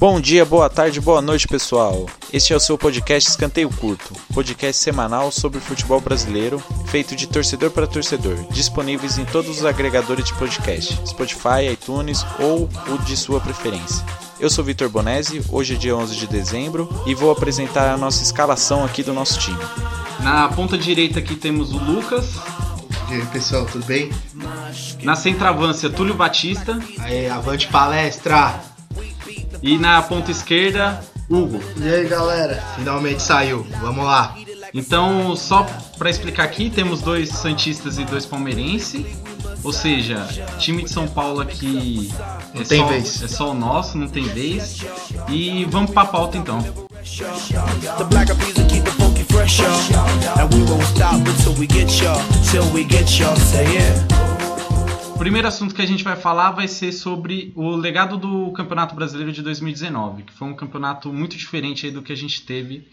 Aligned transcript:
Bom 0.00 0.20
dia, 0.20 0.44
boa 0.44 0.70
tarde, 0.70 1.00
boa 1.00 1.20
noite, 1.20 1.48
pessoal. 1.48 2.06
Este 2.32 2.52
é 2.52 2.56
o 2.56 2.60
seu 2.60 2.78
podcast 2.78 3.30
Escanteio 3.30 3.68
Curto, 3.68 4.14
podcast 4.32 4.80
semanal 4.80 5.32
sobre 5.32 5.58
futebol 5.58 6.00
brasileiro, 6.00 6.62
feito 6.86 7.16
de 7.16 7.26
torcedor 7.26 7.72
para 7.72 7.84
torcedor, 7.84 8.36
disponíveis 8.52 9.18
em 9.18 9.24
todos 9.24 9.58
os 9.58 9.64
agregadores 9.64 10.26
de 10.26 10.34
podcast, 10.34 10.96
Spotify, 11.04 11.72
iTunes 11.72 12.24
ou 12.38 12.68
o 12.94 12.98
de 12.98 13.16
sua 13.16 13.40
preferência. 13.40 14.06
Eu 14.38 14.48
sou 14.48 14.64
Vitor 14.64 14.88
Bonesi, 14.88 15.42
hoje 15.48 15.74
é 15.74 15.76
dia 15.76 15.96
11 15.96 16.14
de 16.14 16.28
dezembro 16.28 16.88
e 17.04 17.12
vou 17.12 17.32
apresentar 17.32 17.92
a 17.92 17.96
nossa 17.96 18.22
escalação 18.22 18.84
aqui 18.84 19.02
do 19.02 19.12
nosso 19.12 19.36
time. 19.40 19.58
Na 20.22 20.48
ponta 20.48 20.78
direita 20.78 21.18
aqui 21.18 21.34
temos 21.34 21.72
o 21.72 21.78
Lucas. 21.78 22.36
E 23.10 23.14
aí, 23.14 23.26
pessoal, 23.26 23.66
tudo 23.66 23.84
bem? 23.84 24.12
Na 25.02 25.16
centroavância, 25.16 25.90
Túlio 25.90 26.14
Batista. 26.14 26.78
Aí, 27.00 27.28
avante 27.28 27.66
palestra! 27.66 28.67
E 29.62 29.76
na 29.76 30.00
ponta 30.02 30.30
esquerda, 30.30 31.00
Hugo. 31.28 31.60
E 31.76 31.88
aí, 31.88 32.08
galera? 32.08 32.62
Finalmente 32.76 33.22
saiu. 33.22 33.66
Vamos 33.80 34.04
lá. 34.04 34.34
Então, 34.72 35.34
só 35.36 35.66
para 35.98 36.10
explicar 36.10 36.44
aqui, 36.44 36.70
temos 36.70 37.00
dois 37.00 37.30
santistas 37.30 37.98
e 37.98 38.04
dois 38.04 38.24
palmeirenses. 38.24 39.04
Ou 39.64 39.72
seja, 39.72 40.26
time 40.58 40.84
de 40.84 40.90
São 40.90 41.08
Paulo 41.08 41.40
aqui 41.40 42.12
Não 42.54 42.62
é, 42.62 42.64
tem 42.64 42.78
só, 42.78 42.86
vez. 42.86 43.22
é 43.22 43.28
só 43.28 43.50
o 43.50 43.54
nosso, 43.54 43.98
não 43.98 44.08
tem 44.08 44.22
vez. 44.24 44.84
E 45.28 45.64
vamos 45.64 45.90
pra 45.90 46.04
pauta 46.04 46.38
então. 46.38 46.62
The 46.62 48.04
primeiro 55.18 55.48
assunto 55.48 55.74
que 55.74 55.82
a 55.82 55.86
gente 55.86 56.04
vai 56.04 56.16
falar 56.16 56.52
vai 56.52 56.68
ser 56.68 56.92
sobre 56.92 57.52
o 57.56 57.74
legado 57.76 58.16
do 58.16 58.52
Campeonato 58.52 58.94
Brasileiro 58.94 59.32
de 59.32 59.42
2019, 59.42 60.22
que 60.22 60.32
foi 60.32 60.48
um 60.48 60.54
campeonato 60.54 61.12
muito 61.12 61.36
diferente 61.36 61.90
do 61.90 62.02
que 62.02 62.12
a 62.12 62.16
gente 62.16 62.42
teve 62.42 62.86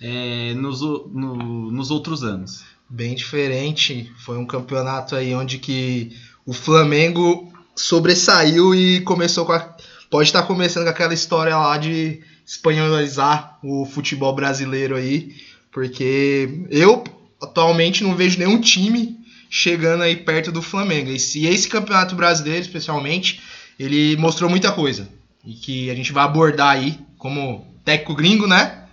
é, 0.00 0.52
nos, 0.54 0.80
no- 0.80 1.70
nos 1.70 1.90
outros 1.90 2.22
anos. 2.24 2.64
Bem 2.88 3.14
diferente. 3.14 4.12
Foi 4.18 4.36
um 4.36 4.46
campeonato 4.46 5.14
aí 5.16 5.34
onde 5.34 5.58
que 5.58 6.12
o 6.44 6.52
Flamengo 6.52 7.52
sobressaiu 7.74 8.74
e 8.74 9.00
começou 9.00 9.46
com 9.46 9.52
a... 9.52 9.74
Pode 10.10 10.28
estar 10.28 10.42
começando 10.42 10.84
com 10.84 10.90
aquela 10.90 11.14
história 11.14 11.56
lá 11.56 11.76
de 11.78 12.20
espanholizar 12.46 13.58
o 13.62 13.86
futebol 13.86 14.34
brasileiro 14.34 14.94
aí. 14.96 15.34
Porque 15.72 16.66
eu 16.70 17.02
atualmente 17.42 18.04
não 18.04 18.14
vejo 18.14 18.38
nenhum 18.38 18.60
time 18.60 19.18
chegando 19.50 20.02
aí 20.02 20.16
perto 20.16 20.50
do 20.52 20.62
Flamengo. 20.62 21.10
E 21.10 21.18
se 21.18 21.46
esse 21.46 21.68
campeonato 21.68 22.14
brasileiro, 22.14 22.60
especialmente, 22.60 23.40
ele 23.78 24.16
mostrou 24.16 24.48
muita 24.50 24.72
coisa. 24.72 25.08
E 25.44 25.52
que 25.54 25.90
a 25.90 25.94
gente 25.94 26.12
vai 26.12 26.24
abordar 26.24 26.70
aí 26.76 26.98
como 27.18 27.66
técnico 27.84 28.14
gringo, 28.14 28.46
né? 28.46 28.84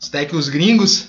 Os 0.00 0.08
técnicos 0.08 0.48
gringos, 0.48 1.08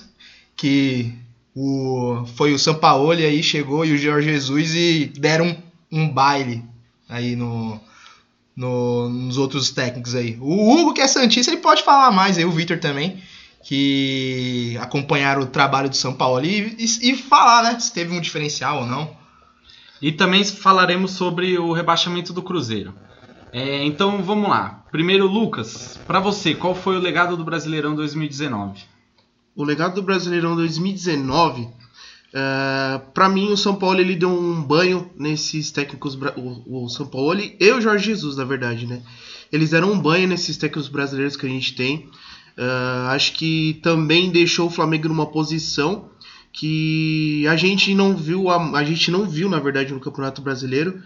que 0.56 1.12
o, 1.54 2.24
foi 2.36 2.52
o 2.54 2.58
Sampaoli 2.58 3.24
aí, 3.24 3.42
chegou 3.42 3.84
e 3.84 3.92
o 3.92 3.98
Jorge 3.98 4.28
Jesus 4.28 4.74
e 4.74 5.12
deram 5.18 5.56
um, 5.92 6.02
um 6.02 6.08
baile 6.08 6.62
aí 7.08 7.34
no, 7.36 7.80
no- 8.54 9.08
nos 9.08 9.36
outros 9.38 9.70
técnicos 9.70 10.14
aí. 10.14 10.36
O 10.40 10.70
Hugo, 10.72 10.94
que 10.94 11.00
é 11.00 11.06
Santista, 11.08 11.50
ele 11.52 11.60
pode 11.60 11.82
falar 11.82 12.10
mais 12.10 12.38
aí, 12.38 12.44
o 12.44 12.50
Vitor 12.50 12.78
também, 12.78 13.16
que 13.66 14.78
acompanharam 14.80 15.42
o 15.42 15.46
trabalho 15.46 15.90
do 15.90 15.96
São 15.96 16.14
Paulo 16.14 16.46
e, 16.46 16.76
e, 16.78 17.10
e 17.10 17.16
falar, 17.16 17.64
né, 17.64 17.80
se 17.80 17.92
teve 17.92 18.16
um 18.16 18.20
diferencial 18.20 18.82
ou 18.82 18.86
não. 18.86 19.10
E 20.00 20.12
também 20.12 20.44
falaremos 20.44 21.10
sobre 21.10 21.58
o 21.58 21.72
rebaixamento 21.72 22.32
do 22.32 22.42
Cruzeiro. 22.42 22.94
É, 23.52 23.84
então 23.84 24.22
vamos 24.22 24.48
lá. 24.48 24.84
Primeiro, 24.92 25.26
Lucas, 25.26 25.98
para 26.06 26.20
você, 26.20 26.54
qual 26.54 26.76
foi 26.76 26.96
o 26.96 27.00
legado 27.00 27.36
do 27.36 27.42
Brasileirão 27.42 27.96
2019? 27.96 28.84
O 29.56 29.64
legado 29.64 29.96
do 29.96 30.02
Brasileirão 30.02 30.54
2019, 30.54 31.68
é, 32.32 33.00
para 33.12 33.28
mim 33.28 33.50
o 33.50 33.56
São 33.56 33.74
Paulo 33.74 33.98
ele 33.98 34.14
deu 34.14 34.30
um 34.30 34.62
banho 34.62 35.10
nesses 35.16 35.72
técnicos, 35.72 36.16
o, 36.36 36.84
o 36.84 36.88
São 36.88 37.06
Paulo 37.06 37.40
e 37.40 37.72
o 37.72 37.80
Jorge 37.80 38.04
Jesus, 38.04 38.36
na 38.36 38.44
verdade, 38.44 38.86
né? 38.86 39.02
Eles 39.50 39.70
deram 39.70 39.90
um 39.90 39.98
banho 39.98 40.28
nesses 40.28 40.56
técnicos 40.56 40.88
brasileiros 40.88 41.36
que 41.36 41.46
a 41.46 41.48
gente 41.48 41.74
tem. 41.74 42.08
É, 42.56 42.64
acho 43.10 43.32
que 43.34 43.78
também 43.82 44.30
deixou 44.30 44.66
o 44.66 44.70
Flamengo 44.70 45.08
numa 45.08 45.26
posição 45.26 46.08
que 46.52 47.46
a 47.46 47.56
gente 47.56 47.94
não 47.94 48.16
viu, 48.16 48.48
a, 48.48 48.78
a 48.78 48.84
gente 48.84 49.10
não 49.10 49.28
viu 49.28 49.48
na 49.48 49.58
verdade 49.58 49.92
no 49.92 50.00
Campeonato 50.00 50.40
Brasileiro, 50.40 51.02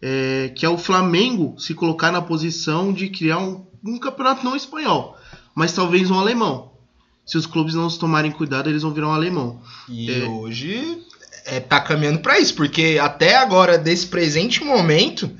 é, 0.00 0.50
que 0.54 0.64
é 0.64 0.68
o 0.68 0.78
Flamengo 0.78 1.54
se 1.58 1.74
colocar 1.74 2.10
na 2.10 2.22
posição 2.22 2.92
de 2.92 3.08
criar 3.08 3.38
um, 3.38 3.66
um 3.84 3.98
campeonato 3.98 4.44
não 4.44 4.56
espanhol, 4.56 5.16
mas 5.54 5.72
talvez 5.72 6.10
um 6.10 6.18
alemão. 6.18 6.72
Se 7.26 7.38
os 7.38 7.46
clubes 7.46 7.74
não 7.74 7.88
se 7.88 7.98
tomarem 7.98 8.30
cuidado, 8.30 8.68
eles 8.68 8.82
vão 8.82 8.92
virar 8.92 9.08
um 9.08 9.12
alemão. 9.12 9.60
E 9.88 10.10
É. 10.10 10.24
hoje 10.24 10.98
é, 11.44 11.60
tá 11.60 11.80
caminhando 11.80 12.20
pra 12.20 12.38
isso, 12.38 12.54
porque 12.54 12.98
até 13.00 13.36
agora, 13.36 13.76
desse 13.78 14.06
presente 14.06 14.64
momento, 14.64 15.30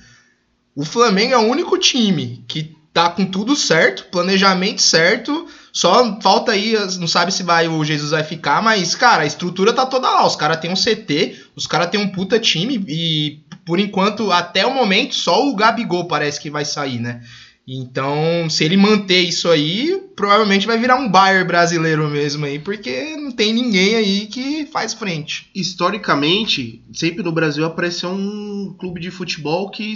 o 0.74 0.84
Flamengo 0.84 1.32
é 1.34 1.38
o 1.38 1.48
único 1.48 1.78
time 1.78 2.44
que 2.46 2.74
tá 2.92 3.08
com 3.10 3.24
tudo 3.24 3.56
certo, 3.56 4.04
planejamento 4.10 4.80
certo, 4.80 5.43
só 5.74 6.20
falta 6.20 6.52
aí, 6.52 6.72
não 7.00 7.08
sabe 7.08 7.32
se 7.32 7.42
vai 7.42 7.66
o 7.66 7.84
Jesus 7.84 8.12
vai 8.12 8.22
ficar, 8.22 8.62
mas, 8.62 8.94
cara, 8.94 9.24
a 9.24 9.26
estrutura 9.26 9.72
tá 9.72 9.84
toda 9.84 10.08
lá. 10.08 10.24
Os 10.24 10.36
caras 10.36 10.58
têm 10.58 10.70
um 10.70 10.76
CT, 10.76 11.46
os 11.56 11.66
caras 11.66 11.90
têm 11.90 11.98
um 11.98 12.12
puta 12.12 12.38
time 12.38 12.84
e, 12.86 13.40
por 13.66 13.80
enquanto, 13.80 14.30
até 14.30 14.64
o 14.64 14.72
momento, 14.72 15.16
só 15.16 15.44
o 15.44 15.56
Gabigol 15.56 16.06
parece 16.06 16.40
que 16.40 16.48
vai 16.48 16.64
sair, 16.64 17.00
né? 17.00 17.22
Então, 17.66 18.48
se 18.48 18.62
ele 18.62 18.76
manter 18.76 19.22
isso 19.22 19.50
aí, 19.50 20.00
provavelmente 20.14 20.64
vai 20.64 20.78
virar 20.78 20.94
um 20.94 21.08
Bayern 21.08 21.44
brasileiro 21.44 22.08
mesmo 22.08 22.44
aí, 22.44 22.60
porque 22.60 23.16
não 23.16 23.32
tem 23.32 23.52
ninguém 23.52 23.96
aí 23.96 24.26
que 24.26 24.66
faz 24.66 24.94
frente. 24.94 25.50
Historicamente, 25.52 26.84
sempre 26.92 27.24
no 27.24 27.32
Brasil 27.32 27.64
apareceu 27.64 28.10
um 28.10 28.72
clube 28.78 29.00
de 29.00 29.10
futebol 29.10 29.70
que 29.70 29.92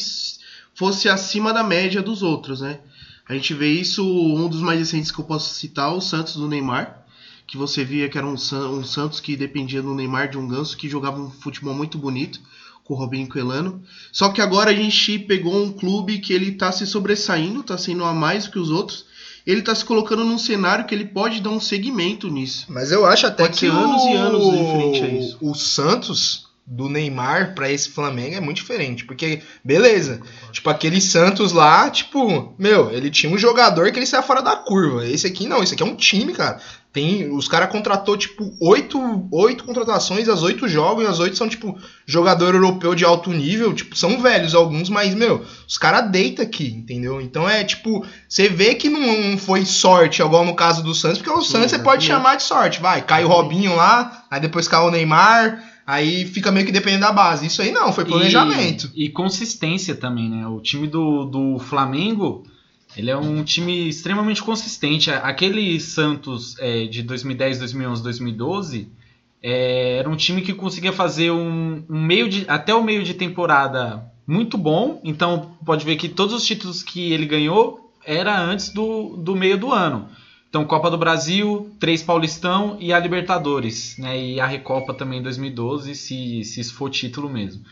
fosse 0.75 1.09
acima 1.09 1.53
da 1.53 1.63
média 1.63 2.03
dos 2.03 2.21
outros, 2.21 2.63
né? 2.63 2.81
A 3.29 3.35
gente 3.35 3.53
vê 3.53 3.69
isso, 3.69 4.03
um 4.03 4.49
dos 4.49 4.61
mais 4.61 4.79
recentes 4.79 5.11
que 5.11 5.19
eu 5.19 5.25
posso 5.25 5.55
citar, 5.55 5.95
o 5.95 6.01
Santos 6.01 6.37
do 6.37 6.49
Neymar, 6.49 7.05
que 7.47 7.59
você 7.59 7.85
via 7.85 8.09
que 8.09 8.17
era 8.17 8.27
um, 8.27 8.35
um 8.35 8.85
Santos 8.85 9.21
que 9.21 9.37
dependia 9.37 9.83
do 9.83 9.95
Neymar 9.95 10.31
de 10.31 10.39
um 10.39 10.49
ganso 10.49 10.77
que 10.77 10.89
jogava 10.89 11.21
um 11.21 11.31
futebol 11.31 11.75
muito 11.75 11.99
bonito 11.99 12.41
com 12.85 12.95
o 12.95 12.97
Robinho 12.97 13.29
Coelano. 13.29 13.83
Só 14.11 14.31
que 14.31 14.41
agora 14.41 14.71
a 14.71 14.75
gente 14.75 15.19
pegou 15.19 15.63
um 15.63 15.71
clube 15.71 16.21
que 16.21 16.33
ele 16.33 16.53
tá 16.53 16.73
se 16.73 16.87
sobressaindo, 16.87 17.63
tá 17.63 17.77
sendo 17.77 18.05
a 18.05 18.15
mais 18.15 18.49
que 18.49 18.59
os 18.59 18.71
outros. 18.71 19.05
Ele 19.47 19.63
tá 19.63 19.75
se 19.75 19.85
colocando 19.85 20.25
num 20.25 20.39
cenário 20.39 20.87
que 20.87 20.95
ele 20.95 21.05
pode 21.07 21.41
dar 21.41 21.51
um 21.51 21.61
segmento 21.61 22.29
nisso. 22.29 22.67
Mas 22.69 22.91
eu 22.93 23.05
acho 23.05 23.27
até 23.27 23.45
Pode 23.45 23.55
que 23.55 23.61
ser 23.61 23.71
anos 23.71 24.03
o, 24.03 24.09
e 24.09 24.15
anos 24.15 24.45
em 24.45 24.73
frente 24.73 25.03
a 25.03 25.09
isso. 25.09 25.39
o 25.41 25.55
Santos 25.55 26.48
do 26.71 26.87
Neymar 26.87 27.55
pra 27.55 27.73
esse 27.73 27.89
Flamengo 27.89 28.37
é 28.37 28.41
muito 28.41 28.59
diferente, 28.59 29.07
porque 29.07 29.41
beleza, 29.65 30.21
tipo 30.53 30.69
aquele 30.69 31.01
Santos 31.01 31.51
lá, 31.51 31.89
tipo, 31.89 32.55
meu, 32.59 32.91
ele 32.91 33.11
tinha 33.11 33.33
um 33.33 33.39
jogador 33.39 33.91
que 33.91 33.99
ele 33.99 34.05
saia 34.05 34.23
fora 34.23 34.43
da 34.43 34.55
curva. 34.55 35.07
Esse 35.07 35.27
aqui 35.27 35.49
não, 35.49 35.63
esse 35.63 35.73
aqui 35.73 35.83
é 35.83 35.87
um 35.87 35.97
time, 35.97 36.35
cara. 36.35 36.61
Tem, 36.93 37.31
os 37.31 37.49
caras 37.49 37.71
contratou 37.71 38.17
tipo 38.17 38.51
oito, 38.61 38.99
oito 39.31 39.65
contratações, 39.65 40.29
as 40.29 40.43
oito 40.43 40.69
jogos, 40.69 41.05
e 41.05 41.07
as 41.07 41.19
oito 41.21 41.37
são 41.37 41.49
tipo 41.49 41.79
jogador 42.07 42.55
europeu 42.55 42.95
de 42.95 43.05
alto 43.05 43.31
nível, 43.31 43.73
tipo, 43.73 43.97
são 43.97 44.21
velhos 44.21 44.55
alguns, 44.55 44.91
mas 44.91 45.15
meu, 45.15 45.45
os 45.67 45.79
caras 45.79 46.11
deitam 46.11 46.45
aqui, 46.45 46.67
entendeu? 46.67 47.21
Então 47.21 47.49
é 47.49 47.63
tipo, 47.65 48.05
você 48.29 48.49
vê 48.49 48.75
que 48.75 48.91
não 48.91 49.39
foi 49.39 49.65
sorte, 49.65 50.21
igual 50.23 50.45
no 50.45 50.57
caso 50.57 50.83
do 50.83 50.95
Santos, 50.95 51.19
porque 51.19 51.31
o 51.31 51.43
Santos 51.43 51.71
você 51.71 51.79
pode 51.79 52.05
chamar 52.05 52.37
de 52.37 52.43
sorte, 52.43 52.81
vai, 52.81 53.01
cai 53.01 53.25
o 53.25 53.29
Robinho 53.29 53.77
lá, 53.77 54.27
aí 54.31 54.41
depois 54.41 54.67
cai 54.67 54.81
o 54.81 54.91
Neymar, 54.91 55.63
aí 55.89 56.27
fica 56.27 56.53
meio 56.53 56.67
que 56.67 56.73
dependendo 56.73 57.07
da 57.07 57.13
base. 57.13 57.47
Isso 57.47 57.63
aí 57.63 57.73
não, 57.73 57.91
foi 57.95 58.05
planejamento. 58.05 58.93
E, 58.95 59.07
e 59.07 59.09
consistência 59.09 59.95
também, 59.95 60.29
né? 60.29 60.47
O 60.47 60.61
time 60.61 60.87
do, 60.87 61.25
do 61.25 61.59
Flamengo, 61.59 62.45
ele 62.95 63.11
é 63.11 63.17
um 63.17 63.43
time 63.43 63.89
extremamente 63.89 64.43
consistente. 64.43 65.11
Aquele 65.11 65.81
Santos 65.81 66.57
é, 66.59 66.85
de 66.85 67.03
2010, 67.03 67.61
2011, 67.61 68.03
2012 68.03 68.89
é, 69.43 69.97
era 69.97 70.11
um 70.11 70.17
time 70.17 70.43
que 70.43 70.53
conseguia 70.53 70.93
fazer 70.93 71.31
um, 71.31 71.83
um 71.89 72.03
meio 72.03 72.29
de 72.29 72.45
até 72.49 72.75
o 72.75 72.85
meio 72.85 73.03
de 73.03 73.15
temporada 73.15 74.05
muito 74.27 74.59
bom. 74.59 75.01
Então 75.03 75.57
pode 75.65 75.87
ver 75.87 75.97
que 75.97 76.11
todos 76.11 76.35
os 76.35 76.45
títulos 76.45 76.83
que 76.83 77.15
ele 77.15 77.25
ganhou 77.25 77.91
era 78.05 78.39
antes 78.39 78.69
do, 78.69 79.17
do 79.17 79.35
meio 79.35 79.57
do 79.57 79.73
ano. 79.73 80.07
Então, 80.49 80.65
Copa 80.65 80.91
do 80.91 80.97
Brasil, 80.97 81.71
três 81.79 82.03
Paulistão 82.03 82.77
e 82.81 82.93
a 82.93 82.99
Libertadores, 82.99 83.97
né? 83.99 84.19
E 84.19 84.41
a 84.41 84.47
Recopa 84.47 84.95
também 84.95 85.19
em 85.19 85.23
2012, 85.23 85.95
se, 85.95 86.45
se 86.45 86.61
isso 86.61 86.75
for 86.75 86.89
título 86.89 87.29
mesmo. 87.29 87.63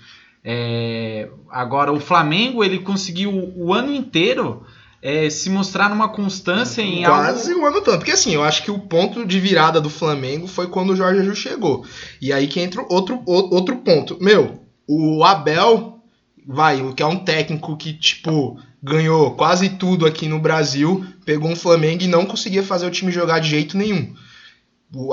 É, 0.44 1.28
agora, 1.50 1.92
o 1.92 1.98
Flamengo, 1.98 2.62
ele 2.62 2.78
conseguiu 2.78 3.52
o 3.56 3.72
ano 3.72 3.92
inteiro 3.92 4.62
é, 5.02 5.30
se 5.30 5.48
mostrar 5.48 5.88
numa 5.88 6.08
constância 6.08 6.82
em 6.82 7.04
Quase 7.04 7.52
algo... 7.52 7.64
o 7.64 7.66
ano 7.66 7.80
todo. 7.80 7.98
Porque 7.98 8.12
assim, 8.12 8.34
eu 8.34 8.42
acho 8.44 8.62
que 8.62 8.70
o 8.70 8.78
ponto 8.78 9.24
de 9.24 9.40
virada 9.40 9.80
do 9.80 9.90
Flamengo 9.90 10.46
foi 10.46 10.68
quando 10.68 10.90
o 10.90 10.96
Jorge 10.96 11.20
Jesus 11.20 11.38
chegou. 11.38 11.84
E 12.20 12.32
aí 12.32 12.46
que 12.46 12.60
entra 12.60 12.84
outro, 12.88 13.22
outro 13.26 13.76
ponto. 13.76 14.18
Meu, 14.20 14.60
o 14.86 15.24
Abel 15.24 16.00
vai, 16.46 16.92
que 16.92 17.02
é 17.02 17.06
um 17.06 17.18
técnico 17.18 17.76
que, 17.76 17.92
tipo, 17.92 18.58
ganhou 18.82 19.32
quase 19.32 19.70
tudo 19.70 20.06
aqui 20.06 20.28
no 20.28 20.38
Brasil, 20.38 21.04
pegou 21.24 21.50
um 21.50 21.56
Flamengo 21.56 22.02
e 22.02 22.08
não 22.08 22.24
conseguia 22.26 22.62
fazer 22.62 22.86
o 22.86 22.90
time 22.90 23.10
jogar 23.12 23.38
de 23.40 23.48
jeito 23.48 23.76
nenhum. 23.76 24.14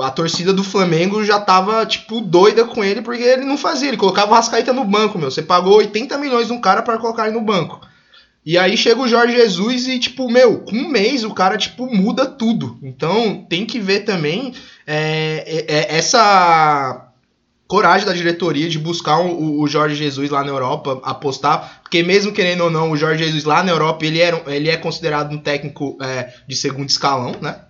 A 0.02 0.10
torcida 0.10 0.52
do 0.52 0.62
Flamengo 0.62 1.24
já 1.24 1.40
tava, 1.40 1.84
tipo, 1.84 2.20
doida 2.20 2.64
com 2.64 2.82
ele 2.84 3.02
porque 3.02 3.22
ele 3.22 3.44
não 3.44 3.58
fazia. 3.58 3.88
Ele 3.88 3.96
colocava 3.96 4.30
o 4.30 4.34
Rascaíta 4.34 4.72
no 4.72 4.84
banco, 4.84 5.18
meu. 5.18 5.30
Você 5.30 5.42
pagou 5.42 5.76
80 5.78 6.16
milhões 6.16 6.48
num 6.48 6.60
cara 6.60 6.80
pra 6.82 6.96
colocar 6.96 7.26
ele 7.26 7.34
no 7.36 7.44
banco. 7.44 7.80
E 8.46 8.56
aí 8.56 8.76
chega 8.76 9.00
o 9.00 9.08
Jorge 9.08 9.34
Jesus 9.34 9.88
e, 9.88 9.98
tipo, 9.98 10.30
meu, 10.30 10.60
com 10.60 10.76
um 10.76 10.88
mês 10.88 11.24
o 11.24 11.34
cara, 11.34 11.56
tipo, 11.58 11.86
muda 11.92 12.24
tudo. 12.26 12.78
Então 12.82 13.44
tem 13.48 13.66
que 13.66 13.80
ver 13.80 14.00
também 14.00 14.54
é, 14.86 15.64
é- 15.66 15.74
é 15.94 15.96
essa 15.98 17.10
coragem 17.66 18.06
da 18.06 18.12
diretoria 18.12 18.68
de 18.68 18.78
buscar 18.78 19.18
o, 19.20 19.60
o 19.60 19.66
Jorge 19.66 19.94
Jesus 19.96 20.30
lá 20.30 20.42
na 20.42 20.50
Europa, 20.50 21.00
apostar, 21.02 21.80
porque 21.82 22.02
mesmo 22.02 22.32
querendo 22.32 22.64
ou 22.64 22.70
não, 22.70 22.90
o 22.90 22.96
Jorge 22.96 23.24
Jesus 23.24 23.44
lá 23.44 23.62
na 23.62 23.70
Europa, 23.72 24.04
ele, 24.04 24.20
era, 24.20 24.42
ele 24.54 24.68
é 24.68 24.76
considerado 24.76 25.32
um 25.32 25.38
técnico 25.38 25.96
é, 26.00 26.32
de 26.46 26.54
segundo 26.56 26.88
escalão, 26.88 27.34
né? 27.40 27.60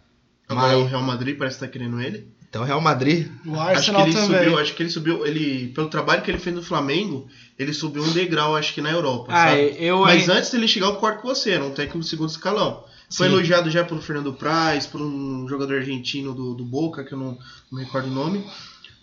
Agora 0.49 0.75
Mas- 0.77 0.83
o 0.83 0.85
Real 0.87 1.03
Madrid 1.03 1.39
parece 1.39 1.59
que 1.59 1.65
tá 1.65 1.71
querendo 1.71 2.01
ele. 2.01 2.29
Então, 2.51 2.63
Real 2.63 2.81
Madrid, 2.81 3.27
O 3.45 3.55
Acho 3.59 3.65
que 3.71 3.77
Arsenal 3.79 4.03
ele 4.03 4.13
também. 4.13 4.39
subiu, 4.45 4.59
acho 4.61 4.75
que 4.75 4.83
ele 4.85 4.91
subiu, 4.91 5.27
ele 5.27 5.69
pelo 5.75 5.89
trabalho 5.89 6.23
que 6.23 6.31
ele 6.31 6.39
fez 6.39 6.55
no 6.55 6.63
Flamengo, 6.63 7.27
ele 7.59 7.73
subiu 7.73 8.01
um 8.05 8.13
degrau, 8.13 8.55
acho 8.55 8.73
que 8.75 8.81
na 8.81 8.91
Europa, 8.93 9.33
Ah, 9.33 9.49
sabe? 9.49 9.75
eu 9.79 10.01
Mas 10.03 10.29
ai- 10.29 10.37
antes 10.39 10.51
dele 10.53 10.69
chegar 10.69 10.87
eu 10.87 10.95
concordo 10.95 11.21
com 11.21 11.27
você, 11.29 11.51
era 11.51 11.65
um 11.65 11.71
técnico 11.73 11.99
de 12.01 12.07
segundo 12.09 12.29
escalão. 12.29 12.85
Foi 13.13 13.27
Sim. 13.27 13.33
elogiado 13.33 13.69
já 13.71 13.83
pelo 13.85 14.01
Fernando 14.01 14.33
Praz, 14.33 14.87
por 14.87 15.01
um 15.01 15.49
jogador 15.49 15.79
argentino 15.79 16.33
do, 16.33 16.55
do 16.55 16.65
Boca, 16.65 17.03
que 17.03 17.13
eu 17.15 17.19
não, 17.19 17.33
não 17.73 17.79
me 17.79 17.85
recordo 17.85 18.09
o 18.09 18.15
nome. 18.15 18.45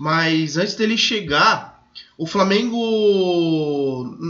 Mas 0.02 0.58
antes 0.58 0.74
dele 0.74 0.98
chegar, 0.98 1.80
o 2.18 2.26
Flamengo. 2.26 2.76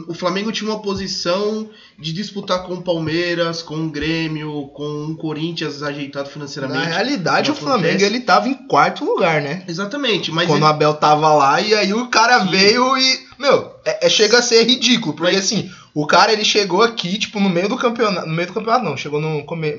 O 0.08 0.14
Flamengo 0.14 0.52
tinha 0.52 0.70
uma 0.70 0.82
posição 0.82 1.70
de 1.98 2.12
disputar 2.12 2.64
com 2.64 2.74
o 2.74 2.82
Palmeiras, 2.82 3.62
com 3.62 3.86
o 3.86 3.90
Grêmio, 3.90 4.68
com 4.74 5.06
o 5.06 5.16
Corinthians 5.16 5.82
ajeitado 5.82 6.30
financeiramente. 6.30 6.80
na 6.84 6.90
realidade 6.94 7.52
o 7.52 7.56
Flamengo 7.56 7.88
acontece. 7.90 8.04
ele 8.06 8.20
tava 8.20 8.50
em 8.50 8.54
quarto 8.54 9.06
lugar, 9.06 9.42
né? 9.42 9.64
Exatamente, 9.68 10.30
mas 10.32 10.46
Quando 10.48 10.58
ele- 10.58 10.66
o 10.66 10.68
Abel 10.68 10.94
tava 10.96 11.34
lá 11.34 11.62
e 11.62 11.74
aí 11.74 11.94
o 11.94 12.08
cara 12.08 12.42
Sim. 12.42 12.50
veio 12.50 12.98
e. 12.98 13.31
Meu, 13.42 13.76
é, 13.84 14.06
é- 14.06 14.10
chega 14.10 14.38
a 14.38 14.42
ser 14.42 14.64
ridículo. 14.64 15.14
Porque 15.16 15.34
Mas- 15.36 15.46
assim, 15.46 15.70
o 15.94 16.06
cara 16.06 16.32
ele 16.32 16.46
chegou 16.46 16.84
aqui, 16.84 17.18
tipo, 17.18 17.40
no 17.40 17.50
meio 17.50 17.68
do 17.68 17.76
campeonato. 17.76 18.28
No 18.28 18.34
meio 18.34 18.48
do 18.48 18.54
campeonato, 18.54 18.86
não, 18.86 18.96
chegou 18.96 19.20
no. 19.20 19.44
Come... 19.44 19.74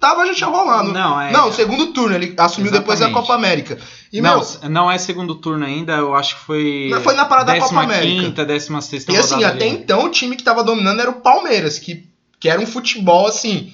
Tava 0.00 0.26
já 0.26 0.34
tinha 0.34 0.48
rolado. 0.48 0.90
Não, 0.92 1.20
é- 1.20 1.30
Não, 1.30 1.52
segundo 1.52 1.88
turno, 1.92 2.14
ele 2.16 2.34
assumiu 2.38 2.72
depois 2.72 2.98
da 2.98 3.06
Exatamente. 3.06 3.14
Copa 3.28 3.34
América. 3.34 3.78
E, 4.12 4.20
não, 4.20 4.36
meu, 4.40 4.70
não 4.70 4.90
é 4.90 4.96
segundo 4.98 5.34
turno 5.34 5.64
ainda, 5.64 5.92
eu 5.92 6.14
acho 6.14 6.36
que 6.36 6.44
foi. 6.46 6.88
Não, 6.90 7.00
foi 7.02 7.14
na 7.14 7.24
parada 7.26 7.52
da 7.52 7.60
Copa 7.60 7.82
América. 7.82 8.22
Quinta, 8.22 8.44
décima 8.44 8.80
sexta 8.80 9.12
E 9.12 9.16
assim, 9.16 9.44
até 9.44 9.64
ali. 9.66 9.74
então 9.76 10.04
o 10.04 10.08
time 10.08 10.34
que 10.36 10.42
tava 10.42 10.64
dominando 10.64 11.00
era 11.00 11.10
o 11.10 11.20
Palmeiras, 11.20 11.78
que, 11.78 12.08
que 12.40 12.48
era 12.48 12.60
um 12.60 12.66
futebol 12.66 13.26
assim, 13.26 13.72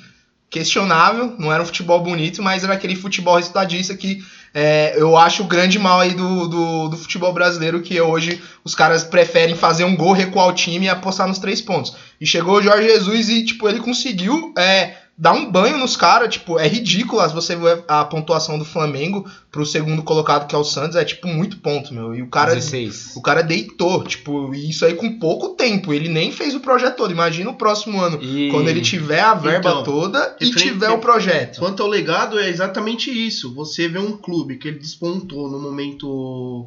questionável, 0.50 1.34
não 1.38 1.52
era 1.52 1.62
um 1.62 1.66
futebol 1.66 2.00
bonito, 2.02 2.42
mas 2.42 2.64
era 2.64 2.74
aquele 2.74 2.96
futebol 2.96 3.36
resultadista 3.36 3.94
que 3.94 4.24
é, 4.52 4.94
eu 4.96 5.16
acho 5.16 5.44
o 5.44 5.46
grande 5.46 5.78
mal 5.78 6.00
aí 6.00 6.12
do, 6.12 6.48
do, 6.48 6.88
do 6.88 6.96
futebol 6.96 7.32
brasileiro, 7.32 7.82
que 7.82 8.00
hoje 8.00 8.42
os 8.64 8.74
caras 8.74 9.04
preferem 9.04 9.54
fazer 9.54 9.84
um 9.84 9.96
gol, 9.96 10.12
recuar 10.12 10.48
o 10.48 10.52
time 10.52 10.86
e 10.86 10.88
apostar 10.88 11.28
nos 11.28 11.38
três 11.38 11.60
pontos. 11.60 11.94
E 12.20 12.26
chegou 12.26 12.56
o 12.56 12.62
Jorge 12.62 12.88
Jesus 12.88 13.28
e, 13.28 13.44
tipo, 13.44 13.68
ele 13.68 13.80
conseguiu 13.80 14.52
é, 14.58 14.94
dar 15.20 15.34
um 15.34 15.52
banho 15.52 15.76
nos 15.76 15.96
caras, 15.98 16.32
tipo, 16.32 16.58
é 16.58 16.66
ridículo 16.66 17.20
as 17.20 17.30
você 17.30 17.54
ver 17.54 17.84
a 17.86 18.02
pontuação 18.06 18.58
do 18.58 18.64
Flamengo 18.64 19.30
pro 19.52 19.66
segundo 19.66 20.02
colocado, 20.02 20.46
que 20.46 20.54
é 20.54 20.58
o 20.58 20.64
Santos, 20.64 20.96
é, 20.96 21.04
tipo, 21.04 21.28
muito 21.28 21.58
ponto, 21.58 21.92
meu. 21.92 22.14
E 22.14 22.22
o 22.22 22.28
cara... 22.28 22.54
16. 22.54 23.16
O 23.16 23.20
cara 23.20 23.42
deitou, 23.42 24.02
tipo, 24.02 24.54
e 24.54 24.70
isso 24.70 24.86
aí 24.86 24.94
com 24.94 25.18
pouco 25.18 25.50
tempo. 25.50 25.92
Ele 25.92 26.08
nem 26.08 26.32
fez 26.32 26.54
o 26.54 26.60
projeto 26.60 26.96
todo. 26.96 27.12
Imagina 27.12 27.50
o 27.50 27.54
próximo 27.54 28.00
ano, 28.00 28.18
E- 28.22 28.48
quando 28.50 28.68
ele 28.68 28.80
tiver 28.80 29.20
a 29.20 29.34
verba 29.34 29.68
Então, 29.70 29.82
toda 29.82 30.36
e 30.40 30.46
referente- 30.46 30.72
tiver 30.72 30.88
o 30.90 30.98
projeto. 30.98 31.58
Quanto 31.58 31.82
ao 31.82 31.88
legado, 31.88 32.38
é 32.38 32.48
exatamente 32.48 33.10
isso. 33.10 33.52
Você 33.54 33.88
vê 33.88 33.98
um 33.98 34.16
clube 34.16 34.56
que 34.56 34.68
ele 34.68 34.78
despontou 34.78 35.50
no 35.50 35.58
momento 35.60 36.66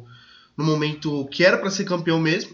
no 0.56 0.64
momento 0.64 1.26
que 1.32 1.42
era 1.44 1.58
para 1.58 1.68
ser 1.70 1.82
campeão 1.84 2.20
mesmo, 2.20 2.52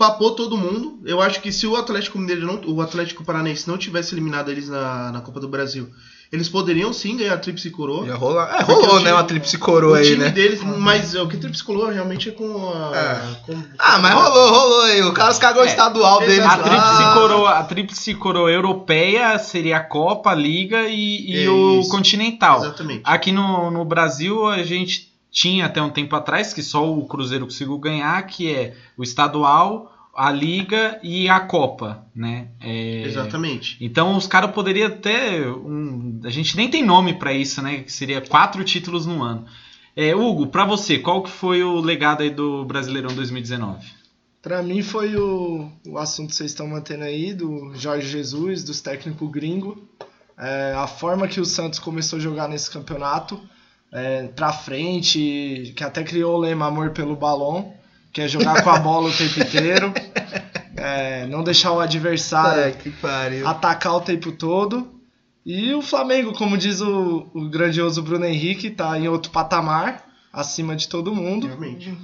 papou 0.00 0.30
todo 0.30 0.56
mundo. 0.56 0.98
Eu 1.04 1.20
acho 1.20 1.42
que 1.42 1.52
se 1.52 1.66
o 1.66 1.76
Atlético 1.76 2.18
Mineiro 2.18 2.46
não, 2.46 2.58
o 2.74 2.80
Atlético 2.80 3.22
Paranaense 3.22 3.68
não 3.68 3.76
tivesse 3.76 4.14
eliminado 4.14 4.50
eles 4.50 4.66
na, 4.66 5.12
na 5.12 5.20
Copa 5.20 5.38
do 5.38 5.46
Brasil, 5.46 5.90
eles 6.32 6.48
poderiam 6.48 6.90
sim 6.92 7.18
ganhar 7.18 7.34
a 7.34 7.38
tríplice 7.38 7.68
coroa. 7.70 8.06
Ia 8.06 8.14
rolar. 8.14 8.56
É, 8.60 8.62
rolou, 8.62 8.92
o 8.92 8.94
né? 8.94 8.98
time- 9.00 9.12
Uma 9.12 9.24
tríplice 9.24 9.58
coroa 9.58 9.92
o 9.92 9.94
aí, 9.96 10.04
time 10.04 10.16
né? 10.24 10.30
deles, 10.30 10.62
mas 10.62 11.14
o 11.14 11.28
que 11.28 11.36
tríplice 11.36 11.62
coroa 11.62 11.92
realmente 11.92 12.30
é 12.30 12.32
com 12.32 12.70
a. 12.72 12.96
É. 12.96 13.44
com- 13.44 13.62
Ah, 13.78 13.98
mas 13.98 14.14
rolou, 14.14 14.50
rolou 14.50 14.82
aí. 14.84 15.02
O 15.02 15.12
cara 15.12 15.34
cagou 15.34 15.62
o 15.62 15.66
É, 15.66 15.68
estadual 15.68 16.20
deles 16.20 16.38
A 16.46 16.56
tríplice, 16.56 17.12
coroa, 17.14 17.50
a 17.50 17.62
tríplice 17.64 18.14
coroa 18.14 18.50
europeia 18.50 19.38
seria 19.38 19.76
a 19.76 19.84
Copa, 19.84 20.30
a 20.30 20.34
Liga 20.34 20.88
e, 20.88 21.30
e 21.30 21.44
É 21.44 21.50
o. 21.50 21.82
Continental. 21.90 22.60
Exatamente. 22.60 23.02
Aqui 23.04 23.32
no, 23.32 23.70
no 23.70 23.84
Brasil 23.84 24.46
a 24.46 24.62
gente 24.62 25.09
tinha 25.30 25.66
até 25.66 25.80
um 25.80 25.90
tempo 25.90 26.14
atrás 26.16 26.52
que 26.52 26.62
só 26.62 26.92
o 26.92 27.06
Cruzeiro 27.06 27.44
conseguiu 27.44 27.78
ganhar, 27.78 28.20
que 28.26 28.52
é 28.52 28.74
o 28.96 29.02
estadual, 29.02 29.92
a 30.14 30.30
Liga 30.30 30.98
e 31.02 31.28
a 31.28 31.40
Copa, 31.40 32.04
né? 32.14 32.48
É, 32.60 33.02
Exatamente. 33.02 33.76
Então 33.80 34.16
os 34.16 34.26
caras 34.26 34.50
poderiam 34.50 34.90
ter 34.90 35.46
um, 35.48 36.20
a 36.24 36.30
gente 36.30 36.56
nem 36.56 36.68
tem 36.68 36.84
nome 36.84 37.14
pra 37.14 37.32
isso, 37.32 37.62
né? 37.62 37.78
Que 37.78 37.92
seria 37.92 38.20
quatro 38.20 38.64
títulos 38.64 39.06
no 39.06 39.22
ano. 39.22 39.46
É, 39.96 40.14
Hugo, 40.14 40.46
pra 40.48 40.64
você, 40.64 40.98
qual 40.98 41.22
que 41.22 41.30
foi 41.30 41.62
o 41.62 41.80
legado 41.80 42.22
aí 42.22 42.30
do 42.30 42.64
Brasileirão 42.64 43.14
2019? 43.14 43.86
Pra 44.42 44.62
mim 44.62 44.82
foi 44.82 45.16
o, 45.16 45.70
o 45.86 45.98
assunto 45.98 46.30
que 46.30 46.36
vocês 46.36 46.50
estão 46.52 46.66
mantendo 46.66 47.04
aí, 47.04 47.34
do 47.34 47.74
Jorge 47.74 48.08
Jesus, 48.08 48.64
dos 48.64 48.80
técnicos 48.80 49.30
gringo. 49.30 49.86
É, 50.38 50.72
a 50.74 50.86
forma 50.86 51.28
que 51.28 51.40
o 51.40 51.44
Santos 51.44 51.78
começou 51.78 52.18
a 52.18 52.22
jogar 52.22 52.48
nesse 52.48 52.70
campeonato, 52.70 53.38
é, 53.92 54.24
pra 54.28 54.52
frente, 54.52 55.72
que 55.76 55.82
até 55.84 56.02
criou 56.02 56.36
o 56.36 56.40
lema 56.40 56.66
Amor 56.66 56.90
pelo 56.90 57.16
Balão, 57.16 57.72
que 58.12 58.20
é 58.20 58.28
jogar 58.28 58.62
com 58.62 58.70
a 58.70 58.78
bola 58.78 59.08
o 59.08 59.12
tempo 59.16 59.40
inteiro, 59.40 59.92
é, 60.76 61.26
não 61.26 61.42
deixar 61.42 61.72
o 61.72 61.80
adversário 61.80 62.62
É, 62.62 62.70
que 62.72 62.90
pariu. 62.90 63.46
atacar 63.46 63.94
o 63.94 64.00
tempo 64.00 64.32
todo. 64.32 64.88
E 65.44 65.72
o 65.72 65.80
Flamengo, 65.82 66.32
como 66.34 66.56
diz 66.58 66.80
o, 66.80 67.26
o 67.34 67.48
grandioso 67.48 68.02
Bruno 68.02 68.24
Henrique, 68.26 68.70
tá 68.70 68.98
em 68.98 69.08
outro 69.08 69.30
patamar, 69.32 70.04
acima 70.32 70.76
de 70.76 70.86
todo 70.88 71.14
mundo. 71.14 71.46
Realmente. 71.46 71.96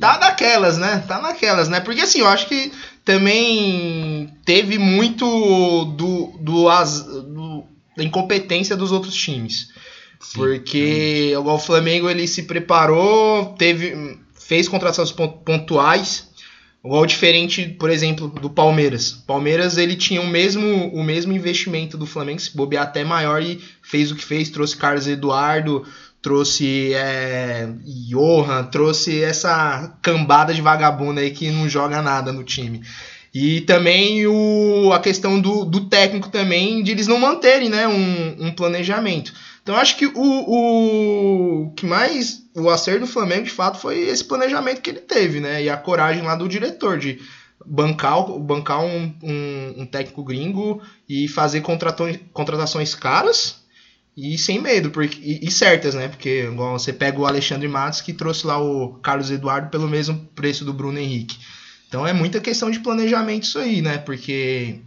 Tá 0.00 0.18
naquelas, 0.18 0.78
né? 0.78 1.04
Tá 1.06 1.20
naquelas, 1.20 1.68
né? 1.68 1.78
Porque 1.80 2.00
assim, 2.00 2.20
eu 2.20 2.26
acho 2.28 2.48
que 2.48 2.72
também 3.04 4.32
teve 4.44 4.78
muito 4.78 5.84
do, 5.96 6.32
do, 6.40 6.68
as, 6.68 7.02
do- 7.04 7.64
da 7.96 8.02
incompetência 8.02 8.76
dos 8.76 8.90
outros 8.90 9.14
times. 9.14 9.68
Porque 10.34 11.32
igual 11.32 11.56
o 11.56 11.60
Flamengo 11.60 12.08
ele 12.08 12.26
se 12.26 12.44
preparou, 12.44 13.54
teve 13.58 14.18
fez 14.38 14.68
contratações 14.68 15.12
pon- 15.12 15.28
pontuais, 15.28 16.28
igual 16.84 17.06
diferente, 17.06 17.66
por 17.78 17.90
exemplo, 17.90 18.28
do 18.28 18.50
Palmeiras. 18.50 19.12
Palmeiras 19.26 19.76
ele 19.78 19.96
tinha 19.96 20.20
o 20.20 20.26
mesmo 20.26 20.88
o 20.92 21.02
mesmo 21.02 21.32
investimento 21.32 21.96
do 21.96 22.06
Flamengo, 22.06 22.40
se 22.40 22.56
bobear 22.56 22.84
até 22.84 23.04
maior 23.04 23.42
e 23.42 23.60
fez 23.82 24.10
o 24.10 24.16
que 24.16 24.24
fez, 24.24 24.48
trouxe 24.50 24.76
Carlos 24.76 25.06
Eduardo, 25.06 25.84
trouxe 26.20 26.92
é, 26.94 27.68
Johan, 28.08 28.64
trouxe 28.64 29.22
essa 29.22 29.96
cambada 30.00 30.54
de 30.54 30.62
vagabundo 30.62 31.20
aí 31.20 31.30
que 31.30 31.50
não 31.50 31.68
joga 31.68 32.00
nada 32.00 32.32
no 32.32 32.44
time. 32.44 32.80
E 33.34 33.62
também 33.62 34.26
o, 34.26 34.92
a 34.92 35.00
questão 35.00 35.40
do, 35.40 35.64
do 35.64 35.86
técnico 35.88 36.28
também, 36.28 36.82
de 36.82 36.90
eles 36.90 37.06
não 37.06 37.18
manterem 37.18 37.70
né, 37.70 37.88
um, 37.88 38.46
um 38.46 38.50
planejamento. 38.52 39.32
Então 39.62 39.76
acho 39.76 39.96
que 39.96 40.06
o, 40.06 40.12
o 40.16 41.70
que 41.74 41.86
mais 41.86 42.42
o 42.54 42.68
acerto 42.68 43.00
do 43.00 43.06
Flamengo 43.06 43.44
de 43.44 43.50
fato 43.50 43.78
foi 43.78 44.00
esse 44.00 44.24
planejamento 44.24 44.80
que 44.80 44.90
ele 44.90 45.00
teve, 45.00 45.40
né? 45.40 45.62
E 45.62 45.70
a 45.70 45.76
coragem 45.76 46.22
lá 46.22 46.34
do 46.34 46.48
diretor 46.48 46.98
de 46.98 47.20
bancar, 47.64 48.24
bancar 48.38 48.80
um, 48.84 49.14
um, 49.22 49.74
um 49.78 49.86
técnico 49.86 50.24
gringo 50.24 50.82
e 51.08 51.28
fazer 51.28 51.62
contratações 52.32 52.94
caras 52.94 53.62
e 54.16 54.36
sem 54.36 54.60
medo, 54.60 54.90
porque, 54.90 55.18
e, 55.22 55.46
e 55.46 55.50
certas, 55.50 55.94
né? 55.94 56.08
Porque 56.08 56.44
igual 56.44 56.78
você 56.78 56.92
pega 56.92 57.18
o 57.18 57.26
Alexandre 57.26 57.68
Matos 57.68 58.00
que 58.00 58.12
trouxe 58.12 58.46
lá 58.46 58.60
o 58.60 58.94
Carlos 58.94 59.30
Eduardo 59.30 59.70
pelo 59.70 59.88
mesmo 59.88 60.28
preço 60.34 60.64
do 60.64 60.72
Bruno 60.72 60.98
Henrique. 60.98 61.38
Então 61.88 62.06
é 62.06 62.12
muita 62.12 62.40
questão 62.40 62.70
de 62.70 62.80
planejamento 62.80 63.44
isso 63.44 63.58
aí, 63.58 63.80
né? 63.80 63.98
Porque 63.98 64.80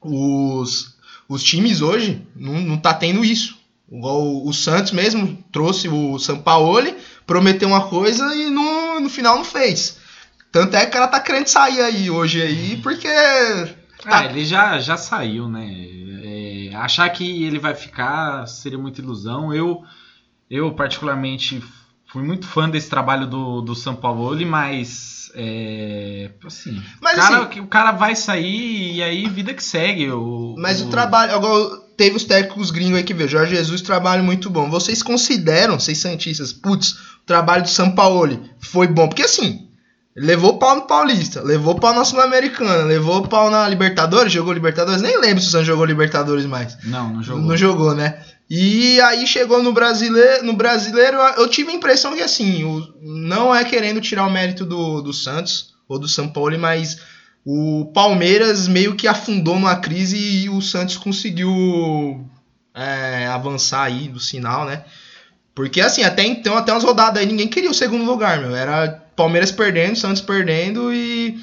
os, 0.00 0.96
os 1.28 1.42
times 1.42 1.80
hoje 1.80 2.26
não, 2.36 2.60
não 2.60 2.76
tá 2.76 2.92
tendo 2.92 3.24
isso. 3.24 3.61
Igual 3.92 4.22
o, 4.22 4.48
o 4.48 4.52
Santos 4.54 4.90
mesmo 4.92 5.36
trouxe 5.52 5.88
o 5.88 6.18
Sampaoli, 6.18 6.96
prometeu 7.26 7.68
uma 7.68 7.88
coisa 7.88 8.34
e 8.34 8.48
no, 8.48 9.00
no 9.00 9.10
final 9.10 9.36
não 9.36 9.44
fez. 9.44 9.98
Tanto 10.50 10.74
é 10.76 10.86
que 10.86 10.96
ela 10.96 11.06
tá 11.08 11.20
querendo 11.20 11.46
sair 11.48 11.80
aí 11.82 12.10
hoje 12.10 12.40
aí, 12.42 12.76
porque. 12.82 13.08
Ah, 13.08 13.68
Tá. 14.10 14.24
ele 14.24 14.44
já, 14.44 14.80
já 14.80 14.96
saiu, 14.96 15.48
né? 15.48 15.64
É, 16.24 16.74
achar 16.74 17.08
que 17.10 17.44
ele 17.44 17.58
vai 17.58 17.74
ficar 17.74 18.46
seria 18.48 18.76
muita 18.78 19.00
ilusão. 19.00 19.54
Eu, 19.54 19.82
eu 20.50 20.72
particularmente 20.74 21.62
fui 22.06 22.22
muito 22.22 22.46
fã 22.46 22.68
desse 22.68 22.90
trabalho 22.90 23.26
do, 23.28 23.60
do 23.60 23.74
São 23.76 23.94
Paulo, 23.94 24.44
mas. 24.44 25.30
É, 25.34 26.30
assim, 26.44 26.82
Mas, 27.00 27.16
o, 27.16 27.20
cara, 27.20 27.42
assim- 27.44 27.60
o 27.60 27.66
cara 27.66 27.92
vai 27.92 28.14
sair 28.16 28.96
e 28.96 29.02
aí 29.02 29.26
vida 29.28 29.54
que 29.54 29.62
segue. 29.62 30.10
O, 30.10 30.56
Mas 30.58 30.80
o 30.82 30.90
trabalho. 30.90 31.32
Teve 32.02 32.16
os 32.16 32.24
técnicos 32.24 32.72
gringos 32.72 32.96
aí 32.98 33.04
que 33.04 33.14
veio. 33.14 33.28
Jorge 33.28 33.54
Jesus, 33.54 33.80
trabalho 33.80 34.24
muito 34.24 34.50
bom. 34.50 34.68
Vocês 34.68 35.04
consideram, 35.04 35.78
vocês 35.78 35.98
Santistas, 35.98 36.52
putz, 36.52 36.90
o 37.22 37.24
trabalho 37.24 37.62
do 37.62 37.68
Sampaoli 37.68 38.40
foi 38.58 38.88
bom? 38.88 39.06
Porque 39.06 39.22
assim, 39.22 39.68
levou 40.16 40.58
pau 40.58 40.74
no 40.74 40.82
Paulista, 40.82 41.40
levou 41.42 41.76
pau 41.76 41.94
na 41.94 42.04
Sul-Americana, 42.04 42.82
levou 42.82 43.22
pau 43.28 43.48
na 43.50 43.68
Libertadores, 43.68 44.32
jogou 44.32 44.52
Libertadores. 44.52 45.00
Nem 45.00 45.16
lembro 45.20 45.40
se 45.40 45.46
o 45.46 45.50
Santos 45.52 45.68
jogou 45.68 45.84
Libertadores 45.84 46.44
mais. 46.44 46.76
Não, 46.82 47.08
não 47.08 47.22
jogou. 47.22 47.42
Não 47.44 47.56
jogou, 47.56 47.94
né? 47.94 48.20
E 48.50 49.00
aí 49.02 49.24
chegou 49.24 49.62
no 49.62 49.72
brasileiro, 49.72 50.44
no 50.44 50.54
brasileiro 50.54 51.18
eu 51.36 51.46
tive 51.46 51.70
a 51.70 51.74
impressão 51.74 52.16
que 52.16 52.20
assim, 52.22 52.64
o- 52.64 52.84
não 53.00 53.54
é 53.54 53.64
querendo 53.64 54.00
tirar 54.00 54.26
o 54.26 54.30
mérito 54.30 54.64
do, 54.66 55.00
do 55.02 55.12
Santos 55.12 55.72
ou 55.88 56.00
do 56.00 56.08
São 56.08 56.28
Paulo, 56.28 56.58
mas 56.58 56.98
o 57.44 57.90
Palmeiras 57.92 58.68
meio 58.68 58.94
que 58.94 59.08
afundou 59.08 59.54
numa 59.54 59.76
crise 59.76 60.16
e 60.16 60.48
o 60.48 60.60
Santos 60.60 60.96
conseguiu 60.96 62.24
é, 62.74 63.26
avançar 63.26 63.84
aí 63.84 64.08
do 64.08 64.20
sinal, 64.20 64.64
né? 64.64 64.84
Porque 65.54 65.80
assim, 65.80 66.02
até 66.02 66.24
então, 66.24 66.56
até 66.56 66.72
umas 66.72 66.84
rodadas 66.84 67.20
aí, 67.20 67.26
ninguém 67.26 67.48
queria 67.48 67.70
o 67.70 67.74
segundo 67.74 68.04
lugar, 68.04 68.40
meu. 68.40 68.54
Era 68.54 69.02
Palmeiras 69.14 69.52
perdendo, 69.52 69.96
Santos 69.96 70.22
perdendo 70.22 70.92
e 70.92 71.38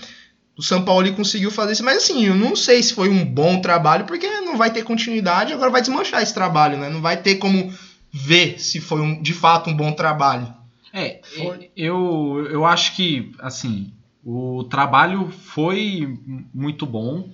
o 0.58 0.64
São 0.64 0.84
Paulo 0.84 1.12
conseguiu 1.14 1.52
fazer 1.52 1.74
isso. 1.74 1.84
Mas 1.84 1.98
assim, 1.98 2.26
eu 2.26 2.36
não 2.36 2.56
sei 2.56 2.82
se 2.82 2.94
foi 2.94 3.10
um 3.10 3.24
bom 3.24 3.62
trabalho, 3.62 4.06
porque 4.06 4.28
não 4.42 4.58
vai 4.58 4.72
ter 4.72 4.84
continuidade, 4.84 5.54
agora 5.54 5.70
vai 5.70 5.82
desmanchar 5.82 6.24
esse 6.24 6.34
trabalho, 6.34 6.78
né? 6.78 6.90
Não 6.90 7.02
vai 7.02 7.18
ter 7.18 7.36
como 7.36 7.72
ver 8.12 8.60
se 8.60 8.80
foi 8.80 9.02
um, 9.02 9.22
de 9.22 9.34
fato 9.34 9.70
um 9.70 9.76
bom 9.76 9.92
trabalho. 9.92 10.52
É, 10.92 11.22
Foi. 11.38 11.70
eu, 11.78 12.48
eu 12.50 12.66
acho 12.66 12.96
que, 12.96 13.32
assim, 13.40 13.94
o 14.24 14.64
trabalho 14.66 15.30
foi 15.30 16.20
muito 16.54 16.86
bom. 16.86 17.32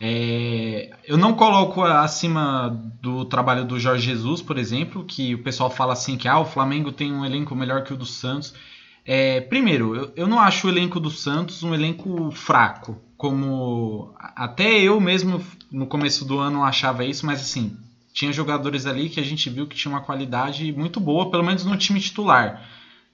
É, 0.00 0.90
eu 1.04 1.16
não 1.16 1.34
coloco 1.34 1.82
acima 1.82 2.68
do 3.02 3.24
trabalho 3.24 3.64
do 3.64 3.80
Jorge 3.80 4.06
Jesus, 4.06 4.40
por 4.40 4.56
exemplo, 4.56 5.04
que 5.04 5.34
o 5.34 5.42
pessoal 5.42 5.70
fala 5.70 5.92
assim 5.92 6.16
que 6.16 6.28
ah, 6.28 6.38
o 6.38 6.44
Flamengo 6.44 6.92
tem 6.92 7.12
um 7.12 7.24
elenco 7.24 7.54
melhor 7.54 7.82
que 7.82 7.92
o 7.92 7.96
do 7.96 8.06
Santos. 8.06 8.54
É, 9.04 9.40
primeiro, 9.40 9.96
eu, 9.96 10.12
eu 10.14 10.28
não 10.28 10.38
acho 10.38 10.66
o 10.66 10.70
elenco 10.70 11.00
do 11.00 11.10
Santos 11.10 11.62
um 11.62 11.74
elenco 11.74 12.30
fraco, 12.30 13.00
como 13.16 14.14
até 14.18 14.80
eu 14.80 15.00
mesmo 15.00 15.44
no 15.72 15.86
começo 15.86 16.24
do 16.24 16.38
ano 16.38 16.62
achava 16.62 17.04
isso, 17.04 17.26
mas 17.26 17.40
assim, 17.40 17.76
tinha 18.12 18.32
jogadores 18.32 18.86
ali 18.86 19.08
que 19.08 19.18
a 19.18 19.24
gente 19.24 19.50
viu 19.50 19.66
que 19.66 19.76
tinha 19.76 19.92
uma 19.92 20.02
qualidade 20.02 20.72
muito 20.72 21.00
boa, 21.00 21.30
pelo 21.30 21.42
menos 21.42 21.64
no 21.64 21.76
time 21.76 22.00
titular, 22.00 22.68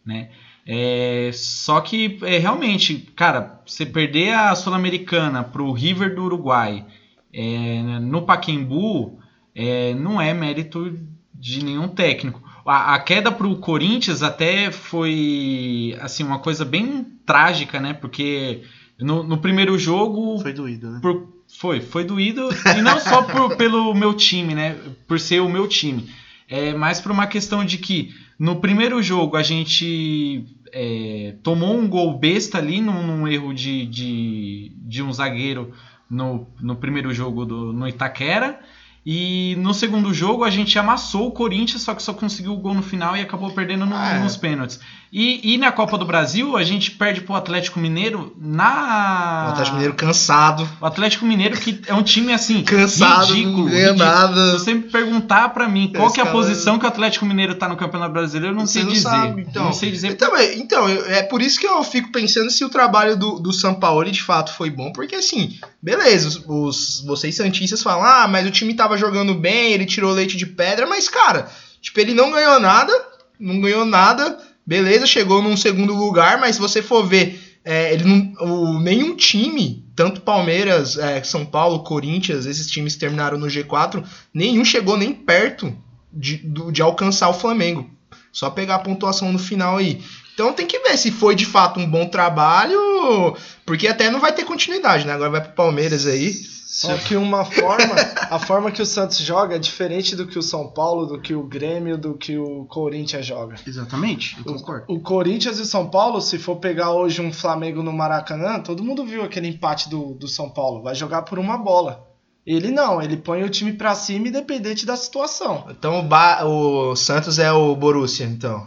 né? 0.05 0.31
É, 0.67 1.31
só 1.35 1.81
que 1.81 2.19
é, 2.23 2.39
realmente, 2.39 2.97
cara, 3.15 3.61
você 3.67 3.85
perder 3.85 4.33
a 4.35 4.55
Sul-Americana 4.55 5.45
pro 5.45 5.73
River 5.73 6.15
do 6.15 6.25
Uruguai 6.25 6.87
é, 7.33 7.83
no 8.01 8.23
Pacaembu 8.23 9.19
é, 9.55 9.93
não 9.95 10.21
é 10.21 10.33
mérito 10.33 10.97
de 11.35 11.63
nenhum 11.65 11.89
técnico. 11.89 12.43
A, 12.65 12.95
a 12.95 12.99
queda 12.99 13.31
pro 13.31 13.55
Corinthians 13.57 14.23
até 14.23 14.71
foi 14.71 15.97
assim 16.01 16.23
uma 16.25 16.39
coisa 16.39 16.65
bem 16.65 17.05
trágica, 17.27 17.79
né? 17.79 17.93
Porque 17.93 18.63
no, 18.99 19.23
no 19.23 19.37
primeiro 19.39 19.79
jogo 19.79 20.39
Foi 20.41 20.53
doído, 20.53 20.91
né? 20.91 20.99
por- 21.03 21.35
foi, 21.59 21.81
foi 21.83 22.05
doído 22.05 22.49
e 22.77 22.81
não 22.81 22.99
só 22.99 23.23
por- 23.23 23.55
pelo 23.57 23.93
meu 23.95 24.15
time, 24.15 24.55
né? 24.55 24.77
Por 25.07 25.21
ser 25.21 25.41
o 25.41 25.49
meu 25.49 25.69
time, 25.69 26.09
é 26.49 26.73
mais 26.73 27.01
por 27.01 27.13
uma 27.13 27.27
questão 27.27 27.65
de 27.65 27.77
que 27.77 28.15
no 28.39 28.61
primeiro 28.61 29.03
jogo 29.03 29.37
a 29.37 29.43
gente 29.43 30.45
é, 30.73 31.37
tomou 31.43 31.77
um 31.77 31.89
gol 31.89 32.19
besta 32.19 32.59
ali 32.59 32.81
num, 32.81 33.03
num 33.07 33.29
erro 33.29 33.55
de, 33.55 33.87
de, 33.87 34.73
de 34.77 35.03
um 35.03 35.13
zagueiro 35.13 35.73
no, 36.11 36.47
no 36.61 36.77
primeiro 36.77 37.13
jogo 37.13 37.45
do, 37.45 37.73
no 37.73 37.89
Itaquera. 37.89 38.61
E 39.07 39.55
no 39.59 39.75
segundo 39.75 40.15
jogo 40.15 40.45
a 40.45 40.51
gente 40.51 40.79
amassou 40.79 41.27
o 41.29 41.31
Corinthians, 41.33 41.83
só 41.83 41.95
que 41.95 42.03
só 42.03 42.15
conseguiu 42.15 42.53
o 42.55 42.57
gol 42.57 42.73
no 42.75 42.83
final 42.83 43.15
e 43.17 43.21
acabou 43.21 43.51
perdendo 43.51 43.85
no- 43.85 43.95
Ah, 43.95 44.15
é. 44.15 44.19
nos 44.19 44.37
pênaltis. 44.37 44.81
E, 45.13 45.53
e 45.55 45.59
na 45.59 45.71
Copa 45.71 45.97
do 45.97 46.05
Brasil 46.05 46.57
a 46.57 46.65
gente 46.65 46.91
perde 46.91 47.21
pro 47.21 47.35
Atlético 47.37 47.79
Mineiro 47.79 48.35
na. 48.41 49.45
O 49.47 49.51
Atlético 49.53 49.75
Mineiro 49.77 49.95
cansado, 49.95 50.69
O 50.81 50.87
Atlético 50.87 51.25
Mineiro, 51.25 51.57
que 51.61 51.81
é 51.87 51.95
um 51.95 52.03
time 52.03 52.33
assim. 52.33 52.63
cansado, 52.65 53.27
ridículo, 53.33 53.59
não 53.69 53.69
ridículo. 53.69 53.99
nada. 53.99 54.59
Se 54.59 54.65
você 54.65 54.75
me 54.75 54.83
perguntar 54.83 55.51
pra 55.51 55.69
mim 55.69 55.93
qual 55.95 56.07
Esse 56.07 56.15
que 56.15 56.21
é 56.21 56.23
a 56.23 56.27
cara- 56.27 56.37
posição 56.39 56.79
que 56.79 56.85
o 56.85 56.89
Atlético 56.89 57.27
Mineiro 57.27 57.55
tá 57.55 57.69
no 57.69 57.77
Campeonato 57.77 58.13
Brasileiro, 58.13 58.55
eu 58.55 58.59
não 58.59 58.67
Você 58.67 58.73
sei 58.75 58.83
não 58.85 58.91
dizer. 58.93 59.03
sabe, 59.03 59.43
então. 59.43 59.65
Não 59.67 59.73
sei 59.73 59.91
dizer. 59.93 60.09
Então, 60.13 60.35
é- 60.37 60.55
então, 60.57 60.89
é 60.89 61.23
por 61.23 61.43
isso 61.43 61.61
que 61.61 61.67
eu 61.67 61.85
fico 61.85 62.11
pensando 62.11 62.51
se 62.51 62.65
o 62.65 62.69
trabalho 62.69 63.17
do, 63.17 63.39
do 63.39 63.53
Sampaoli 63.53 64.11
de 64.11 64.23
fato 64.23 64.53
foi 64.55 64.69
bom, 64.71 64.91
porque 64.93 65.15
assim, 65.15 65.57
beleza, 65.81 66.27
os, 66.29 66.43
os- 66.49 67.05
vocês 67.07 67.35
Santistas 67.37 67.83
falam, 67.83 68.03
ah, 68.05 68.27
mas 68.27 68.47
o 68.47 68.51
time 68.51 68.75
tava 68.75 68.94
jogando 68.97 69.35
bem, 69.35 69.73
ele 69.73 69.87
tirou 69.87 70.13
leite 70.13 70.37
de 70.37 70.47
pedra, 70.47 70.87
mas 70.87 71.09
cara, 71.09 71.49
tipo, 71.81 71.99
ele 72.01 72.15
não 72.15 72.31
ganhou 72.31 72.59
nada, 72.61 72.93
não 73.39 73.61
ganhou 73.61 73.85
nada, 73.85 74.39
beleza, 74.67 75.07
chegou 75.07 75.43
num 75.43 75.57
segundo 75.57 75.95
lugar, 75.95 76.39
mas 76.39 76.57
se 76.57 76.61
você 76.61 76.83
for 76.83 77.07
ver, 77.07 77.59
é, 77.65 77.93
ele 77.95 78.05
não, 78.05 78.33
o, 78.47 78.79
nenhum 78.81 79.17
time, 79.17 79.85
tanto 79.97 80.21
Palmeiras, 80.21 80.97
é, 80.99 81.23
São 81.23 81.45
Paulo, 81.47 81.83
Corinthians, 81.85 82.47
esses 82.47 82.67
times 82.71 82.97
terminaram 82.97 83.39
no 83.39 83.47
G4, 83.47 84.05
nenhum 84.33 84.65
chegou 84.65 84.97
nem 84.97 85.13
perto 85.13 85.75
de, 86.13 86.37
do- 86.39 86.71
de 86.71 86.83
alcançar 86.83 87.29
o 87.29 87.35
Flamengo. 87.35 87.89
Só 88.33 88.51
pegar 88.51 88.75
a 88.77 88.79
pontuação 88.81 89.33
no 89.33 89.39
final 89.39 89.77
aí. 89.77 90.03
Então 90.35 90.53
tem 90.53 90.67
que 90.67 90.81
ver 90.81 90.99
se 90.99 91.13
foi 91.13 91.37
de 91.37 91.47
fato 91.47 91.79
um 91.79 91.89
bom 91.89 92.07
trabalho, 92.07 93.37
porque 93.65 93.87
até 93.87 94.11
não 94.11 94.19
vai 94.21 94.33
ter 94.33 94.45
continuidade, 94.45 95.07
né? 95.07 95.13
Agora 95.13 95.31
vai 95.31 95.41
pro 95.41 95.53
Palmeiras 95.53 96.05
aí. 96.07 96.33
Só 96.77 96.97
que 96.99 97.15
uma 97.15 97.45
forma, 97.45 97.95
a 98.29 98.39
forma 98.41 98.71
que 98.73 98.83
o 98.83 98.87
Santos 98.87 99.19
joga 99.19 99.55
é 99.55 99.59
diferente 99.61 100.17
do 100.17 100.27
que 100.27 100.37
o 100.37 100.43
São 100.43 100.67
Paulo, 100.67 101.07
do 101.07 101.21
que 101.21 101.33
o 101.33 101.45
Grêmio, 101.45 101.97
do 101.97 102.15
que 102.15 102.37
o 102.37 102.65
Corinthians 102.65 103.25
joga. 103.25 103.55
Exatamente, 103.65 104.37
eu 104.39 104.45
concordo. 104.55 104.85
O 104.89 104.99
Corinthians 105.01 105.59
e 105.61 105.63
o 105.63 105.67
São 105.67 105.89
Paulo, 105.89 106.21
se 106.21 106.37
for 106.37 106.57
pegar 106.57 106.91
hoje 106.91 107.23
um 107.23 107.33
Flamengo 107.33 107.81
no 107.81 107.93
Maracanã, 107.93 108.59
todo 108.59 108.83
mundo 108.83 109.05
viu 109.05 109.23
aquele 109.23 109.47
empate 109.47 109.89
do, 109.89 110.15
do 110.15 110.27
São 110.27 110.51
Paulo. 110.51 110.83
Vai 110.83 110.97
jogar 110.97 111.23
por 111.23 111.39
uma 111.39 111.57
bola. 111.57 112.09
Ele 112.45 112.71
não, 112.73 113.01
ele 113.01 113.17
põe 113.17 113.45
o 113.45 113.49
time 113.49 113.73
pra 113.73 113.95
cima 113.95 114.27
independente 114.27 114.85
da 114.85 114.97
situação. 114.97 115.67
Então 115.71 116.01
o, 116.01 116.03
Ba- 116.03 116.45
o 116.45 116.97
Santos 116.97 117.39
é 117.39 117.53
o 117.53 117.77
Borussia, 117.77 118.27
então. 118.27 118.67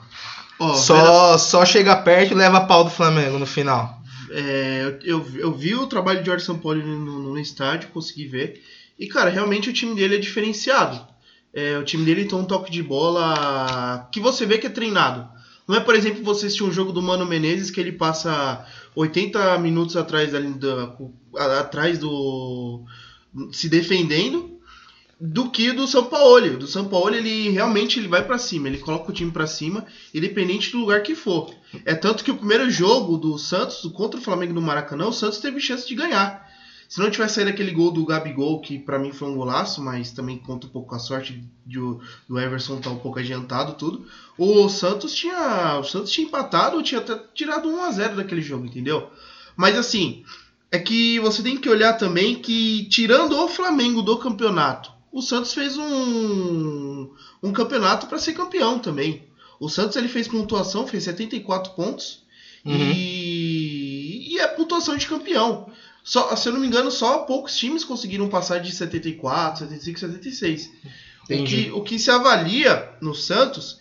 Ó, 0.60 0.74
só, 0.74 1.38
só 1.38 1.66
chega 1.66 1.96
perto 1.98 2.32
e 2.32 2.36
leva 2.36 2.62
pau 2.62 2.84
do 2.86 2.90
Flamengo 2.90 3.38
no 3.38 3.46
final. 3.46 3.97
É, 4.32 4.98
eu, 5.04 5.26
eu 5.36 5.54
vi 5.54 5.76
o 5.76 5.88
trabalho 5.88 6.20
de 6.20 6.26
Jorge 6.26 6.46
Sampaoli 6.46 6.84
no, 6.84 7.20
no, 7.20 7.40
estádio, 7.40 7.90
consegui 7.90 8.28
ver. 8.28 8.64
E, 8.98 9.08
cara, 9.08 9.30
realmente 9.30 9.70
o 9.70 9.74
time 9.74 9.96
dele 9.96 10.16
é 10.16 10.20
diferenciado. 10.20 11.06
É, 11.54 11.78
o 11.78 11.84
time 11.84 12.06
dele 12.06 12.26
tem 12.26 12.38
um 12.38 12.46
toque 12.46 12.72
de 12.72 12.84
bola 12.84 14.08
que 14.12 14.20
você 14.20 14.46
vê 14.46 14.58
que 14.58 14.68
é 14.68 14.70
treinado. 14.70 15.30
Não 15.68 15.76
é, 15.76 15.80
por 15.80 15.96
exemplo, 15.96 16.24
você 16.24 16.46
assistir 16.46 16.64
um 16.64 16.72
jogo 16.72 16.92
do 16.92 17.02
Mano 17.02 17.26
Menezes 17.26 17.70
que 17.70 17.80
ele 17.80 17.92
passa 17.92 18.66
80 18.96 19.58
minutos 19.58 19.98
atrás, 19.98 20.34
ali 20.34 20.54
da- 20.54 20.96
atrás 21.60 22.00
do. 22.00 22.86
se 23.52 23.68
defendendo. 23.68 24.57
Do 25.20 25.50
que 25.50 25.72
do 25.72 25.88
São 25.88 26.06
Paulo. 26.06 26.58
Do 26.58 26.68
São 26.68 26.88
Paulo, 26.88 27.16
ele 27.16 27.50
realmente 27.50 28.00
ele 28.00 28.08
vai 28.08 28.24
pra 28.24 28.38
cima, 28.38 28.68
ele 28.68 28.78
coloca 28.78 29.10
o 29.10 29.14
time 29.14 29.32
pra 29.32 29.48
cima, 29.48 29.86
independente 30.14 30.72
do 30.72 30.80
lugar 30.80 31.02
que 31.02 31.16
for. 31.16 31.52
É 31.86 31.96
tanto 31.96 32.24
que 32.24 32.32
o 32.32 32.38
primeiro 32.38 32.70
jogo 32.70 33.18
do 33.18 33.38
Santos 33.38 33.82
contra 33.94 34.20
o 34.20 34.24
Flamengo 34.24 34.54
no 34.54 34.62
Maracanã, 34.62 35.08
o 35.08 35.14
Santos 35.14 35.40
teve 35.40 35.60
chance 35.60 35.88
de 35.88 35.96
ganhar. 35.96 36.48
Se 36.88 37.00
não 37.00 37.12
tivesse 37.12 37.36
saído 37.36 37.50
aquele 37.50 37.72
gol 37.72 37.92
do 37.92 38.06
Gabigol, 38.06 38.62
que 38.62 38.80
pra 38.80 38.98
mim 38.98 39.12
foi 39.12 39.28
um 39.28 39.36
golaço, 39.36 39.82
mas 39.82 40.12
também 40.12 40.38
conta 40.38 40.68
um 40.68 40.70
pouco 40.70 40.90
com 40.90 40.96
a 40.96 41.00
sorte 41.00 41.44
de 41.66 41.80
do 42.30 42.40
Everson 42.40 42.78
estar 42.78 42.92
um 42.92 43.00
pouco 43.00 43.20
adiantado 43.20 43.74
tudo, 43.74 44.08
o 44.38 44.70
Santos 44.70 45.14
tinha, 45.14 45.78
o 45.80 45.84
Santos 45.84 46.12
tinha 46.12 46.28
empatado, 46.28 46.82
tinha 46.82 47.02
até 47.02 47.20
tirado 47.34 47.68
1 47.68 47.84
a 47.84 47.92
0 47.92 48.16
daquele 48.16 48.42
jogo, 48.42 48.66
entendeu? 48.66 49.10
Mas 49.56 49.78
assim, 49.78 50.24
é 50.72 50.80
que 50.80 51.20
você 51.20 51.44
tem 51.44 51.58
que 51.58 51.70
olhar 51.70 51.94
também 51.94 52.36
que 52.36 52.88
tirando 52.90 53.34
o 53.34 53.50
Flamengo 53.50 54.02
do 54.02 54.18
campeonato, 54.18 54.97
o 55.18 55.22
Santos 55.22 55.54
fez 55.54 55.78
um 55.78 57.10
um 57.42 57.52
campeonato 57.52 58.08
para 58.08 58.20
ser 58.20 58.34
campeão 58.34 58.78
também. 58.80 59.24
O 59.60 59.68
Santos 59.68 59.96
ele 59.98 60.08
fez 60.08 60.28
pontuação, 60.28 60.86
fez 60.86 61.04
74 61.04 61.72
pontos 61.74 62.26
Uhum. 62.66 62.92
e, 62.94 64.34
e 64.34 64.40
é 64.40 64.48
pontuação 64.48 64.98
de 64.98 65.08
campeão. 65.08 65.72
Só, 66.04 66.36
se 66.36 66.50
eu 66.50 66.54
não 66.54 66.60
me 66.60 66.68
engano, 66.68 66.92
só 66.92 67.20
poucos 67.20 67.56
times 67.56 67.86
conseguiram 67.86 68.28
passar 68.28 68.60
de 68.60 68.72
74, 68.72 69.60
75, 69.60 70.00
76. 70.00 70.72
O 71.24 71.44
que, 71.46 71.72
o 71.72 71.82
que 71.82 71.98
se 71.98 72.12
avalia 72.12 72.90
no 73.02 73.16
Santos 73.16 73.80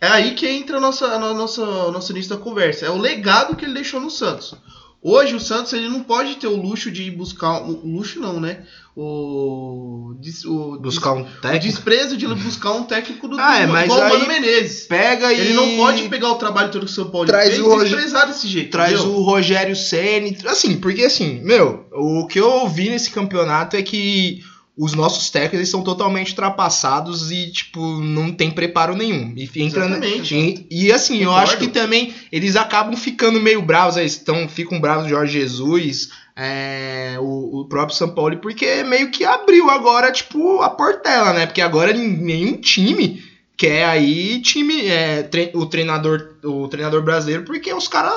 é 0.00 0.06
aí 0.06 0.34
que 0.34 0.48
entra 0.48 0.78
a 0.78 0.80
nossa, 0.80 1.06
a 1.06 1.18
nossa, 1.34 1.64
nosso 1.90 2.12
início 2.12 2.30
da 2.36 2.42
conversa. 2.42 2.86
É 2.86 2.90
o 2.90 2.98
legado 2.98 3.56
que 3.56 3.64
ele 3.64 3.74
deixou 3.74 4.00
no 4.00 4.10
Santos. 4.10 4.54
Hoje 5.02 5.34
o 5.34 5.40
Santos 5.40 5.72
ele 5.72 5.88
não 5.88 6.02
pode 6.02 6.36
ter 6.36 6.46
o 6.46 6.56
luxo 6.60 6.90
de 6.90 7.10
buscar. 7.10 7.62
O 7.62 7.86
luxo 7.86 8.20
não, 8.20 8.38
né? 8.38 8.64
O. 8.94 10.14
o 10.46 10.78
Buscar 10.78 11.12
um 11.14 11.22
des- 11.22 11.32
o 11.36 11.40
técnico. 11.40 11.64
desprezo 11.66 12.16
de 12.16 12.26
buscar 12.26 12.72
um 12.72 12.82
técnico 12.84 13.26
do 13.28 13.38
Ah, 13.40 13.58
é, 13.60 13.66
do- 13.66 13.72
mas 13.72 13.84
igual 13.84 14.00
o 14.00 14.02
aí 14.02 14.12
Mano 14.18 14.26
Menezes. 14.28 14.86
Pega 14.86 15.32
e. 15.32 15.40
Ele 15.40 15.54
não 15.54 15.76
pode 15.76 16.08
pegar 16.08 16.28
o 16.30 16.34
trabalho 16.34 16.70
todo 16.70 16.84
que 16.84 16.92
o 16.92 16.94
São 16.94 17.10
Paulo 17.10 17.26
Traz 17.26 17.48
fez 17.48 17.60
o 17.60 17.68
Roger- 17.68 17.88
desprezar 17.96 18.26
desse 18.26 18.46
jeito. 18.46 18.70
Traz 18.70 18.92
entendeu? 19.00 19.16
o 19.16 19.22
Rogério 19.22 19.74
Ceni, 19.76 20.36
assim, 20.46 20.76
porque 20.78 21.02
assim, 21.04 21.40
meu, 21.42 21.86
o 21.92 22.26
que 22.26 22.38
eu 22.38 22.50
ouvi 22.50 22.90
nesse 22.90 23.10
campeonato 23.10 23.76
é 23.76 23.82
que 23.82 24.42
os 24.82 24.94
nossos 24.94 25.28
técnicos 25.28 25.68
são 25.68 25.82
totalmente 25.82 26.30
ultrapassados 26.30 27.30
e 27.30 27.50
tipo 27.52 27.80
não 28.00 28.32
tem 28.32 28.50
preparo 28.50 28.96
nenhum. 28.96 29.34
E 29.36 29.42
entra 29.62 29.84
Exatamente. 29.84 30.34
e, 30.34 30.66
e, 30.86 30.92
assim, 30.92 31.18
eu 31.18 31.28
Concordo. 31.28 31.42
acho 31.50 31.58
que 31.58 31.68
também 31.68 32.14
eles 32.32 32.56
acabam 32.56 32.96
ficando 32.96 33.38
meio 33.40 33.60
bravos, 33.60 33.96
eles 33.96 34.12
estão 34.12 34.48
ficam 34.48 34.80
bravos 34.80 35.04
do 35.04 35.10
Jorge 35.10 35.38
Jesus, 35.38 36.10
é, 36.34 37.16
o, 37.20 37.60
o 37.60 37.64
próprio 37.66 37.96
São 37.96 38.08
Paulo, 38.14 38.36
porque 38.38 38.82
meio 38.84 39.10
que 39.10 39.24
abriu 39.24 39.68
agora 39.68 40.10
tipo 40.10 40.62
a 40.62 40.70
portela, 40.70 41.32
né? 41.34 41.44
Porque 41.46 41.60
agora 41.60 41.92
nenhum 41.92 42.56
time 42.56 43.22
quer 43.56 43.84
aí 43.84 44.40
time 44.40 44.86
é, 44.86 45.22
tre- 45.24 45.50
o 45.54 45.66
treinador 45.66 46.36
o 46.42 46.66
treinador 46.68 47.02
brasileiro 47.02 47.42
porque 47.44 47.70
os 47.74 47.86
caras 47.86 48.14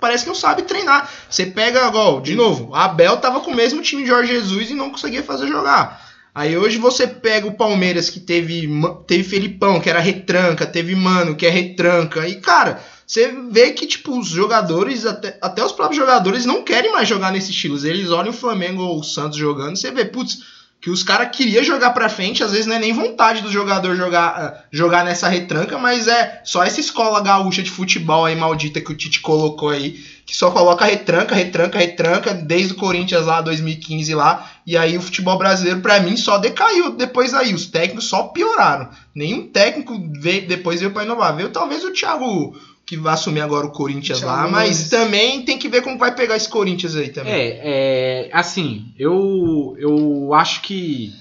parece 0.00 0.24
que 0.24 0.28
não 0.28 0.34
sabe 0.34 0.62
treinar. 0.62 1.10
Você 1.28 1.44
pega 1.46 1.86
igual, 1.88 2.20
de 2.22 2.34
novo, 2.34 2.74
a 2.74 2.84
Abel 2.86 3.16
tava 3.18 3.40
com 3.40 3.50
o 3.50 3.54
mesmo 3.54 3.82
time 3.82 4.02
de 4.02 4.08
Jorge 4.08 4.32
Jesus 4.32 4.70
e 4.70 4.74
não 4.74 4.90
conseguia 4.90 5.22
fazer 5.22 5.46
jogar. 5.48 6.05
Aí 6.36 6.54
hoje 6.54 6.76
você 6.76 7.06
pega 7.06 7.46
o 7.46 7.56
Palmeiras 7.56 8.10
que 8.10 8.20
teve 8.20 8.68
teve 9.06 9.24
Felipão, 9.24 9.80
que 9.80 9.88
era 9.88 10.00
retranca, 10.00 10.66
teve 10.66 10.94
Mano, 10.94 11.34
que 11.34 11.46
é 11.46 11.48
retranca. 11.48 12.28
E 12.28 12.34
cara, 12.34 12.78
você 13.06 13.28
vê 13.50 13.70
que 13.70 13.86
tipo 13.86 14.18
os 14.18 14.28
jogadores 14.28 15.06
até, 15.06 15.38
até 15.40 15.64
os 15.64 15.72
próprios 15.72 15.96
jogadores 15.96 16.44
não 16.44 16.62
querem 16.62 16.92
mais 16.92 17.08
jogar 17.08 17.32
nesse 17.32 17.52
estilo. 17.52 17.78
Eles 17.86 18.10
olham 18.10 18.32
o 18.32 18.36
Flamengo 18.36 18.82
ou 18.82 19.00
o 19.00 19.02
Santos 19.02 19.38
jogando, 19.38 19.76
você 19.76 19.90
vê, 19.90 20.04
putz, 20.04 20.42
que 20.80 20.90
os 20.90 21.02
caras 21.02 21.34
queriam 21.34 21.64
jogar 21.64 21.90
pra 21.90 22.08
frente, 22.08 22.44
às 22.44 22.52
vezes 22.52 22.66
não 22.66 22.76
é 22.76 22.78
nem 22.78 22.92
vontade 22.92 23.42
do 23.42 23.50
jogador 23.50 23.96
jogar, 23.96 24.26
ah, 24.28 24.64
jogar 24.70 25.04
nessa 25.04 25.28
retranca, 25.28 25.78
mas 25.78 26.06
é 26.06 26.42
só 26.44 26.62
essa 26.62 26.78
escola 26.78 27.20
gaúcha 27.20 27.62
de 27.62 27.70
futebol 27.70 28.24
aí 28.24 28.36
maldita 28.36 28.80
que 28.80 28.92
o 28.92 28.94
Tite 28.94 29.20
colocou 29.20 29.70
aí, 29.70 29.92
que 30.24 30.36
só 30.36 30.50
coloca 30.50 30.84
retranca, 30.84 31.34
retranca, 31.34 31.78
retranca, 31.78 32.34
desde 32.34 32.74
o 32.74 32.76
Corinthians 32.76 33.26
lá, 33.26 33.40
2015 33.40 34.14
lá, 34.14 34.48
e 34.66 34.76
aí 34.76 34.96
o 34.96 35.02
futebol 35.02 35.38
brasileiro 35.38 35.80
pra 35.80 36.00
mim 36.00 36.16
só 36.16 36.38
decaiu 36.38 36.92
depois 36.92 37.32
aí, 37.32 37.54
os 37.54 37.66
técnicos 37.66 38.08
só 38.08 38.24
pioraram. 38.24 38.88
Nenhum 39.14 39.48
técnico 39.48 39.98
veio, 40.20 40.46
depois 40.46 40.80
veio 40.80 40.92
pra 40.92 41.04
inovar. 41.04 41.34
Veio 41.34 41.48
talvez 41.48 41.82
o 41.84 41.92
Thiago 41.92 42.54
que 42.86 42.96
vai 42.96 43.14
assumir 43.14 43.40
agora 43.40 43.66
o 43.66 43.72
Corinthians 43.72 44.20
Thiago 44.20 44.42
lá, 44.42 44.48
mas 44.48 44.88
também 44.88 45.44
tem 45.44 45.58
que 45.58 45.68
ver 45.68 45.82
como 45.82 45.98
vai 45.98 46.14
pegar 46.14 46.36
esse 46.36 46.48
Corinthians 46.48 46.94
aí 46.94 47.08
também. 47.08 47.34
É, 47.34 47.60
é, 47.64 48.30
assim, 48.32 48.94
eu, 48.96 49.74
eu 49.76 50.32
acho 50.32 50.62
que 50.62 51.12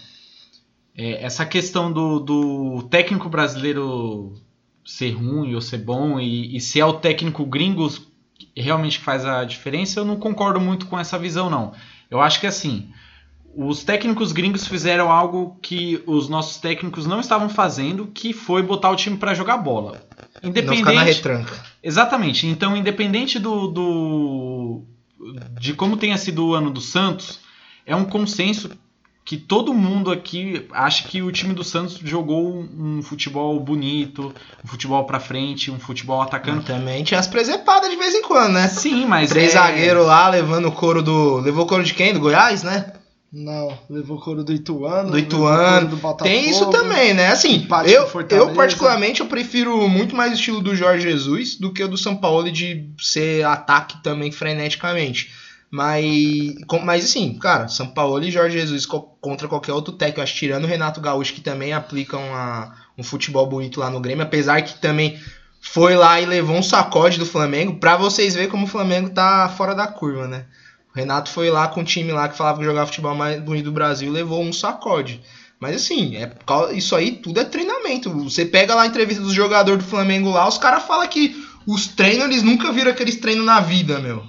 é, 0.96 1.26
essa 1.26 1.44
questão 1.44 1.92
do, 1.92 2.20
do 2.20 2.84
técnico 2.84 3.28
brasileiro 3.28 4.36
ser 4.86 5.10
ruim 5.14 5.56
ou 5.56 5.62
ser 5.62 5.80
bom 5.80 6.20
e, 6.20 6.56
e 6.56 6.62
se 6.62 6.80
é 6.80 6.86
o 6.86 6.94
técnico 6.94 7.44
gringo 7.44 7.90
que 8.38 8.62
realmente 8.62 9.00
faz 9.00 9.26
a 9.26 9.44
diferença, 9.44 10.00
eu 10.00 10.06
não 10.06 10.18
concordo 10.18 10.62
muito 10.62 10.86
com 10.86 11.00
essa 11.00 11.18
visão, 11.18 11.50
não. 11.50 11.74
Eu 12.12 12.22
acho 12.22 12.40
que 12.40 12.46
assim, 12.46 12.90
os 13.56 13.84
técnicos 13.84 14.32
gringos 14.32 14.68
fizeram 14.68 15.12
algo 15.12 15.58
que 15.64 16.04
os 16.06 16.30
nossos 16.30 16.58
técnicos 16.58 17.08
não 17.08 17.20
estavam 17.20 17.50
fazendo, 17.50 18.06
que 18.06 18.34
foi 18.34 18.62
botar 18.62 18.92
o 18.92 18.96
time 18.96 19.18
para 19.18 19.34
jogar 19.34 19.58
bola. 19.58 20.06
Não 20.44 20.52
ficar 20.54 20.66
na 20.66 20.74
Independente, 20.76 21.16
retranca. 21.16 21.64
Exatamente. 21.82 22.48
Então, 22.48 22.76
independente 22.76 23.40
do, 23.40 23.68
do 23.68 24.82
de 25.60 25.74
como 25.74 25.98
tenha 25.98 26.18
sido 26.18 26.48
o 26.48 26.54
ano 26.54 26.70
do 26.70 26.82
Santos, 26.82 27.40
é 27.86 27.96
um 27.96 28.06
consenso 28.06 28.70
que 29.24 29.38
todo 29.38 29.74
mundo 29.74 30.12
aqui 30.12 30.68
acha 30.72 31.08
que 31.08 31.22
o 31.24 31.32
time 31.32 31.52
do 31.52 31.64
Santos 31.64 32.00
jogou 32.04 32.60
um, 32.60 33.02
futebol 33.02 33.60
bonito, 33.60 34.32
um 34.64 34.68
futebol 34.68 35.04
pra 35.06 35.20
frente, 35.20 35.72
um 35.72 35.80
futebol 35.80 36.22
atacando. 36.22 36.62
Também 36.62 37.04
tinha 37.04 37.20
as 37.20 37.28
presepadas 37.28 37.90
de 37.90 37.96
vez 37.96 38.14
em 38.14 38.22
quando, 38.22 38.54
né? 38.54 38.68
Sim, 38.68 39.06
mas 39.08 39.30
Três 39.32 39.50
é- 39.50 39.54
zagueiros 39.54 40.06
lá 40.06 40.30
levando 40.30 40.68
o 40.68 40.72
couro 40.72 41.02
do. 41.02 41.38
Levou 41.38 41.66
o 41.66 41.68
couro 41.68 41.84
de 41.84 41.96
quem? 41.96 42.14
Do 42.14 42.20
Goiás, 42.20 42.62
né? 42.62 42.94
Não, 43.38 43.78
levou 43.90 44.18
couro 44.18 44.46
do 44.46 44.54
Ituano. 44.54 45.12
Do 45.12 45.20
Ituano. 45.20 45.90
do 45.90 45.98
Botafogo. 45.98 46.24
Tem 46.24 46.50
isso 46.50 46.70
também, 46.70 47.14
né? 47.14 47.28
Assim, 47.28 47.68
eu, 47.94 48.08
eu 48.38 48.46
particularmente 48.56 49.20
eu 49.20 49.28
prefiro 49.28 49.90
muito 49.90 50.16
mais 50.16 50.32
o 50.32 50.36
estilo 50.36 50.62
do 50.62 50.74
Jorge 50.74 51.04
Jesus 51.10 51.56
do 51.56 51.74
que 51.74 51.84
o 51.84 51.88
do 51.90 51.98
São 51.98 52.16
Paulo 52.16 52.50
de 52.50 52.90
ser 52.98 53.46
ataque 53.46 54.02
também 54.02 54.32
freneticamente. 54.32 55.34
Mas, 55.70 56.56
mas 56.86 57.04
assim, 57.04 57.34
cara, 57.38 57.68
São 57.68 57.88
Paulo 57.88 58.24
e 58.24 58.32
Jorge 58.32 58.58
Jesus 58.58 58.86
co- 58.86 59.02
contra 59.20 59.48
qualquer 59.50 59.74
outro 59.74 59.94
técnico, 59.94 60.22
acho 60.22 60.34
tirando 60.36 60.64
o 60.64 60.68
Renato 60.68 61.02
Gaúcho, 61.02 61.34
que 61.34 61.42
também 61.42 61.74
aplicam 61.74 62.22
a- 62.34 62.72
um 62.98 63.04
futebol 63.04 63.46
bonito 63.48 63.82
lá 63.82 63.90
no 63.90 64.00
Grêmio, 64.00 64.24
apesar 64.24 64.62
que 64.62 64.80
também 64.80 65.20
foi 65.60 65.96
lá 65.98 66.22
e 66.22 66.26
levou 66.26 66.56
um 66.56 66.64
sacode 66.64 67.20
do 67.20 67.26
Flamengo, 67.26 67.78
pra 67.80 67.98
vocês 67.98 68.34
verem 68.36 68.50
como 68.50 68.64
o 68.66 68.70
Flamengo 68.70 69.10
tá 69.10 69.50
fora 69.50 69.76
da 69.76 69.88
curva, 69.88 70.26
né? 70.28 70.46
Renato 70.96 71.30
foi 71.30 71.50
lá 71.50 71.68
com 71.68 71.82
um 71.82 71.84
time 71.84 72.12
lá 72.14 72.30
que 72.30 72.38
falava 72.38 72.60
que 72.60 72.66
jogava 72.66 72.88
futebol 72.88 73.14
mais 73.14 73.42
bonito 73.42 73.66
do 73.66 73.72
Brasil, 73.74 74.10
levou 74.10 74.42
um 74.42 74.54
sacode. 74.54 75.22
Mas 75.60 75.76
assim, 75.76 76.16
é 76.16 76.32
isso 76.74 76.96
aí 76.96 77.12
tudo 77.12 77.40
é 77.40 77.44
treinamento. 77.44 78.10
Você 78.24 78.46
pega 78.46 78.74
lá 78.74 78.84
a 78.84 78.88
entrevista 78.88 79.22
dos 79.22 79.34
jogadores 79.34 79.84
do 79.84 79.90
Flamengo 79.90 80.30
lá, 80.30 80.48
os 80.48 80.58
caras 80.58 80.84
falam 80.84 81.08
que 81.08 81.36
os 81.68 81.88
treinos, 81.88 82.26
eles 82.26 82.44
nunca 82.44 82.72
viram 82.72 82.92
aqueles 82.92 83.18
treinos 83.18 83.46
na 83.46 83.60
vida, 83.60 84.00
meu. 84.00 84.24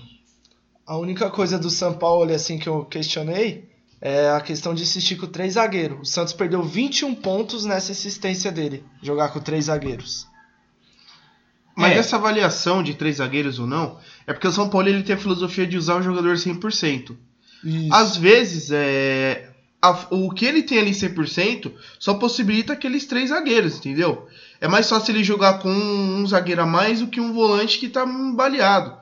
A 0.85 0.97
única 0.97 1.31
coisa 1.31 1.59
do 1.59 1.71
São 1.71 1.95
Paulo, 1.95 2.33
assim, 2.33 2.59
que 2.59 2.69
eu 2.69 2.85
questionei 2.85 3.69
é 4.01 4.31
a 4.31 4.41
questão 4.41 4.75
de 4.75 4.83
insistir 4.83 5.17
com 5.17 5.27
três 5.27 5.55
zagueiros. 5.55 5.99
O 6.01 6.05
Santos 6.05 6.33
perdeu 6.33 6.63
21 6.63 7.15
pontos 7.15 7.65
nessa 7.65 7.93
insistência 7.93 8.51
dele, 8.51 8.85
jogar 9.03 9.29
com 9.29 9.41
três 9.41 9.67
zagueiros. 9.67 10.27
Mas 11.77 11.93
É. 11.93 11.99
essa 11.99 12.17
avaliação 12.17 12.83
de 12.83 12.95
três 12.95 13.17
zagueiros 13.17 13.59
ou 13.59 13.67
não, 13.67 13.99
é 14.27 14.33
porque 14.33 14.49
o 14.49 14.53
São 14.53 14.69
Paulo 14.71 14.89
ele 14.89 15.03
tem 15.03 15.15
a 15.15 15.19
filosofia 15.19 15.67
de 15.67 15.77
usar 15.77 15.97
o 15.97 16.03
jogador 16.03 16.37
100%. 16.39 17.17
Isso. 17.63 17.93
Às 17.95 18.17
vezes, 18.17 18.71
é, 18.73 19.51
a- 19.83 20.07
o 20.11 20.31
que 20.31 20.47
ele 20.47 20.63
tem 20.63 20.79
ali 20.79 20.95
100% 20.95 21.71
só 21.99 22.15
possibilita 22.15 22.73
aqueles 22.73 23.05
três 23.05 23.29
zagueiros, 23.29 23.77
entendeu? 23.77 24.27
É 24.59 24.67
mais 24.67 24.89
fácil 24.89 25.13
ele 25.15 25.23
jogar 25.23 25.59
com 25.59 25.69
um 25.71 26.27
zagueiro 26.27 26.63
a 26.63 26.67
mais 26.67 27.01
do 27.01 27.09
que 27.09 27.21
um 27.21 27.33
volante 27.35 27.79
que 27.79 27.89
tá 27.89 28.07
baleado. 28.07 28.97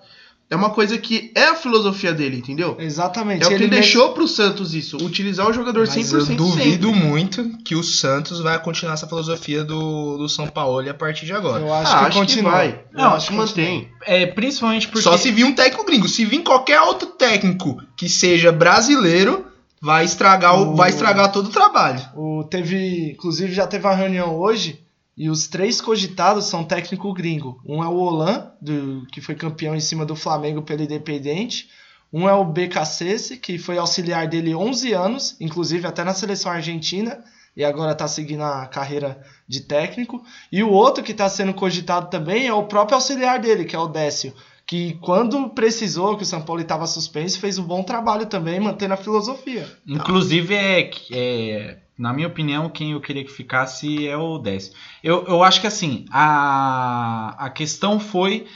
É 0.55 0.57
uma 0.57 0.71
coisa 0.71 0.97
que 0.97 1.31
é 1.35 1.47
a 1.47 1.55
filosofia 1.55 2.13
dele, 2.15 2.39
entendeu? 2.39 2.77
Exatamente. 2.79 3.43
É 3.43 3.47
o 3.47 3.49
que 3.49 3.55
ele 3.55 3.65
ele 3.65 3.71
mesmo- 3.71 3.83
deixou 3.83 4.13
pro 4.13 4.27
Santos 4.29 4.75
isso, 4.75 4.97
utilizar 4.99 5.49
o 5.49 5.53
jogador 5.53 5.81
Mas 5.87 5.91
100% 5.97 6.31
eu 6.31 6.37
duvido 6.37 6.89
sempre. 6.89 7.03
muito 7.07 7.59
que 7.65 7.75
o 7.75 7.83
Santos 7.83 8.41
vai 8.41 8.59
continuar 8.63 8.95
essa 8.95 9.07
filosofia 9.07 9.63
do, 9.65 10.17
do 10.17 10.29
São 10.29 10.47
Paulo 10.47 10.89
a 10.89 10.95
partir 10.95 11.27
de 11.27 11.33
agora. 11.33 11.61
Eu 11.63 11.73
acho 11.75 11.93
Ah, 11.93 11.99
que 11.99 12.05
acho 12.05 12.11
que 12.13 12.19
continua. 12.19 12.51
vai. 12.53 12.69
Eu 12.93 12.99
Não, 12.99 13.15
acho 13.15 13.29
que 13.31 13.35
Mantém. 13.35 13.89
É, 14.07 14.27
principalmente 14.27 14.87
porque. 14.89 15.03
Só 15.03 15.17
se 15.17 15.31
vir 15.31 15.45
um 15.45 15.55
técnico 15.55 15.85
gringo. 15.85 16.09
Se 16.09 16.25
vir 16.25 16.43
qualquer 16.43 16.81
outro 16.81 17.09
técnico 17.09 17.77
que 17.97 18.09
seja 18.09 18.53
brasileiro, 18.53 19.47
vai 19.81 20.05
estragar, 20.05 20.59
o, 20.59 20.73
O- 20.73 20.77
vai 20.77 20.91
estragar 20.91 21.31
todo 21.33 21.47
o 21.49 21.51
trabalho. 21.51 22.01
O, 22.15 22.45
teve, 22.45 23.11
inclusive 23.13 23.53
já 23.53 23.67
teve 23.67 23.87
uma 23.87 23.95
reunião 23.95 24.35
hoje 24.37 24.79
e 25.17 25.31
os 25.31 25.47
três 25.47 25.81
cogitados 25.81 26.47
são 26.47 26.65
técnico 26.65 27.13
gringo. 27.13 27.61
Um 27.65 27.83
é 27.83 27.89
o 27.89 27.95
Olan, 27.95 28.51
do, 28.61 29.07
que 29.13 29.21
foi 29.21 29.35
campeão 29.35 29.75
em 29.75 29.81
cima 29.81 30.05
do 30.05 30.17
Flamengo 30.17 30.63
pelo 30.63 30.83
Independente. 30.83 31.69
Um 32.13 32.29
é 32.29 32.35
o 32.35 32.45
BKC, 32.45 33.39
que 33.39 33.59
foi 33.59 33.79
auxiliar 33.79 34.27
dele 34.27 34.55
11 34.55 34.93
anos, 34.93 35.37
inclusive 35.41 35.87
até 35.87 36.03
na 36.05 36.15
seleção 36.15 36.51
argentina, 36.51 37.23
e 37.57 37.65
agora 37.65 37.93
está 37.93 38.09
seguindo 38.09 38.43
a 38.43 38.67
carreira 38.67 39.21
de 39.47 39.61
técnico. 39.61 40.23
E 40.51 40.63
o 40.63 40.71
outro 40.71 41.03
que 41.03 41.13
está 41.13 41.29
sendo 41.29 41.55
cogitado 41.55 42.11
também 42.11 42.47
é 42.47 42.53
o 42.53 42.65
próprio 42.65 42.97
auxiliar 42.97 43.39
dele, 43.39 43.65
que 43.65 43.77
é 43.77 43.79
o 43.79 43.89
Décio, 43.89 44.35
que 44.67 44.95
quando 44.95 45.51
precisou, 45.51 46.17
que 46.17 46.23
o 46.23 46.27
São 46.27 46.43
Paulo 46.43 46.63
estava 46.63 46.87
suspenso, 46.87 47.39
fez 47.39 47.59
um 47.59 47.65
bom 47.65 47.83
trabalho 47.83 48.27
também, 48.27 48.59
mantendo 48.59 48.95
a 48.95 48.97
filosofia. 48.97 49.69
Inclusive, 49.87 50.55
é, 50.55 50.91
é, 51.13 51.79
na 51.97 52.13
minha 52.13 52.27
opinião, 52.27 52.69
quem 52.69 52.93
eu 52.93 53.01
queria 53.01 53.25
que 53.25 53.31
ficasse 53.31 54.07
é 54.07 54.17
o 54.17 54.39
Décio. 54.39 54.73
Eu, 55.03 55.25
eu 55.27 55.43
acho 55.43 55.61
que 55.61 55.67
assim, 55.67 56.05
a, 56.11 57.35
a 57.39 57.51
questão 57.51 58.01
foi. 58.01 58.47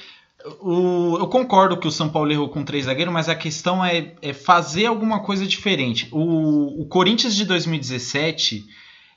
O, 0.60 1.16
eu 1.18 1.26
concordo 1.28 1.76
que 1.76 1.86
o 1.86 1.90
São 1.90 2.08
Paulo 2.08 2.32
errou 2.32 2.48
com 2.48 2.64
três 2.64 2.86
zagueiros, 2.86 3.12
mas 3.12 3.28
a 3.28 3.34
questão 3.34 3.84
é, 3.84 4.14
é 4.22 4.32
fazer 4.32 4.86
alguma 4.86 5.20
coisa 5.20 5.46
diferente. 5.46 6.08
O, 6.10 6.82
o 6.82 6.86
Corinthians 6.86 7.34
de 7.34 7.44
2017 7.44 8.64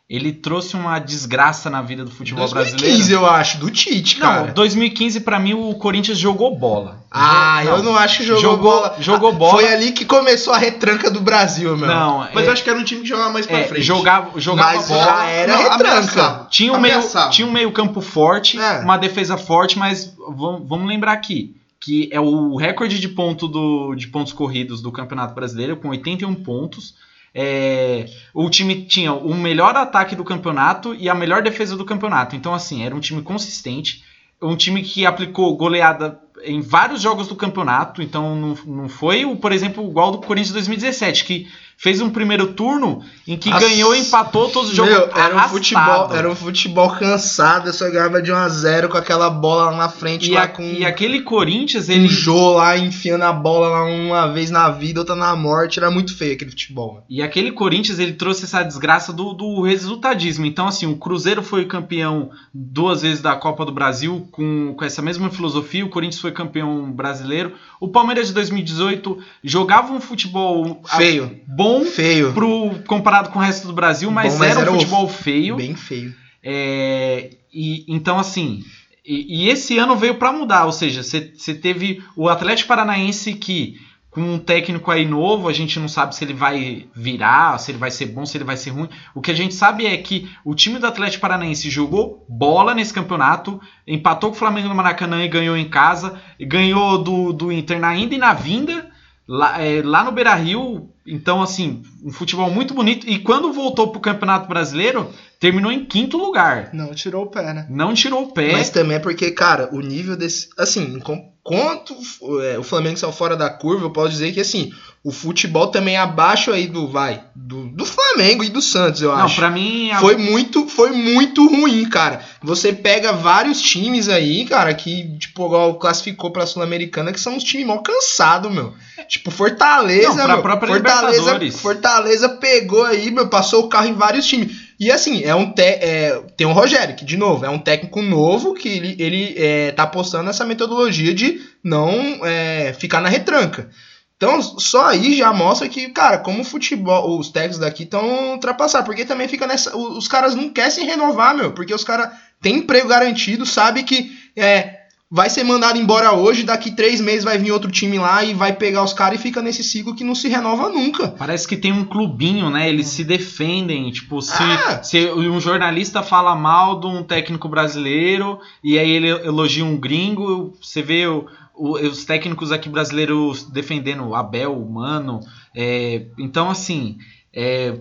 ele 0.09 0.33
trouxe 0.33 0.75
uma 0.75 0.99
desgraça 0.99 1.69
na 1.69 1.81
vida 1.81 2.03
do 2.03 2.11
futebol 2.11 2.45
2015, 2.47 2.85
brasileiro. 2.91 3.21
eu 3.23 3.29
acho, 3.29 3.57
do 3.59 3.69
Tite, 3.71 4.17
cara. 4.17 4.47
Não, 4.47 4.53
2015 4.53 5.21
pra 5.21 5.39
mim 5.39 5.53
o 5.53 5.73
Corinthians 5.75 6.17
jogou 6.17 6.57
bola. 6.57 7.01
Ah, 7.09 7.61
Jo- 7.63 7.69
eu 7.69 7.83
não 7.83 7.95
acho 7.95 8.17
que 8.17 8.23
jogou, 8.25 8.41
Jogou- 8.41 8.57
bola. 8.81 8.95
jogou 8.99 9.29
Ah, 9.29 9.33
bola. 9.33 9.51
Foi 9.53 9.67
ali 9.73 9.91
que 9.93 10.03
começou 10.03 10.53
a 10.53 10.57
retranca 10.57 11.09
do 11.09 11.21
Brasil, 11.21 11.77
meu. 11.77 11.87
Não, 11.87 12.27
Mas 12.33 12.43
é- 12.43 12.47
eu 12.47 12.51
acho 12.51 12.61
que 12.63 12.69
era 12.69 12.77
um 12.77 12.83
time 12.83 13.01
que 13.01 13.07
jogava 13.07 13.31
mais 13.31 13.45
pra 13.45 13.59
é, 13.59 13.63
frente. 13.63 13.83
jogava, 13.83 14.39
jogava 14.39 14.75
Mas 14.75 14.87
bola. 14.89 15.03
já 15.05 15.25
era 15.27 15.53
Não, 15.53 15.63
retranca. 15.63 15.89
ameaçava. 15.91 16.47
Tinha 16.49 16.73
um, 16.73 16.79
meio, 16.79 16.99
tinha 17.31 17.47
um 17.47 17.51
meio 17.51 17.71
campo 17.71 18.01
forte, 18.01 18.59
É. 18.59 18.79
uma 18.79 18.97
defesa 18.97 19.37
forte, 19.37 19.79
mas 19.79 20.13
vamos, 20.35 20.67
vamos 20.67 20.87
lembrar 20.87 21.13
aqui. 21.13 21.55
que 21.83 22.09
é 22.11 22.19
o 22.19 22.55
recorde 22.57 22.99
de, 22.99 23.07
ponto 23.09 23.47
do, 23.47 23.95
de 23.95 24.05
pontos 24.07 24.31
corridos 24.33 24.83
do 24.83 24.91
Campeonato 24.91 25.33
Brasileiro, 25.33 25.75
com 25.77 25.87
81 25.89 26.35
pontos. 26.35 26.93
É, 27.33 28.09
o 28.33 28.49
time 28.49 28.85
tinha 28.85 29.13
o 29.13 29.33
melhor 29.33 29.75
ataque 29.75 30.15
do 30.15 30.23
campeonato 30.23 30.93
e 30.93 31.09
a 31.09 31.15
melhor 31.15 31.41
defesa 31.41 31.77
do 31.77 31.85
campeonato. 31.85 32.35
Então, 32.35 32.53
assim, 32.53 32.83
era 32.83 32.95
um 32.95 32.99
time 32.99 33.21
consistente, 33.21 34.03
um 34.41 34.55
time 34.55 34.81
que 34.83 35.05
aplicou 35.05 35.55
goleada 35.55 36.19
em 36.43 36.61
vários 36.61 37.01
jogos 37.01 37.27
do 37.27 37.35
campeonato. 37.35 38.01
Então, 38.01 38.35
não, 38.35 38.57
não 38.65 38.89
foi, 38.89 39.25
o, 39.25 39.35
por 39.35 39.51
exemplo, 39.51 39.87
igual 39.87 40.11
do 40.11 40.19
Corinthians 40.19 40.53
2017, 40.53 41.25
que 41.25 41.47
fez 41.77 41.99
um 41.99 42.11
primeiro 42.11 42.53
turno 42.53 43.01
em 43.27 43.35
que 43.35 43.49
Nossa. 43.49 43.67
ganhou 43.67 43.95
e 43.95 43.99
empatou 44.01 44.49
todos 44.49 44.69
os 44.69 44.75
jogos. 44.75 44.91
Meu, 44.93 45.09
era 45.15 45.35
um 45.35 45.49
futebol, 45.49 46.13
era 46.13 46.29
um 46.29 46.35
futebol 46.35 46.91
cansado, 46.91 47.73
só 47.73 47.89
ganhava 47.89 48.21
de 48.21 48.31
1 48.31 48.35
a 48.35 48.49
0 48.49 48.89
com 48.89 48.97
aquela 48.97 49.31
bola 49.31 49.71
lá 49.71 49.77
na 49.77 49.89
frente 49.89 50.29
E, 50.29 50.33
lá 50.35 50.43
a- 50.43 50.47
com 50.47 50.61
e 50.61 50.85
aquele 50.85 51.21
Corinthians, 51.21 51.89
ele... 51.89 52.07
Jô 52.07 52.53
lá 52.53 52.77
enfiando 52.77 53.23
a 53.23 53.33
bola 53.33 53.67
lá 53.69 53.83
uma 53.85 54.27
vez 54.27 54.51
na 54.51 54.69
vida, 54.69 54.99
outra 54.99 55.15
na 55.15 55.35
morte, 55.35 55.79
era 55.79 55.89
muito 55.89 56.15
feio 56.15 56.33
aquele 56.33 56.51
futebol. 56.51 57.03
E 57.09 57.23
aquele 57.23 57.51
Corinthians, 57.51 57.97
ele 57.97 58.13
trouxe 58.13 58.43
essa 58.43 58.61
desgraça 58.61 59.11
do, 59.11 59.33
do 59.33 59.61
resultadismo. 59.63 60.45
Então, 60.45 60.67
assim, 60.67 60.85
o 60.85 60.97
Cruzeiro 60.97 61.41
foi 61.41 61.65
campeão 61.65 62.29
duas 62.53 63.01
vezes 63.01 63.21
da 63.21 63.35
Copa 63.35 63.65
do 63.65 63.71
Brasil 63.71 64.27
com, 64.31 64.75
com 64.77 64.85
essa 64.85 65.01
mesma 65.01 65.31
filosofia. 65.31 65.83
O 65.83 65.89
Corinthians 65.89 66.21
foi 66.21 66.30
campeão 66.31 66.91
brasileiro. 66.91 67.53
O 67.79 67.87
Palmeiras 67.87 68.27
de 68.27 68.33
2018 68.33 69.17
jogava 69.43 69.91
um 69.93 69.99
futebol 70.01 70.81
a- 70.89 70.97
Feio, 70.97 71.39
bom 71.47 71.83
feio, 71.85 72.33
pro, 72.33 72.71
comparado 72.87 73.29
com 73.29 73.39
o 73.39 73.41
resto 73.41 73.67
do 73.67 73.73
Brasil, 73.73 74.09
mas, 74.11 74.33
Bom, 74.33 74.39
mas 74.39 74.49
era 74.51 74.59
um 74.59 74.61
era 74.63 74.71
o- 74.71 74.75
futebol 74.75 75.07
feio. 75.07 75.55
bem 75.57 75.75
feio. 75.75 76.13
É, 76.43 77.29
e, 77.53 77.83
então, 77.87 78.17
assim, 78.19 78.63
e, 79.05 79.45
e 79.45 79.49
esse 79.49 79.77
ano 79.77 79.95
veio 79.95 80.15
para 80.15 80.31
mudar, 80.31 80.65
ou 80.65 80.71
seja, 80.71 81.03
você 81.03 81.21
teve 81.53 82.01
o 82.15 82.27
Atlético 82.29 82.67
Paranaense 82.67 83.33
que, 83.33 83.75
com 84.11 84.21
um 84.21 84.37
técnico 84.37 84.91
aí 84.91 85.05
novo, 85.05 85.47
a 85.47 85.53
gente 85.53 85.79
não 85.79 85.87
sabe 85.87 86.13
se 86.13 86.23
ele 86.23 86.33
vai 86.33 86.85
virar, 86.93 87.57
se 87.57 87.71
ele 87.71 87.77
vai 87.77 87.89
ser 87.89 88.07
bom, 88.07 88.25
se 88.25 88.35
ele 88.37 88.43
vai 88.43 88.57
ser 88.57 88.71
ruim. 88.71 88.89
O 89.15 89.21
que 89.21 89.31
a 89.31 89.33
gente 89.33 89.53
sabe 89.55 89.85
é 89.85 89.95
que 89.97 90.29
o 90.43 90.53
time 90.53 90.77
do 90.77 90.85
Atlético 90.85 91.21
Paranaense 91.21 91.69
jogou 91.69 92.25
bola 92.27 92.75
nesse 92.75 92.93
campeonato, 92.93 93.59
empatou 93.87 94.29
com 94.29 94.35
o 94.35 94.39
Flamengo 94.39 94.67
no 94.67 94.75
Maracanã 94.75 95.23
e 95.23 95.29
ganhou 95.29 95.55
em 95.55 95.69
casa, 95.69 96.19
e 96.37 96.45
ganhou 96.45 97.01
do, 97.01 97.31
do 97.31 97.51
Inter 97.53 97.79
na 97.79 97.95
ida 97.95 98.13
e 98.13 98.17
na 98.17 98.33
vinda. 98.33 98.91
Lá, 99.27 99.61
é, 99.63 99.81
lá 99.81 100.03
no 100.03 100.11
Beira 100.11 100.35
Rio, 100.35 100.89
então, 101.07 101.41
assim, 101.41 101.81
um 102.03 102.11
futebol 102.11 102.51
muito 102.51 102.73
bonito. 102.73 103.07
E 103.07 103.17
quando 103.19 103.53
voltou 103.53 103.87
pro 103.87 104.01
Campeonato 104.01 104.45
Brasileiro, 104.49 105.09
terminou 105.39 105.71
em 105.71 105.85
quinto 105.85 106.17
lugar. 106.17 106.69
Não 106.73 106.93
tirou 106.93 107.23
o 107.23 107.27
pé, 107.27 107.53
né? 107.53 107.65
Não 107.69 107.93
tirou 107.93 108.23
o 108.23 108.33
pé. 108.33 108.51
Mas 108.51 108.69
também 108.69 108.97
é 108.97 108.99
porque, 108.99 109.31
cara, 109.31 109.69
o 109.71 109.79
nível 109.79 110.17
desse. 110.17 110.49
Assim, 110.57 110.99
com- 110.99 111.30
quanto 111.43 111.95
é, 112.43 112.57
o 112.59 112.63
Flamengo 112.63 112.97
saiu 112.97 113.11
fora 113.11 113.35
da 113.35 113.49
curva, 113.49 113.85
eu 113.85 113.89
posso 113.91 114.09
dizer 114.09 114.31
que, 114.31 114.39
assim, 114.39 114.71
o 115.03 115.11
futebol 115.11 115.67
também 115.67 115.95
é 115.95 115.99
abaixo 115.99 116.51
aí 116.51 116.67
do. 116.67 116.87
Vai. 116.87 117.23
Do, 117.35 117.67
do 117.69 117.85
Flamengo 117.85 118.43
e 118.43 118.49
do 118.49 118.61
Santos, 118.61 119.01
eu 119.01 119.09
Não, 119.15 119.25
acho. 119.25 119.35
pra 119.35 119.49
mim. 119.49 119.89
a- 119.91 119.99
Foi 119.99 120.15
muito, 120.17 120.67
foi 120.67 120.91
muito 120.91 121.47
ruim, 121.47 121.85
cara. 121.89 122.21
Você 122.43 122.71
pega 122.71 123.11
vários 123.11 123.59
times 123.61 124.07
aí, 124.07 124.45
cara, 124.45 124.73
que, 124.73 125.17
tipo, 125.17 125.45
igual 125.47 125.75
classificou 125.79 126.29
pra 126.31 126.45
Sul-Americana, 126.45 127.11
que 127.11 127.19
são 127.19 127.35
uns 127.35 127.43
times 127.43 127.65
mal 127.65 127.81
cansados, 127.81 128.51
meu. 128.51 128.73
Tipo, 129.07 129.31
Fortaleza, 129.31 130.13
Não, 130.15 130.27
meu. 130.27 130.41
própria 130.43 130.71
Fortaleza. 130.73 131.51
Fortaleza 131.57 132.29
pegou 132.29 132.83
aí, 132.85 133.09
meu, 133.09 133.27
passou 133.27 133.65
o 133.65 133.67
carro 133.69 133.87
em 133.87 133.93
vários 133.93 134.25
times. 134.27 134.60
E 134.83 134.91
assim, 134.91 135.23
é 135.23 135.35
um 135.35 135.53
te 135.53 135.61
é, 135.61 136.19
tem 136.35 136.47
o 136.47 136.53
Rogério, 136.53 136.95
que, 136.95 137.05
de 137.05 137.15
novo, 137.15 137.45
é 137.45 137.49
um 137.51 137.59
técnico 137.59 138.01
novo 138.01 138.55
que 138.55 138.67
ele, 138.67 138.95
ele 138.97 139.35
é, 139.37 139.71
tá 139.73 139.83
apostando 139.83 140.23
nessa 140.23 140.43
metodologia 140.43 141.13
de 141.13 141.39
não 141.63 142.25
é, 142.25 142.73
ficar 142.73 142.99
na 142.99 143.07
retranca. 143.07 143.69
Então, 144.17 144.41
só 144.41 144.87
aí 144.87 145.15
já 145.15 145.31
mostra 145.31 145.69
que, 145.69 145.89
cara, 145.89 146.17
como 146.17 146.41
o 146.41 146.43
futebol, 146.43 147.19
os 147.19 147.29
técnicos 147.29 147.59
daqui 147.59 147.83
estão 147.83 148.31
ultrapassados. 148.31 148.87
Porque 148.87 149.05
também 149.05 149.27
fica 149.27 149.45
nessa. 149.45 149.75
o- 149.77 149.97
Os 149.97 150.07
caras 150.07 150.33
não 150.33 150.49
querem 150.49 150.71
se 150.71 150.83
renovar, 150.83 151.35
meu. 151.35 151.51
Porque 151.53 151.73
os 151.75 151.83
caras 151.83 152.09
têm 152.41 152.55
emprego 152.57 152.87
garantido, 152.87 153.45
sabe 153.45 153.83
que 153.83 154.11
é, 154.35 154.80
vai 155.13 155.29
ser 155.29 155.43
mandado 155.43 155.77
embora 155.77 156.13
hoje, 156.13 156.43
daqui 156.43 156.71
três 156.71 157.01
meses 157.01 157.25
vai 157.25 157.37
vir 157.37 157.51
outro 157.51 157.69
time 157.69 157.99
lá 157.99 158.23
e 158.23 158.33
vai 158.33 158.53
pegar 158.53 158.81
os 158.81 158.93
caras 158.93 159.19
e 159.19 159.21
fica 159.21 159.41
nesse 159.41 159.61
ciclo 159.61 159.93
que 159.93 160.05
não 160.05 160.15
se 160.15 160.29
renova 160.29 160.69
nunca. 160.69 161.09
Parece 161.09 161.45
que 161.45 161.57
tem 161.57 161.73
um 161.73 161.83
clubinho, 161.83 162.49
né? 162.49 162.69
Eles 162.69 162.87
se 162.87 163.03
defendem. 163.03 163.91
Tipo, 163.91 164.21
se, 164.21 164.41
Ah. 164.41 164.81
se 164.81 165.05
um 165.11 165.37
jornalista 165.41 166.01
fala 166.01 166.33
mal 166.33 166.79
de 166.79 166.87
um 166.87 167.03
técnico 167.03 167.49
brasileiro 167.49 168.39
e 168.63 168.79
aí 168.79 168.89
ele 168.89 169.09
elogia 169.09 169.65
um 169.65 169.75
gringo, 169.77 170.53
você 170.61 170.81
vê 170.81 171.05
o- 171.07 171.25
o- 171.53 171.77
os 171.77 172.05
técnicos 172.05 172.51
aqui 172.51 172.69
brasileiros 172.69 173.43
defendendo 173.43 174.05
o 174.07 174.15
Abel, 174.15 174.57
o 174.57 174.71
Mano. 174.71 175.19
é, 175.53 176.05
então, 176.17 176.49
assim, 176.49 176.97
é, 177.33 177.77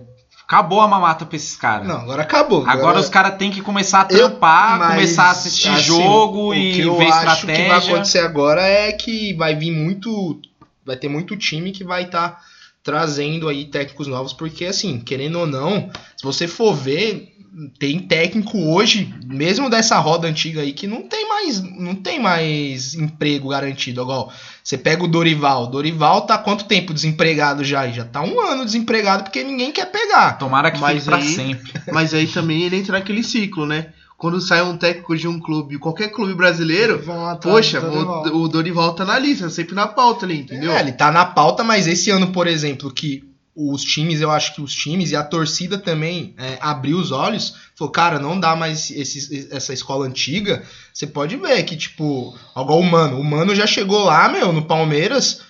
acabou 0.51 0.81
a 0.81 0.87
mamata 0.87 1.25
pra 1.25 1.37
esses 1.37 1.55
caras. 1.55 1.87
Não, 1.87 1.95
agora 2.01 2.23
acabou. 2.23 2.65
Agora, 2.67 2.99
os 2.99 3.07
caras 3.07 3.37
têm 3.37 3.49
que 3.49 3.61
começar 3.61 4.01
a 4.01 4.13
Eu- 4.13 4.29
trampar, 4.29 4.77
mas, 4.79 4.89
começar 4.95 5.23
a 5.23 5.31
assistir 5.31 5.69
assim, 5.69 5.83
jogo 5.83 6.47
o 6.49 6.53
e 6.53 6.73
que 6.73 6.81
eu 6.81 6.97
ver 6.97 7.07
acho 7.07 7.35
estratégia. 7.35 7.63
que 7.63 7.69
vai 7.69 7.77
acontecer 7.77 8.19
agora 8.19 8.61
é 8.67 8.91
que 8.91 9.33
vai 9.35 9.55
vir 9.55 9.71
muito. 9.71 10.39
Vai 10.85 10.97
ter 10.97 11.07
muito 11.07 11.37
time 11.37 11.71
que 11.71 11.85
vai 11.85 12.03
estar 12.03 12.37
trazendo 12.83 13.47
aí 13.47 13.65
técnicos 13.65 14.07
novos, 14.07 14.33
porque 14.33 14.65
assim, 14.65 14.99
querendo 14.99 15.39
ou 15.39 15.47
não, 15.47 15.89
se 16.17 16.23
você 16.23 16.47
for 16.47 16.73
ver, 16.73 17.30
tem 17.77 17.99
técnico 17.99 18.57
hoje, 18.57 19.13
mesmo 19.25 19.69
dessa 19.69 19.97
roda 19.99 20.27
antiga 20.27 20.61
aí, 20.61 20.71
que 20.71 20.87
não 20.87 21.01
tem 21.01 21.27
mais, 21.27 21.61
não 21.61 21.95
tem 21.95 22.19
mais 22.19 22.93
emprego 22.95 23.49
garantido. 23.49 24.01
Igual, 24.01 24.31
você 24.63 24.77
pega 24.77 25.03
o 25.03 25.07
Dorival. 25.07 25.67
Dorival 25.67 26.21
tá 26.21 26.35
há 26.35 26.37
quanto 26.37 26.63
tempo 26.65 26.93
desempregado 26.93 27.63
já? 27.63 27.87
Já 27.89 28.05
tá 28.05 28.21
um 28.21 28.39
ano 28.39 28.63
desempregado 28.65 29.23
porque 29.23 29.43
ninguém 29.43 29.71
quer 29.71 29.85
pegar. 29.91 30.37
Tomara 30.37 30.71
que 30.71 30.79
Mas 30.79 30.93
fique 30.95 31.05
pra 31.05 31.17
aí- 31.17 31.35
sempre. 31.35 31.73
Mas 31.91 32.13
aí 32.13 32.25
também 32.27 32.63
ele 32.63 32.77
entra 32.77 32.93
naquele 32.97 33.23
ciclo, 33.23 33.65
né? 33.65 33.87
Quando 34.17 34.39
sai 34.39 34.61
um 34.61 34.77
técnico 34.77 35.17
de 35.17 35.27
um 35.27 35.39
clube, 35.39 35.79
qualquer 35.79 36.09
clube 36.09 36.35
brasileiro, 36.35 37.03
poxa, 37.41 37.81
do 37.81 37.89
Dorival. 37.89 38.25
o, 38.27 38.43
o 38.43 38.47
Dorival 38.47 38.93
tá 38.93 39.03
na 39.03 39.17
lista, 39.17 39.49
sempre 39.49 39.73
na 39.73 39.87
pauta 39.87 40.25
ali, 40.27 40.41
entendeu? 40.41 40.71
É, 40.71 40.79
ele 40.79 40.91
tá 40.91 41.11
na 41.11 41.25
pauta, 41.25 41.63
mas 41.63 41.87
esse 41.87 42.11
ano, 42.11 42.27
por 42.27 42.45
exemplo, 42.45 42.93
que 42.93 43.23
os 43.55 43.83
times, 43.83 44.21
eu 44.21 44.31
acho 44.31 44.55
que 44.55 44.61
os 44.61 44.73
times 44.73 45.11
e 45.11 45.15
a 45.15 45.23
torcida 45.23 45.77
também 45.77 46.33
é, 46.37 46.57
abriu 46.61 46.97
os 46.97 47.11
olhos, 47.11 47.55
falou, 47.75 47.91
cara, 47.91 48.17
não 48.19 48.39
dá 48.39 48.55
mais 48.55 48.89
esse- 48.91 49.49
essa 49.51 49.73
escola 49.73 50.05
antiga. 50.07 50.63
Você 50.93 51.05
pode 51.05 51.35
ver 51.35 51.61
que, 51.63 51.75
tipo, 51.75 52.33
igual 52.55 52.79
o 52.79 52.83
Mano. 52.83 53.19
O 53.19 53.23
Mano 53.23 53.53
já 53.53 53.67
chegou 53.67 54.05
lá, 54.05 54.29
meu, 54.29 54.53
no 54.53 54.63
Palmeiras. 54.63 55.41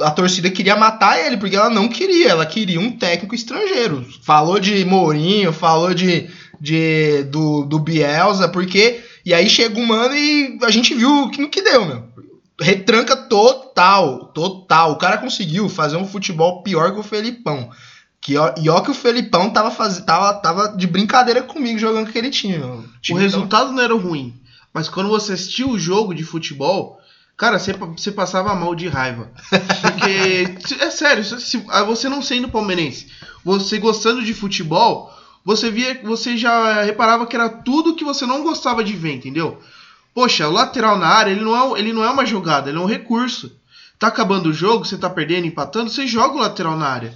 A 0.00 0.10
torcida 0.10 0.50
queria 0.50 0.74
matar 0.76 1.18
ele, 1.24 1.36
porque 1.36 1.54
ela 1.54 1.68
não 1.70 1.88
queria, 1.88 2.28
ela 2.30 2.46
queria 2.46 2.80
um 2.80 2.90
técnico 2.90 3.34
estrangeiro. 3.34 4.04
Falou 4.22 4.58
de 4.58 4.84
Mourinho, 4.84 5.52
falou 5.52 5.92
de, 5.94 6.28
de 6.60 7.22
do, 7.24 7.64
do 7.64 7.78
Bielsa, 7.78 8.48
porque. 8.48 9.00
E 9.26 9.34
aí 9.34 9.48
chega 9.48 9.78
o 9.78 9.86
Mano 9.86 10.14
e 10.16 10.58
a 10.62 10.70
gente 10.70 10.94
viu 10.94 11.28
que 11.28 11.40
no 11.40 11.50
que 11.50 11.60
deu, 11.62 11.84
meu 11.84 12.02
retranca 12.60 13.16
total, 13.16 14.26
total. 14.34 14.92
O 14.92 14.96
cara 14.96 15.18
conseguiu 15.18 15.68
fazer 15.68 15.96
um 15.96 16.06
futebol 16.06 16.62
pior 16.62 16.92
que 16.92 17.00
o 17.00 17.04
Felipão. 17.04 17.70
Que, 18.20 18.34
e 18.34 18.68
ó 18.68 18.80
que 18.80 18.90
o 18.90 18.94
Felipão 18.94 19.50
tava, 19.50 19.70
faz, 19.70 20.00
tava, 20.00 20.32
tava 20.34 20.68
de 20.76 20.86
brincadeira 20.86 21.42
comigo 21.42 21.78
jogando 21.78 22.08
aquele 22.08 22.30
time. 22.30 22.56
O 22.58 22.84
time 23.00 23.20
resultado 23.20 23.72
não 23.72 23.82
era 23.82 23.94
ruim, 23.94 24.34
mas 24.74 24.88
quando 24.88 25.08
você 25.08 25.32
assistia 25.34 25.66
o 25.68 25.78
jogo 25.78 26.12
de 26.12 26.24
futebol, 26.24 26.98
cara, 27.36 27.58
você, 27.60 27.72
você 27.72 28.10
passava 28.10 28.54
mal 28.56 28.74
de 28.74 28.88
raiva. 28.88 29.30
Porque, 29.80 30.56
é 30.82 30.90
sério, 30.90 31.24
se, 31.24 31.40
se- 31.40 31.64
ah, 31.68 31.84
você 31.84 32.08
não 32.08 32.20
sendo 32.20 32.48
palmeirense, 32.48 33.06
você 33.44 33.78
gostando 33.78 34.22
de 34.24 34.34
futebol, 34.34 35.12
você 35.44 35.70
via, 35.70 36.00
você 36.02 36.36
já 36.36 36.82
reparava 36.82 37.24
que 37.26 37.36
era 37.36 37.48
tudo 37.48 37.94
que 37.94 38.04
você 38.04 38.26
não 38.26 38.42
gostava 38.42 38.82
de 38.82 38.94
ver, 38.94 39.14
entendeu? 39.14 39.58
Poxa, 40.18 40.48
o 40.48 40.52
lateral 40.52 40.98
na 40.98 41.06
área, 41.06 41.30
ele 41.30 41.44
não 41.44 41.76
é, 41.76 41.78
ele 41.78 41.92
não 41.92 42.02
é 42.02 42.10
uma 42.10 42.26
jogada, 42.26 42.68
ele 42.68 42.78
é 42.78 42.80
um 42.80 42.86
recurso. 42.86 43.52
Tá 44.00 44.08
acabando 44.08 44.48
o 44.48 44.52
jogo, 44.52 44.84
você 44.84 44.96
tá 44.98 45.08
perdendo, 45.08 45.46
empatando, 45.46 45.88
você 45.90 46.08
joga 46.08 46.34
o 46.34 46.40
lateral 46.40 46.76
na 46.76 46.88
área. 46.88 47.14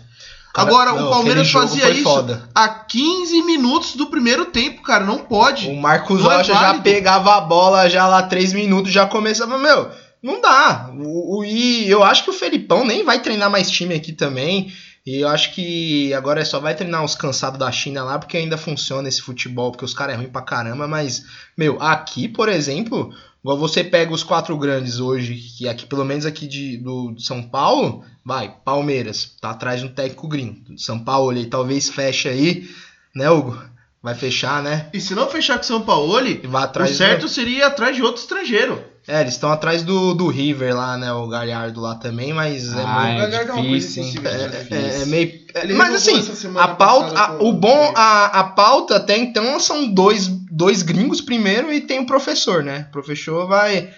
Cara, 0.55 0.69
Agora, 0.69 0.93
não, 0.93 1.09
o 1.09 1.11
Palmeiras 1.11 1.51
fazia 1.51 1.91
isso 1.91 2.05
foda. 2.05 2.49
a 2.55 2.69
15 2.69 3.43
minutos 3.43 3.97
do 3.97 4.07
primeiro 4.07 4.45
tempo, 4.45 4.83
cara, 4.83 5.05
não 5.05 5.19
pode. 5.19 5.67
O 5.69 5.75
Marcos 5.81 6.21
é 6.21 6.23
Rocha 6.23 6.53
já 6.55 6.61
válido. 6.61 6.85
pegava 6.85 7.35
a 7.37 7.41
bola 7.41 7.89
já 7.91 8.07
lá 8.07 8.23
três 8.23 8.53
minutos, 8.53 8.93
já 8.93 9.05
começava, 9.05 9.59
meu, 9.59 9.91
não 10.23 10.41
dá. 10.41 10.89
O, 10.97 11.39
o- 11.39 11.45
e 11.45 11.91
eu 11.91 12.05
acho 12.05 12.23
que 12.23 12.31
o 12.31 12.35
Felipão 12.35 12.85
nem 12.87 13.05
vai 13.05 13.19
treinar 13.19 13.51
mais 13.51 13.69
time 13.69 13.95
aqui 13.97 14.13
também. 14.13 14.73
E 15.05 15.21
eu 15.21 15.29
acho 15.29 15.53
que 15.53 16.15
agora 16.15 16.45
só 16.45 16.61
vai 16.61 16.77
treinar 16.77 17.05
os 17.05 17.17
cansados 17.17 17.59
da 17.59 17.71
China 17.73 18.05
lá, 18.05 18.19
porque 18.19 18.37
ainda 18.37 18.57
funciona 18.57 19.09
esse 19.09 19.21
futebol, 19.21 19.73
porque 19.73 19.85
os 19.85 19.95
caras 19.95 20.15
é 20.15 20.19
ruim 20.19 20.29
pra 20.29 20.43
caramba, 20.43 20.87
mas, 20.87 21.25
meu, 21.57 21.83
aqui, 21.83 22.29
por 22.29 22.49
exemplo, 22.49 23.13
igual 23.43 23.59
você 23.59 23.83
pega 23.83 24.13
os 24.13 24.23
quatro 24.23 24.57
grandes 24.57 25.01
hoje, 25.01 25.35
que 25.35 25.69
aqui, 25.69 25.87
pelo 25.87 26.05
menos 26.05 26.25
aqui 26.25 26.47
de, 26.47 26.77
do 26.77 27.13
de 27.13 27.25
São 27.25 27.43
Paulo, 27.43 28.05
vai, 28.25 28.55
Palmeiras, 28.65 29.35
tá 29.41 29.51
atrás 29.51 29.81
de 29.81 29.87
um 29.87 29.93
técnico 29.93 30.29
gringo. 30.29 30.79
São 30.79 31.01
Paulo 31.01 31.31
ali, 31.31 31.47
talvez 31.47 31.89
feche 31.89 32.29
aí, 32.29 32.71
né, 33.13 33.29
Hugo? 33.29 33.61
Vai 34.01 34.15
fechar, 34.15 34.63
né? 34.63 34.89
E 34.93 35.01
se 35.01 35.15
não 35.15 35.29
fechar 35.29 35.57
com 35.57 35.65
o 35.65 35.67
São 35.67 35.83
Paulo, 35.83 36.13
vai 36.45 36.63
o 36.63 36.65
atrás 36.65 36.97
certo 36.97 37.29
seria 37.29 37.59
ir 37.59 37.63
atrás 37.63 37.97
de 37.97 38.03
outro 38.03 38.21
estrangeiro. 38.21 38.92
É, 39.07 39.21
eles 39.21 39.35
estão 39.35 39.51
atrás 39.51 39.83
do, 39.83 40.15
do 40.15 40.29
River 40.29 40.77
lá, 40.77 40.97
né? 40.97 41.13
O 41.13 41.27
Galhardo 41.27 41.81
lá 41.81 41.97
também, 41.97 42.33
mas 42.33 42.73
é 42.73 42.83
Ah, 42.85 43.03
meio. 43.03 43.15
é 43.15 43.19
Galhardo 43.31 43.51
é 43.51 43.55
uma 43.55 43.65
coisa 43.67 43.89
difícil, 43.89 44.23
É, 44.25 44.49
difícil. 44.49 44.77
é- 44.77 45.03
é 45.03 45.07
meio. 45.07 45.41
é- 45.55 45.65
Ele 45.65 45.75
mas 45.75 45.95
assim, 45.95 46.23
a 46.57 46.69
pauta, 46.69 47.19
a- 47.19 47.33
o 47.43 47.53
bom, 47.53 47.93
a, 47.97 48.27
a 48.41 48.45
pauta 48.45 48.97
até 48.97 49.17
então 49.17 49.59
são 49.59 49.89
dois, 49.89 50.29
dois 50.29 50.83
gringos 50.83 51.21
primeiro 51.21 51.73
e 51.73 51.81
tem 51.81 51.99
o 51.99 52.07
professor, 52.07 52.63
né? 52.63 52.87
O 52.89 52.93
professor 52.93 53.47
vai. 53.49 53.91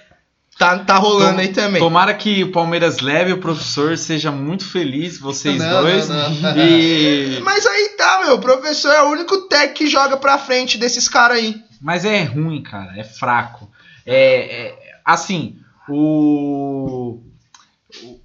Tá, 0.58 0.78
tá 0.78 0.96
rolando 0.96 1.34
Tom- 1.34 1.40
aí 1.40 1.48
também. 1.48 1.82
Tomara 1.82 2.14
que 2.14 2.44
o 2.44 2.52
Palmeiras 2.52 3.00
leve 3.00 3.32
o 3.32 3.38
professor, 3.40 3.98
seja 3.98 4.30
muito 4.30 4.64
feliz, 4.64 5.18
vocês 5.18 5.58
Não, 5.58 5.82
dois. 5.82 6.08
não, 6.08 6.30
não. 6.30 6.56
E... 6.56 7.40
Mas 7.44 7.66
aí 7.66 7.88
tá, 7.98 8.22
meu. 8.24 8.36
O 8.36 8.40
professor 8.40 8.92
é 8.92 9.02
o 9.02 9.10
único 9.10 9.36
tech 9.48 9.74
que 9.74 9.86
joga 9.88 10.16
pra 10.16 10.38
frente 10.38 10.78
desses 10.78 11.08
caras 11.08 11.38
aí. 11.38 11.56
Mas 11.80 12.04
é 12.04 12.22
ruim, 12.22 12.62
cara, 12.62 12.92
é 12.96 13.02
fraco. 13.02 13.68
É, 14.06 14.66
é- 14.68 14.74
assim, 15.04 15.58
o, 15.88 17.20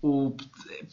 o, 0.01 0.35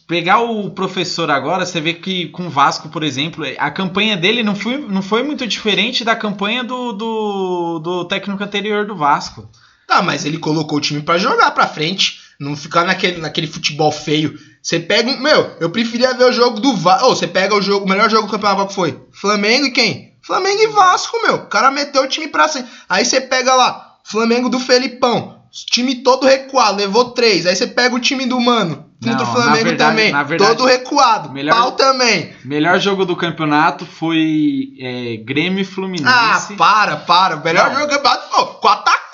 pegar 0.06 0.40
o 0.40 0.70
professor 0.70 1.30
agora, 1.30 1.64
você 1.64 1.80
vê 1.80 1.94
que 1.94 2.28
com 2.28 2.46
o 2.46 2.50
Vasco, 2.50 2.88
por 2.88 3.02
exemplo, 3.02 3.44
a 3.58 3.70
campanha 3.70 4.16
dele 4.16 4.42
não 4.42 4.54
foi, 4.54 4.78
não 4.78 5.02
foi 5.02 5.22
muito 5.22 5.46
diferente 5.46 6.04
da 6.04 6.16
campanha 6.16 6.64
do, 6.64 6.92
do, 6.92 7.78
do 7.78 8.04
técnico 8.04 8.42
anterior 8.42 8.86
do 8.86 8.96
Vasco. 8.96 9.48
Tá, 9.86 10.02
mas 10.02 10.24
ele 10.24 10.38
colocou 10.38 10.78
o 10.78 10.80
time 10.80 11.00
pra 11.00 11.18
jogar 11.18 11.52
pra 11.52 11.66
frente. 11.66 12.20
Não 12.38 12.56
ficar 12.56 12.84
naquele, 12.84 13.18
naquele 13.18 13.46
futebol 13.46 13.90
feio. 13.90 14.38
Você 14.60 14.80
pega. 14.80 15.16
Meu, 15.16 15.56
eu 15.60 15.70
preferia 15.70 16.12
ver 16.12 16.24
o 16.24 16.32
jogo 16.32 16.60
do 16.60 16.74
Vasco. 16.76 17.08
Você 17.08 17.26
pega 17.26 17.54
o 17.54 17.62
jogo. 17.62 17.86
O 17.86 17.88
melhor 17.88 18.10
jogo 18.10 18.26
do 18.26 18.30
campeonato 18.30 18.62
qual 18.62 18.68
foi? 18.68 19.00
Flamengo 19.12 19.66
e 19.66 19.70
quem? 19.70 20.14
Flamengo 20.20 20.60
e 20.60 20.66
Vasco, 20.66 21.16
meu. 21.22 21.36
O 21.36 21.46
cara 21.46 21.70
meteu 21.70 22.02
o 22.02 22.08
time 22.08 22.26
pra 22.28 22.48
cima. 22.48 22.68
Aí 22.88 23.04
você 23.04 23.20
pega 23.20 23.54
lá, 23.54 23.96
Flamengo 24.04 24.48
do 24.48 24.58
Felipão. 24.58 25.35
Time 25.64 25.94
todo 25.96 26.26
recuado, 26.26 26.76
levou 26.78 27.06
três. 27.10 27.46
Aí 27.46 27.56
você 27.56 27.66
pega 27.66 27.94
o 27.94 28.00
time 28.00 28.26
do 28.26 28.38
Mano. 28.40 28.84
Contra 29.02 29.22
o 29.22 29.26
Flamengo 29.32 29.64
verdade- 29.64 29.90
também. 29.90 30.12
verdade, 30.24 30.56
todo 30.56 30.66
recuado. 30.66 31.30
melhor- 31.30 31.54
Pau 31.54 31.72
também. 31.72 32.32
Melhor 32.44 32.78
jogo 32.80 33.04
do 33.04 33.14
campeonato 33.14 33.84
foi 33.84 34.68
é, 34.80 35.16
Grêmio 35.18 35.60
e 35.60 35.64
Fluminense. 35.64 36.06
Ah, 36.08 36.48
para, 36.56 36.96
para. 36.96 37.36
O 37.36 37.44
melhor 37.44 37.68
Não. 37.68 37.74
jogo 37.80 37.86
do 37.86 37.94
campeonato. 37.94 38.28
Pô, 38.34 38.46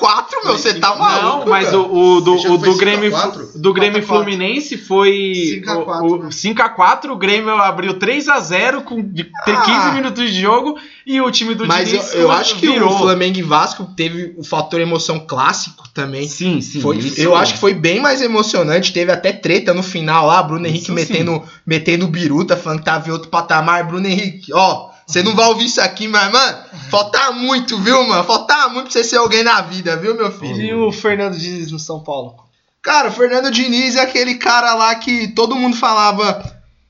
4x4, 0.02 0.44
meu. 0.44 0.52
Você 0.58 0.74
tá 0.74 0.94
maluco. 0.96 1.38
Não, 1.44 1.46
mas 1.46 1.72
o, 1.72 1.82
o 1.82 2.20
do, 2.20 2.34
o 2.34 2.58
do 2.58 2.76
Grêmio, 2.76 3.10
5 3.10 3.16
a 3.16 3.20
4? 3.30 3.48
do 3.60 3.72
Grêmio 3.72 4.00
4 4.02 4.06
4. 4.06 4.24
Fluminense 4.24 4.76
foi 4.76 5.32
5 5.64 5.70
a 5.70 5.84
4, 5.84 6.06
o, 6.06 6.12
o 6.12 6.22
né? 6.24 6.28
5x4, 6.30 7.10
o 7.10 7.16
Grêmio 7.16 7.50
abriu 7.56 7.94
3x0 7.94 8.82
com 8.84 9.00
de, 9.02 9.30
Ah. 9.46 9.62
15 9.62 9.92
minutos 9.94 10.30
de 10.30 10.40
jogo 10.40 10.78
e 11.06 11.20
o 11.20 11.30
time 11.30 11.54
do 11.54 11.66
Mas 11.66 11.92
eu, 11.92 11.98
Diniz 11.98 12.14
eu 12.14 12.30
acho 12.30 12.56
que 12.56 12.66
virou. 12.68 12.94
o 12.94 12.98
Flamengo 12.98 13.38
e 13.38 13.42
Vasco 13.42 13.84
teve 13.96 14.34
o 14.36 14.44
fator 14.44 14.80
emoção 14.80 15.20
clássico 15.20 15.88
também. 15.92 16.28
Sim, 16.28 16.60
sim. 16.60 16.80
Foi- 16.80 16.98
isso 16.98 17.20
eu 17.20 17.36
é. 17.36 17.40
acho 17.40 17.54
que 17.54 17.60
foi 17.60 17.74
bem 17.74 18.00
mais 18.00 18.20
emocionante. 18.22 18.92
Teve 18.92 19.12
até 19.12 19.32
treta 19.32 19.72
no 19.74 19.82
final 19.82 20.26
lá. 20.26 20.42
Bruno 20.42 20.66
Henrique 20.66 20.84
Isso 20.84 20.92
metendo, 20.92 21.42
metendo 21.66 22.06
biruta, 22.08 22.56
falando 22.56 22.78
que 22.80 22.84
tava 22.84 23.08
em 23.08 23.12
outro 23.12 23.28
patamar. 23.28 23.86
Bruno 23.86 24.06
Henrique, 24.06 24.52
ó, 24.52 24.90
você 25.12 25.22
não 25.22 25.34
vai 25.34 25.46
ouvir 25.48 25.66
isso 25.66 25.80
aqui, 25.80 26.08
mas, 26.08 26.32
mano, 26.32 26.58
falta 26.90 27.30
muito, 27.32 27.78
viu, 27.78 28.02
mano? 28.06 28.24
Falta 28.24 28.68
muito 28.68 28.84
pra 28.84 28.92
você 28.92 29.04
ser 29.04 29.16
alguém 29.16 29.42
na 29.44 29.60
vida, 29.60 29.96
viu, 29.96 30.14
meu 30.16 30.30
filho? 30.32 30.60
E 30.60 30.74
o 30.74 30.90
Fernando 30.90 31.36
Diniz 31.38 31.70
no 31.70 31.78
São 31.78 32.00
Paulo? 32.00 32.34
Cara, 32.82 33.08
o 33.08 33.12
Fernando 33.12 33.50
Diniz 33.50 33.94
é 33.96 34.00
aquele 34.00 34.34
cara 34.36 34.74
lá 34.74 34.94
que 34.94 35.28
todo 35.28 35.54
mundo 35.54 35.76
falava. 35.76 36.42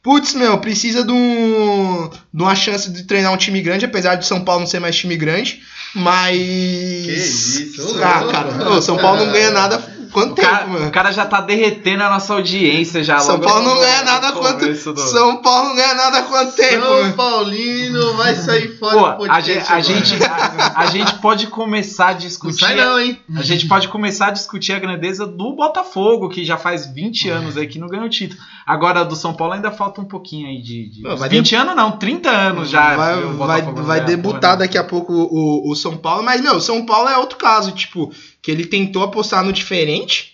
Putz, 0.03 0.35
meu, 0.35 0.59
precisa 0.59 1.05
de, 1.05 1.13
um, 1.13 2.09
de 2.33 2.43
uma 2.43 2.55
chance 2.55 2.91
de 2.91 3.05
treinar 3.05 3.33
um 3.33 3.37
time 3.37 3.61
grande, 3.61 3.85
apesar 3.85 4.17
de 4.17 4.27
São 4.27 4.41
Paulo 4.43 4.61
não 4.63 4.67
ser 4.67 4.81
mais 4.81 4.97
time 4.97 5.17
grande. 5.17 5.61
Mas. 5.95 6.37
Que 6.37 7.13
isso, 7.13 8.03
Ah, 8.03 8.27
cara, 8.31 8.71
ô, 8.71 8.83
São 8.83 8.97
Paulo 8.97 9.25
não 9.25 9.33
ganha 9.33 9.51
nada. 9.51 9.79
Quanto 10.13 10.33
O 10.33 10.35
tempo, 10.35 10.49
cara, 10.51 10.67
mano? 10.67 10.87
o 10.89 10.91
cara 10.91 11.11
já 11.13 11.25
tá 11.25 11.41
derretendo 11.41 12.03
a 12.03 12.11
nossa 12.11 12.35
audiência 12.35 13.03
já. 13.03 13.19
São 13.19 13.37
logo 13.37 13.47
Paulo 13.47 13.63
não 13.69 13.81
ganha 13.81 13.99
no 14.01 14.05
nada 14.05 14.33
quanto. 14.33 14.67
do- 14.93 15.01
São 15.01 15.37
Paulo 15.43 15.69
não 15.71 15.77
ganha 15.77 15.95
nada 15.95 16.23
quanto 16.25 16.55
tempo, 16.55 16.83
São 16.85 17.03
mano? 17.03 17.15
Paulino 17.15 18.15
vai 18.17 18.35
sair 18.35 18.77
fora 18.79 18.99
Pô, 18.99 19.09
do 19.11 19.17
podcast 19.17 19.73
a, 19.73 19.81
gente, 19.81 20.15
a, 20.25 20.35
a, 20.35 20.81
a 20.83 20.87
gente 20.87 21.15
pode 21.15 21.47
começar 21.47 22.09
a 22.09 22.13
Não 22.13 22.19
discutir. 22.19 22.61
sai 22.61 22.75
não, 22.77 22.99
hein? 23.01 23.19
A 23.37 23.43
gente 23.43 23.67
pode 23.67 23.89
começar 23.89 24.27
a 24.27 24.31
discutir 24.31 24.73
a 24.73 24.79
grandeza 24.79 25.27
do 25.27 25.55
Botafogo, 25.55 26.29
que 26.29 26.45
já 26.45 26.57
faz 26.57 26.87
20 26.87 27.29
anos 27.31 27.57
aí 27.57 27.67
que 27.67 27.79
não 27.79 27.89
ganhou 27.89 28.09
título. 28.09 28.41
Agora, 28.67 29.05
do 29.05 29.17
São 29.17 29.33
Paulo 29.35 29.55
ainda 29.55 29.71
falta 29.71 30.01
um 30.01 30.05
pouquinho 30.05 30.47
aí 30.49 30.61
de. 30.63 30.89
de 30.91 31.03
Não, 31.03 31.17
vai 31.17 31.29
20 31.29 31.55
anos 31.57 31.75
não, 31.75 31.93
30 31.93 32.31
anos 32.31 32.69
já. 32.69 32.95
vai, 32.97 33.25
o 33.25 33.37
vai, 33.37 33.63
não 33.63 33.75
vai 33.83 34.01
debutar 34.05 34.41
porra 34.41 34.57
daqui 34.59 34.79
a 34.79 34.85
pouco 34.85 35.13
o, 35.13 35.71
o 35.71 35.75
São 35.75 35.97
Paulo, 35.97 36.23
mas, 36.23 36.41
meu, 36.41 36.61
São 36.61 36.85
Paulo 36.87 37.09
é 37.09 37.17
outro 37.17 37.39
caso, 37.39 37.73
tipo, 37.73 38.13
que 38.43 38.51
ele 38.51 38.67
tentou 38.67 39.03
apostar 39.03 39.45
no 39.45 39.53
diferente, 39.53 40.33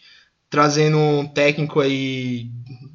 trazendo 0.51 0.97
um 0.97 1.27
técnico 1.27 1.79
aí 1.81 2.47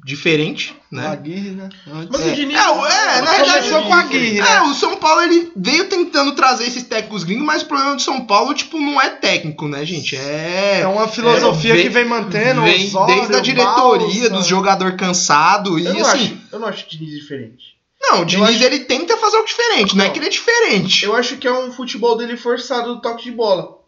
diferente, 0.04 0.74
O 0.92 0.96
né? 0.96 1.06
Aguirre, 1.06 1.50
né? 1.52 1.68
Mas 1.86 2.20
É, 2.26 2.32
o 2.32 2.34
Diniz. 2.34 2.58
é, 2.58 2.68
o- 2.70 2.86
é, 2.86 3.22
na 3.22 3.30
verdade, 3.32 3.68
Começou 3.68 3.82
com 3.84 3.94
a 3.94 4.00
Aguirre, 4.00 4.40
né? 4.40 4.52
É, 4.56 4.62
o 4.62 4.74
São 4.74 4.96
Paulo 4.96 5.22
ele 5.22 5.50
veio 5.56 5.88
tentando 5.88 6.32
trazer 6.32 6.66
esses 6.66 6.82
técnicos 6.82 7.24
gringos, 7.24 7.46
mas 7.46 7.62
o 7.62 7.66
problema 7.66 7.94
do 7.94 8.02
São 8.02 8.26
Paulo, 8.26 8.52
tipo, 8.54 8.78
não 8.78 9.00
é 9.00 9.08
técnico, 9.10 9.66
né, 9.66 9.84
gente? 9.84 10.14
É. 10.16 10.80
É 10.82 10.86
uma 10.86 11.08
filosofia 11.08 11.70
é, 11.72 11.74
vem- 11.74 11.82
que 11.84 11.88
vem 11.88 12.04
mantendo 12.04 12.62
vem 12.62 12.86
Osório, 12.86 13.14
desde 13.14 13.34
a 13.36 13.40
diretoria, 13.40 14.06
Balsa. 14.08 14.30
dos 14.30 14.46
jogador 14.46 14.96
cansado 14.96 15.78
e 15.78 15.86
Eu 15.86 15.94
não, 15.94 16.00
assim. 16.02 16.18
acho, 16.24 16.38
eu 16.52 16.58
não 16.58 16.68
acho 16.68 16.84
o 16.84 16.88
Diniz 16.90 17.14
diferente. 17.20 17.64
Não, 18.02 18.22
o 18.22 18.24
Diniz 18.26 18.48
acho- 18.50 18.64
ele 18.64 18.80
tenta 18.80 19.16
fazer 19.16 19.36
algo 19.36 19.48
diferente, 19.48 19.96
não, 19.96 20.04
é 20.04 20.08
Não. 20.08 20.12
que 20.12 20.18
ele 20.18 20.26
é 20.26 20.30
diferente. 20.30 21.04
Eu 21.04 21.16
acho 21.16 21.36
que 21.38 21.46
é 21.48 21.52
um 21.52 21.72
futebol 21.72 22.14
dele 22.16 22.36
forçado 22.36 22.94
do 22.96 23.00
toque 23.00 23.24
de 23.24 23.30
bola. 23.30 23.78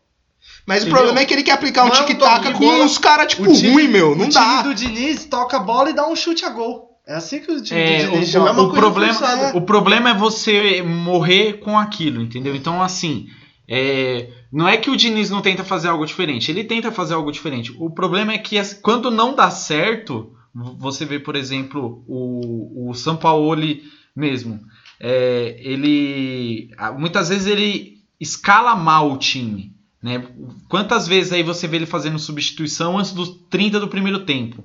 Mas 0.67 0.79
o 0.79 0.87
Entendeu? 0.87 0.97
problema 0.97 1.21
é 1.21 1.25
que 1.25 1.33
ele 1.33 1.43
quer 1.45 1.53
aplicar 1.53 1.85
um 1.85 1.91
tic-tac 1.91 2.53
com 2.53 2.59
bola. 2.59 2.85
uns 2.85 2.99
caras, 2.99 3.29
tipo, 3.29 3.49
O 3.49 3.55
time- 3.55 3.71
ruim, 3.73 3.89
meu. 3.89 4.17
Não 4.17 4.27
o 4.27 4.33
dá. 4.33 4.63
time 4.63 4.63
do 4.65 4.75
Diniz 4.75 5.25
toca 5.27 5.59
a 5.59 5.61
bola 5.61 5.91
e 5.91 5.93
dá 5.95 6.07
um 6.09 6.17
chute 6.17 6.45
a 6.45 6.51
gol. 6.51 6.91
É 7.07 7.15
assim 7.15 7.39
que 7.39 7.53
o 7.53 7.63
time 7.63 7.79
É, 7.81 8.05
do 8.05 8.11
Diniz 8.13 8.29
o, 8.31 8.33
joga. 8.33 8.49
é 8.49 8.53
o 8.53 8.57
coisa 8.57 8.73
problema, 8.75 9.53
o 9.55 9.61
problema 9.63 10.11
é 10.11 10.15
você 10.15 10.83
morrer 10.83 11.55
com 11.61 11.79
aquilo, 11.79 12.21
entendeu? 12.21 12.57
Então, 12.57 12.83
assim, 12.83 13.29
é, 13.69 14.29
não 14.53 14.67
é 14.67 14.77
que 14.77 14.91
o 14.91 14.97
Diniz 14.97 15.31
não 15.31 15.41
tenta 15.41 15.63
fazer 15.63 15.87
algo 15.87 16.05
diferente, 16.05 16.51
ele 16.51 16.65
tenta 16.65 16.91
fazer 16.91 17.15
algo 17.15 17.31
diferente. 17.31 17.73
O 17.79 17.89
problema 17.89 18.33
é 18.33 18.39
que 18.39 18.57
quando 18.83 19.09
não 19.09 19.37
dá 19.37 19.51
certo, 19.51 20.33
você 20.53 21.05
vê, 21.05 21.21
por 21.21 21.37
exemplo, 21.37 22.03
o, 22.09 22.91
o 22.91 22.95
Sampaoli 22.95 23.85
mesmo. 24.17 24.59
é, 24.99 25.55
ele. 25.61 26.71
Muitas 26.99 27.29
vezes 27.29 27.47
ele 27.47 27.99
escala 28.19 28.75
mal 28.75 29.13
o 29.13 29.17
time. 29.19 29.76
Né? 30.03 30.23
Quantas 30.69 31.09
vezes 31.09 31.33
aí 31.33 31.43
você 31.43 31.67
vê 31.67 31.77
ele 31.77 31.87
fazendo 31.87 32.19
substituição 32.19 32.99
antes 32.99 33.13
dos 33.13 33.31
30 33.51 33.81
do 33.81 33.89
primeiro 33.89 34.25
tempo? 34.25 34.65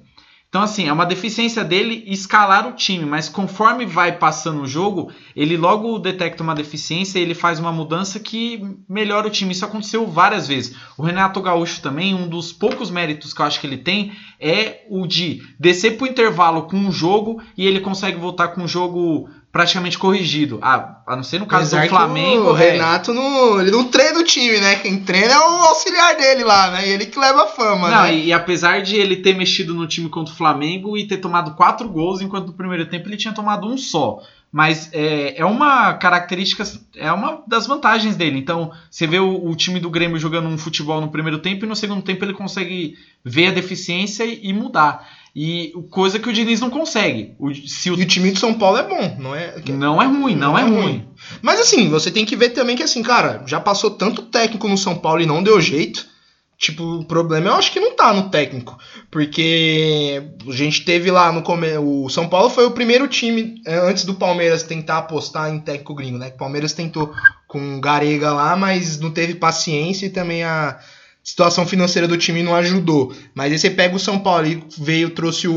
Então, 0.52 0.62
assim, 0.62 0.90
é 0.90 0.92
uma 0.92 1.06
deficiência 1.06 1.64
dele 1.64 2.04
escalar 2.08 2.68
o 2.68 2.74
time, 2.74 3.06
mas 3.06 3.30
conforme 3.30 3.86
vai 3.86 4.18
passando 4.18 4.64
o 4.64 4.68
jogo, 4.68 5.10
ele 5.34 5.56
logo 5.56 5.98
detecta 5.98 6.44
uma 6.44 6.54
deficiência 6.54 7.18
e 7.18 7.22
ele 7.22 7.34
faz 7.34 7.58
uma 7.58 7.72
mudança 7.72 8.20
que 8.20 8.62
melhora 8.88 9.28
o 9.28 9.30
time. 9.30 9.54
Isso 9.54 9.64
aconteceu 9.64 10.06
várias 10.06 10.50
vezes. 10.50 10.76
O 10.98 11.04
Renato 11.04 11.40
Gaúcho 11.40 11.82
também, 11.82 12.14
um 12.14 12.28
dos 12.28 12.52
poucos 12.52 12.92
méritos 12.92 13.34
que 13.34 13.42
eu 13.42 13.46
acho 13.46 13.62
que 13.62 13.66
ele 13.66 13.78
tem 13.78 14.12
é 14.42 14.86
o 14.90 15.08
de 15.08 15.42
descer 15.58 15.96
pro 15.96 16.06
intervalo 16.06 16.64
com 16.64 16.76
um 16.76 16.92
jogo 16.92 17.42
e 17.58 17.66
ele 17.66 17.80
consegue 17.80 18.20
voltar 18.20 18.50
com 18.50 18.64
um 18.64 18.68
jogo 18.68 19.30
praticamente 19.52 19.98
corrigido. 19.98 20.60
Ah, 20.62 21.02
a 21.06 21.16
não 21.16 21.24
ser 21.24 21.40
no 21.40 21.46
caso 21.46 21.76
Apesar 21.76 21.84
do 21.84 21.90
Flamengo. 21.90 22.54
O 22.54 22.58
é, 22.58 22.72
Renato 22.72 23.14
não, 23.14 23.60
ele 23.60 23.70
não 23.70 23.84
treina 23.84 24.20
o 24.20 24.24
time, 24.24 24.60
né? 24.60 24.76
Quem 24.76 25.02
treina 25.02 25.34
é 25.34 25.38
o 25.40 25.64
auxiliar 25.64 26.16
dele 26.16 26.44
lá, 26.44 26.72
né? 26.72 26.88
E 26.88 26.92
ele 26.92 27.06
que 27.06 27.20
leva 27.20 27.44
a 27.44 27.48
fama, 27.48 27.90
Não, 27.90 28.04
né? 28.04 28.16
e, 28.16 28.28
e 28.28 28.34
apesar 28.34 28.82
de 28.82 28.96
ele 28.96 29.18
ter 29.18 29.36
mexido 29.36 29.74
no 29.74 29.88
time 29.88 30.08
contra 30.10 30.34
o 30.34 30.38
Flamengo 30.38 30.98
e 30.98 31.06
ter 31.06 31.18
tomado 31.18 31.54
quatro 31.56 31.90
gols, 31.90 32.22
enquanto 32.22 32.48
no 32.48 32.54
primeiro 32.54 32.86
tempo 32.86 33.10
ele 33.10 33.18
tinha 33.18 33.34
tomado 33.34 33.68
um 33.68 33.78
só. 33.78 34.22
Mas 34.52 34.90
é, 34.92 35.40
é 35.40 35.46
uma 35.46 35.94
característica, 35.94 36.64
é 36.96 37.12
uma 37.12 37.42
das 37.48 37.68
vantagens 37.68 38.18
dele. 38.18 38.38
Então, 38.38 38.72
você 38.90 39.08
vê 39.08 39.18
o, 39.18 39.48
o 39.48 39.56
time 39.56 39.80
do 39.80 39.90
Grêmio 39.90 40.20
jogando 40.20 40.50
um 40.50 40.58
futebol 40.58 41.00
no 41.00 41.10
primeiro 41.10 41.40
tempo 41.40 41.64
e 41.64 41.68
no 41.68 41.76
segundo 41.76 42.02
tempo 42.02 42.26
ele 42.26 42.34
consegue 42.34 42.98
ver 43.24 43.48
a 43.48 43.52
deficiência 43.52 44.26
e, 44.26 44.42
e 44.44 44.54
mudar. 44.54 45.08
E 45.36 45.72
coisa 45.90 46.20
que 46.20 46.28
o 46.28 46.34
Diniz 46.34 46.60
não 46.60 46.70
consegue. 46.70 47.36
O, 47.40 47.54
se 47.54 47.90
o, 47.90 47.98
E 47.98 48.04
o 48.04 48.06
time 48.06 48.32
de 48.32 48.40
São 48.40 48.54
Paulo 48.54 48.78
é 48.78 48.84
bom, 48.84 49.16
não 49.18 49.36
é? 49.36 49.56
não 49.70 50.02
é 50.02 50.06
ruim, 50.06 50.36
não, 50.36 50.58
é 50.58 50.64
ruim. 50.64 51.08
Mas 51.42 51.60
assim, 51.60 51.90
você 51.90 52.12
tem 52.12 52.26
que 52.26 52.36
ver 52.36 52.50
também 52.50 52.76
que 52.76 52.84
assim, 52.84 53.02
cara, 53.02 53.42
já 53.46 53.60
passou 53.60 53.92
tanto 53.92 54.24
técnico 54.24 54.68
no 54.68 54.78
São 54.78 54.96
Paulo 54.96 55.22
e 55.22 55.26
não 55.26 55.42
deu 55.42 55.62
jeito. 55.62 56.12
Tipo, 56.58 56.84
o 56.84 57.06
problema 57.06 57.48
eu 57.48 57.56
acho 57.56 57.72
que 57.72 57.80
não 57.80 57.96
tá 57.96 58.14
no 58.14 58.30
técnico. 58.30 58.78
Porque 59.10 60.22
a 60.48 60.52
gente 60.52 60.86
teve 60.86 61.10
lá 61.10 61.32
no 61.32 61.42
começo. 61.42 61.82
O 61.82 62.08
São 62.10 62.28
Paulo 62.28 62.52
foi 62.52 62.66
o 62.66 62.72
primeiro 62.72 63.08
time, 63.08 63.56
é, 63.66 63.78
antes 63.78 64.04
do 64.04 64.14
Palmeiras 64.14 64.62
tentar 64.62 65.00
apostar 65.00 65.50
em 65.50 65.60
técnico 65.60 65.96
gringo, 65.96 66.20
né? 66.20 66.28
O 66.28 66.38
Palmeiras 66.38 66.74
tentou 66.74 67.12
com 67.48 67.78
o 67.78 67.82
Garega 67.82 68.32
lá, 68.32 68.56
mas 68.56 69.00
não 69.00 69.10
teve 69.10 69.34
paciência 69.36 70.06
e 70.06 70.12
também 70.12 70.44
a 70.44 70.78
situação 71.24 71.66
financeira 71.66 72.08
do 72.08 72.18
time 72.18 72.42
não 72.44 72.56
ajudou. 72.56 73.14
Mas 73.34 73.52
aí 73.52 73.60
você 73.60 73.70
pega 73.70 73.96
o 73.96 74.00
São 74.00 74.20
Paulo 74.20 74.48
e 74.48 74.64
veio, 74.78 75.12
trouxe 75.12 75.48
o 75.48 75.54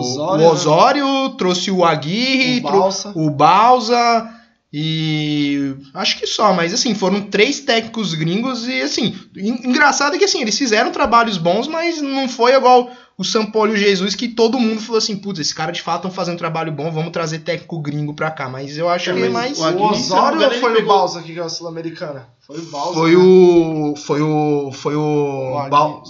Osório, 0.00 0.44
o 0.44 0.48
Osório 0.50 1.28
trouxe 1.30 1.70
o 1.70 1.84
Aguirre, 1.84 2.60
O 2.60 2.62
Balsa. 2.62 3.12
o 3.14 3.30
Balsa. 3.30 4.34
E 4.72 5.74
acho 5.94 6.18
que 6.18 6.26
só, 6.26 6.52
mas 6.52 6.74
assim, 6.74 6.94
foram 6.94 7.22
três 7.22 7.60
técnicos 7.60 8.12
gringos 8.14 8.68
e 8.68 8.82
assim, 8.82 9.14
en- 9.34 9.66
engraçado 9.68 10.14
é 10.14 10.18
que 10.18 10.24
assim, 10.26 10.42
eles 10.42 10.58
fizeram 10.58 10.90
trabalhos 10.92 11.38
bons, 11.38 11.66
mas 11.66 12.02
não 12.02 12.28
foi 12.28 12.54
igual 12.54 12.90
o 13.16 13.24
Paulo 13.50 13.72
e 13.72 13.74
o 13.74 13.78
Jesus 13.78 14.14
que 14.14 14.28
todo 14.28 14.60
mundo 14.60 14.80
falou 14.82 14.98
assim, 14.98 15.16
putz, 15.16 15.40
esse 15.40 15.54
cara 15.54 15.72
de 15.72 15.80
fato 15.80 15.96
estão 16.00 16.10
fazendo 16.10 16.34
um 16.34 16.38
trabalho 16.38 16.70
bom, 16.70 16.90
vamos 16.92 17.12
trazer 17.12 17.38
técnico 17.40 17.80
gringo 17.80 18.12
pra 18.12 18.30
cá. 18.30 18.46
Mas 18.48 18.76
eu 18.76 18.88
acho 18.90 19.08
É, 19.10 19.14
que 19.14 19.20
mas 19.20 19.32
mais 19.32 19.58
o 19.58 19.62
O 19.62 19.64
Aguirre, 19.64 19.88
me 19.90 19.96
Osório 19.96 20.42
ou 20.44 20.50
foi 20.52 20.82
o 20.82 20.86
Balsa 20.86 21.22
que 21.22 21.32
ganhou 21.32 21.46
a 21.46 21.50
Sul-Americana? 21.50 22.28
Foi 22.46 22.58
o 22.58 22.62
Balsa. 22.66 22.94
foi 22.94 23.10
né? 23.10 23.16
o 23.16 23.94
foi 23.96 24.20
o 24.22 24.70
foi 24.72 24.94
o, 24.96 25.56
O. 25.56 25.68
Bal- 25.70 26.02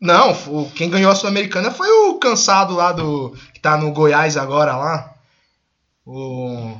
Não, 0.00 0.32
o- 0.48 0.70
quem 0.74 0.90
ganhou 0.90 1.10
a 1.10 1.14
Sul-Americana 1.14 1.70
foi 1.70 1.88
o 1.88 2.14
cansado 2.18 2.74
lá 2.74 2.92
do 2.92 3.30
que 3.54 3.60
tá 3.60 3.78
no 3.78 3.90
Goiás 3.92 4.36
agora 4.36 4.76
lá. 4.76 5.10
O 6.06 6.76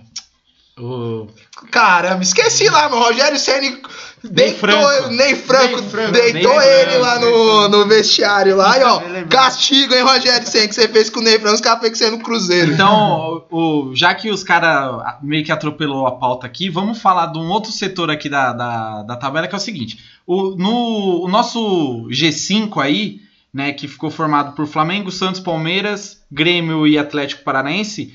O- 0.79 1.29
Caramba, 1.71 2.23
esqueci 2.23 2.69
lá, 2.69 2.89
meu 2.89 2.99
Rogério 2.99 3.39
Ceni 3.39 3.81
deitou 4.25 4.59
Franco. 4.69 5.09
Ney 5.11 5.35
Franco, 5.37 5.77
Ney 5.81 5.83
Franco. 5.89 6.13
deitou 6.13 6.57
Ney 6.59 6.69
ele 6.69 6.91
Franco, 6.91 7.03
lá 7.05 7.19
no, 7.21 7.69
no 7.69 7.87
vestiário 7.87 8.57
lá, 8.57 8.77
e 8.79 8.83
ó, 8.83 9.01
castigo, 9.31 9.95
hein, 9.95 10.03
Rogério 10.03 10.47
Ceni, 10.49 10.67
que 10.67 10.75
você 10.75 10.89
fez 10.89 11.09
com 11.11 11.21
o 11.21 11.23
Ney 11.23 11.39
Franco, 11.39 11.55
os 11.55 11.61
caras 11.61 11.97
fez 11.97 12.11
no 12.11 12.19
Cruzeiro. 12.19 12.73
Então, 12.73 13.45
o, 13.51 13.91
o- 13.91 13.95
já 13.95 14.15
que 14.17 14.31
os 14.31 14.43
caras 14.43 15.01
meio 15.23 15.45
que 15.45 15.53
atropelou 15.53 16.09
a 16.09 16.13
pauta 16.17 16.45
aqui, 16.47 16.69
vamos 16.69 17.01
falar 17.01 17.27
de 17.27 17.39
um 17.39 17.49
outro 17.51 17.71
setor 17.71 18.11
aqui 18.11 18.29
da, 18.29 18.53
da, 18.53 19.03
da 19.05 19.17
tabela, 19.17 19.47
que 19.47 19.55
é 19.55 19.59
o 19.59 19.61
seguinte. 19.61 19.99
O, 20.27 20.57
no, 20.57 21.25
o 21.25 21.29
nosso 21.29 22.09
G5 22.11 22.83
aí, 22.83 23.21
né, 23.55 23.73
que 23.73 23.87
ficou 23.87 24.11
formado 24.11 24.57
por 24.57 24.67
Flamengo, 24.67 25.13
Santos, 25.13 25.41
Palmeiras, 25.41 26.19
Grêmio 26.31 26.89
e 26.89 26.99
Atlético 26.99 27.45
Paranaense, 27.45 28.13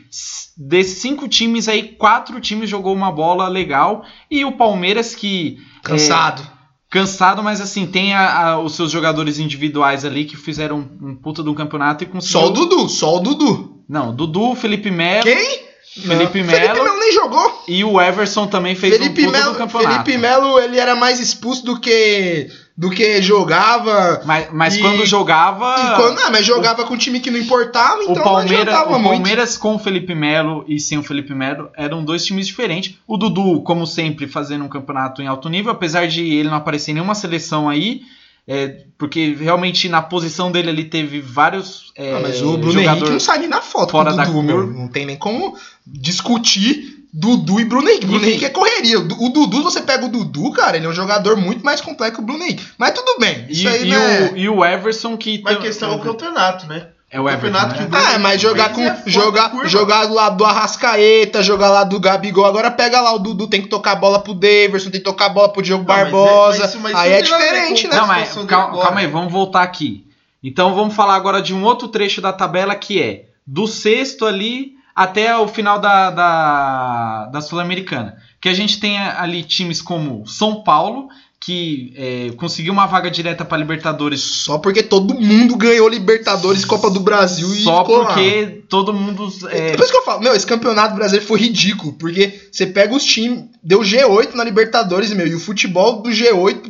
desses 0.57 0.97
cinco 0.97 1.29
times 1.29 1.69
aí, 1.69 1.83
quatro 1.97 2.41
times 2.41 2.69
jogou 2.69 2.93
uma 2.93 3.09
bola 3.09 3.47
legal, 3.47 4.03
e 4.29 4.43
o 4.43 4.51
Palmeiras 4.51 5.15
que... 5.15 5.57
Cansado. 5.81 6.41
é, 6.41 6.59
cansado, 6.91 7.41
mas 7.41 7.61
assim, 7.61 7.87
tem 7.87 8.13
a- 8.13 8.47
a- 8.49 8.59
os 8.59 8.75
seus 8.75 8.91
jogadores 8.91 9.39
individuais 9.39 10.03
ali 10.03 10.25
que 10.25 10.35
fizeram 10.35 10.79
um, 11.01 11.11
um 11.11 11.15
puta 11.15 11.41
um 11.41 11.55
campeonato 11.55 12.03
e 12.03 12.07
conseguiu... 12.07 12.41
Só 12.41 12.47
o 12.47 12.49
Dudu, 12.49 12.89
só 12.89 13.15
o 13.15 13.19
Dudu. 13.21 13.83
Não, 13.87 14.13
Dudu, 14.13 14.53
Felipe 14.55 14.91
Melo... 14.91 15.23
Quem? 15.23 15.69
Felipe 15.91 16.43
Melo. 16.43 16.51
Felipe 16.51 16.73
Melo 16.83 16.99
nem 16.99 17.13
jogou. 17.13 17.63
E 17.67 17.83
o 17.83 17.99
Everson 17.99 18.45
também 18.45 18.75
fez 18.75 18.95
Felipe 18.95 19.21
um 19.23 19.25
puta 19.25 19.37
Melo, 19.39 19.51
do 19.53 19.57
campeonato. 19.57 19.93
Felipe 20.05 20.17
Melo, 20.17 20.59
ele 20.59 20.77
era 20.77 20.95
mais 20.95 21.19
expulso 21.19 21.65
do 21.65 21.79
que 21.79 22.47
do 22.79 22.89
que 22.89 23.21
jogava. 23.21 24.21
Mas, 24.25 24.47
mas 24.53 24.75
E- 24.77 24.79
quando 24.79 25.05
jogava. 25.05 25.75
E 25.77 25.95
quando, 25.97 26.17
ah, 26.19 26.29
mas 26.31 26.45
jogava 26.45 26.85
com 26.85 26.93
um 26.93 26.97
time 26.97 27.19
que 27.19 27.29
não 27.29 27.37
importava, 27.37 28.01
então 28.03 28.15
o 28.15 28.23
Palmeiras, 28.23 28.73
não 28.73 28.85
o 28.85 28.89
muito. 28.91 29.03
Palmeiras 29.03 29.57
com 29.57 29.75
o 29.75 29.79
Felipe 29.79 30.15
Melo 30.15 30.63
e 30.65 30.79
sem 30.79 30.97
o 30.97 31.03
Felipe 31.03 31.33
Melo 31.35 31.69
eram 31.75 32.05
dois 32.05 32.25
times 32.25 32.47
diferentes. 32.47 32.95
O 33.05 33.17
Dudu, 33.17 33.61
como 33.63 33.85
sempre, 33.85 34.27
fazendo 34.27 34.63
um 34.63 34.69
campeonato 34.69 35.21
em 35.21 35.27
alto 35.27 35.49
nível, 35.49 35.73
apesar 35.73 36.07
de 36.07 36.23
ele 36.23 36.47
não 36.47 36.55
aparecer 36.55 36.91
em 36.91 36.93
nenhuma 36.93 37.15
seleção 37.15 37.67
aí, 37.67 38.01
é, 38.47 38.83
porque 38.97 39.35
realmente 39.37 39.89
na 39.89 40.01
posição 40.01 40.49
dele 40.49 40.69
ele 40.69 40.85
teve 40.85 41.19
vários 41.19 41.91
é, 41.97 42.15
Ah, 42.15 42.19
mas 42.21 42.41
o 42.41 42.57
Bruno 42.57 42.79
Henrique 42.79 43.09
não 43.11 43.19
sai 43.19 43.39
nem 43.39 43.49
na 43.49 43.59
foto 43.61 43.91
fora 43.91 44.13
o 44.13 44.15
da 44.15 44.23
Dudu, 44.23 44.35
cor. 44.35 44.43
meu. 44.43 44.65
Não 44.67 44.87
tem 44.87 45.05
nem 45.05 45.17
como 45.17 45.53
discutir 45.85 46.98
Dudu 47.11 47.59
e 47.59 47.65
Bruno 47.65 47.89
Henrique. 47.89 48.05
Bruno. 48.05 48.23
Henrique 48.25 48.45
é 48.45 48.49
correria. 48.49 48.99
O 48.99 49.03
Du- 49.07 49.23
O 49.23 49.29
Dudu, 49.29 49.63
você 49.63 49.81
pega 49.81 50.05
o 50.05 50.09
Dudu, 50.09 50.51
cara, 50.51 50.77
ele 50.77 50.85
é 50.85 50.89
um 50.89 50.93
jogador 50.93 51.35
muito 51.35 51.65
mais 51.65 51.81
completo 51.81 52.15
que 52.17 52.21
o 52.21 52.25
Bruno 52.25 52.43
Henrique. 52.43 52.65
Mas 52.77 52.91
tudo 52.91 53.17
bem. 53.19 53.45
E, 53.49 53.53
Isso 53.53 53.67
aí, 53.67 53.87
e 53.87 53.89
né? 53.91 54.29
o, 54.33 54.37
e 54.37 54.49
o 54.49 54.63
Everson 54.63 55.17
que. 55.17 55.41
Mas 55.43 55.57
a 55.57 55.59
questão 55.59 55.91
é 55.91 55.95
o 55.95 55.99
campeonato, 55.99 56.67
né? 56.67 56.87
É 57.11 57.19
o 57.19 57.27
Everton. 57.27 57.57
campeonato 57.57 57.81
né? 57.81 57.87
que 57.89 57.95
Ah, 58.15 58.19
mas 58.19 58.39
jogar 58.39 58.69
com. 58.73 58.81
É 58.83 59.01
jogar, 59.07 59.49
curva. 59.49 59.67
jogar 59.67 60.05
do 60.05 60.13
lado 60.13 60.37
do 60.37 60.45
Arrascaeta, 60.45 61.41
jogar 61.41 61.71
lá 61.71 61.83
do 61.83 61.99
Gabigol. 61.99 62.45
Agora 62.45 62.69
pega 62.69 63.01
lá 63.01 63.11
o 63.13 63.19
Dudu, 63.19 63.47
tem 63.47 63.61
que 63.63 63.67
tocar 63.67 63.93
a 63.93 63.95
bola 63.95 64.19
pro 64.19 64.35
Daverson, 64.35 64.91
tem 64.91 64.99
que 65.01 65.05
tocar 65.05 65.25
a 65.25 65.29
bola 65.29 65.49
pro 65.51 65.61
Diogo 65.63 65.83
Não, 65.83 65.87
mas 65.95 65.99
é- 65.99 66.03
Barbosa. 66.11 66.59
mas 66.59 66.69
isso- 66.69 66.79
mas 66.79 66.95
aí 66.95 67.11
é 67.13 67.21
diferente, 67.23 67.87
né? 67.87 67.95
Não, 67.97 68.05
mas 68.07 68.33
calma, 68.47 68.81
calma 68.81 68.99
aí, 68.99 69.07
vamos 69.07 69.31
voltar 69.31 69.63
aqui. 69.63 70.05
Então 70.43 70.73
vamos 70.75 70.93
falar 70.95 71.15
agora 71.15 71.41
de 71.41 71.53
um 71.53 71.63
outro 71.63 71.87
trecho 71.87 72.21
da 72.21 72.31
tabela 72.31 72.75
que 72.75 73.01
é 73.01 73.25
do 73.45 73.65
sexto 73.67 74.25
ali 74.27 74.73
até 74.99 75.35
o 75.37 75.47
final 75.47 75.79
da, 75.79 76.11
da, 76.11 77.25
da 77.27 77.41
Sul-Americana. 77.41 78.17
Que 78.41 78.49
a 78.49 78.53
gente 78.53 78.79
tem 78.79 78.97
ali 78.97 79.43
times 79.43 79.81
como 79.81 80.25
São 80.27 80.61
Paulo, 80.63 81.07
que 81.41 81.93
é, 81.95 82.31
conseguiu 82.35 82.73
uma 82.73 82.85
vaga 82.85 83.09
direta 83.09 83.45
para 83.45 83.57
Libertadores 83.57 84.21
Só 84.21 84.57
porque 84.57 84.83
todo 84.83 85.13
mundo 85.15 85.55
ganhou 85.55 85.87
Libertadores, 85.87 86.65
Copa 86.65 86.89
do 86.89 86.99
Brasil 86.99 87.53
e 87.53 87.63
só 87.63 87.79
ficou 87.79 87.99
lá. 87.99 88.05
porque 88.07 88.63
todo 88.69 88.93
mundo. 88.93 89.27
é, 89.49 89.69
É 89.69 89.75
por 89.77 89.83
isso 89.83 89.91
que 89.91 89.97
eu 89.99 90.03
falo, 90.03 90.21
meu, 90.21 90.33
esse 90.35 90.45
campeonato 90.45 90.95
brasileiro 90.95 91.25
foi 91.25 91.39
ridículo, 91.39 91.93
porque 91.93 92.49
você 92.51 92.65
pega 92.67 92.93
os 92.93 93.03
times, 93.05 93.45
deu 93.63 93.79
G8 93.79 94.33
na 94.35 94.43
Libertadores, 94.43 95.13
meu, 95.13 95.25
e 95.27 95.33
o 95.35 95.39
futebol 95.39 96.01
do 96.01 96.09
G8, 96.09 96.61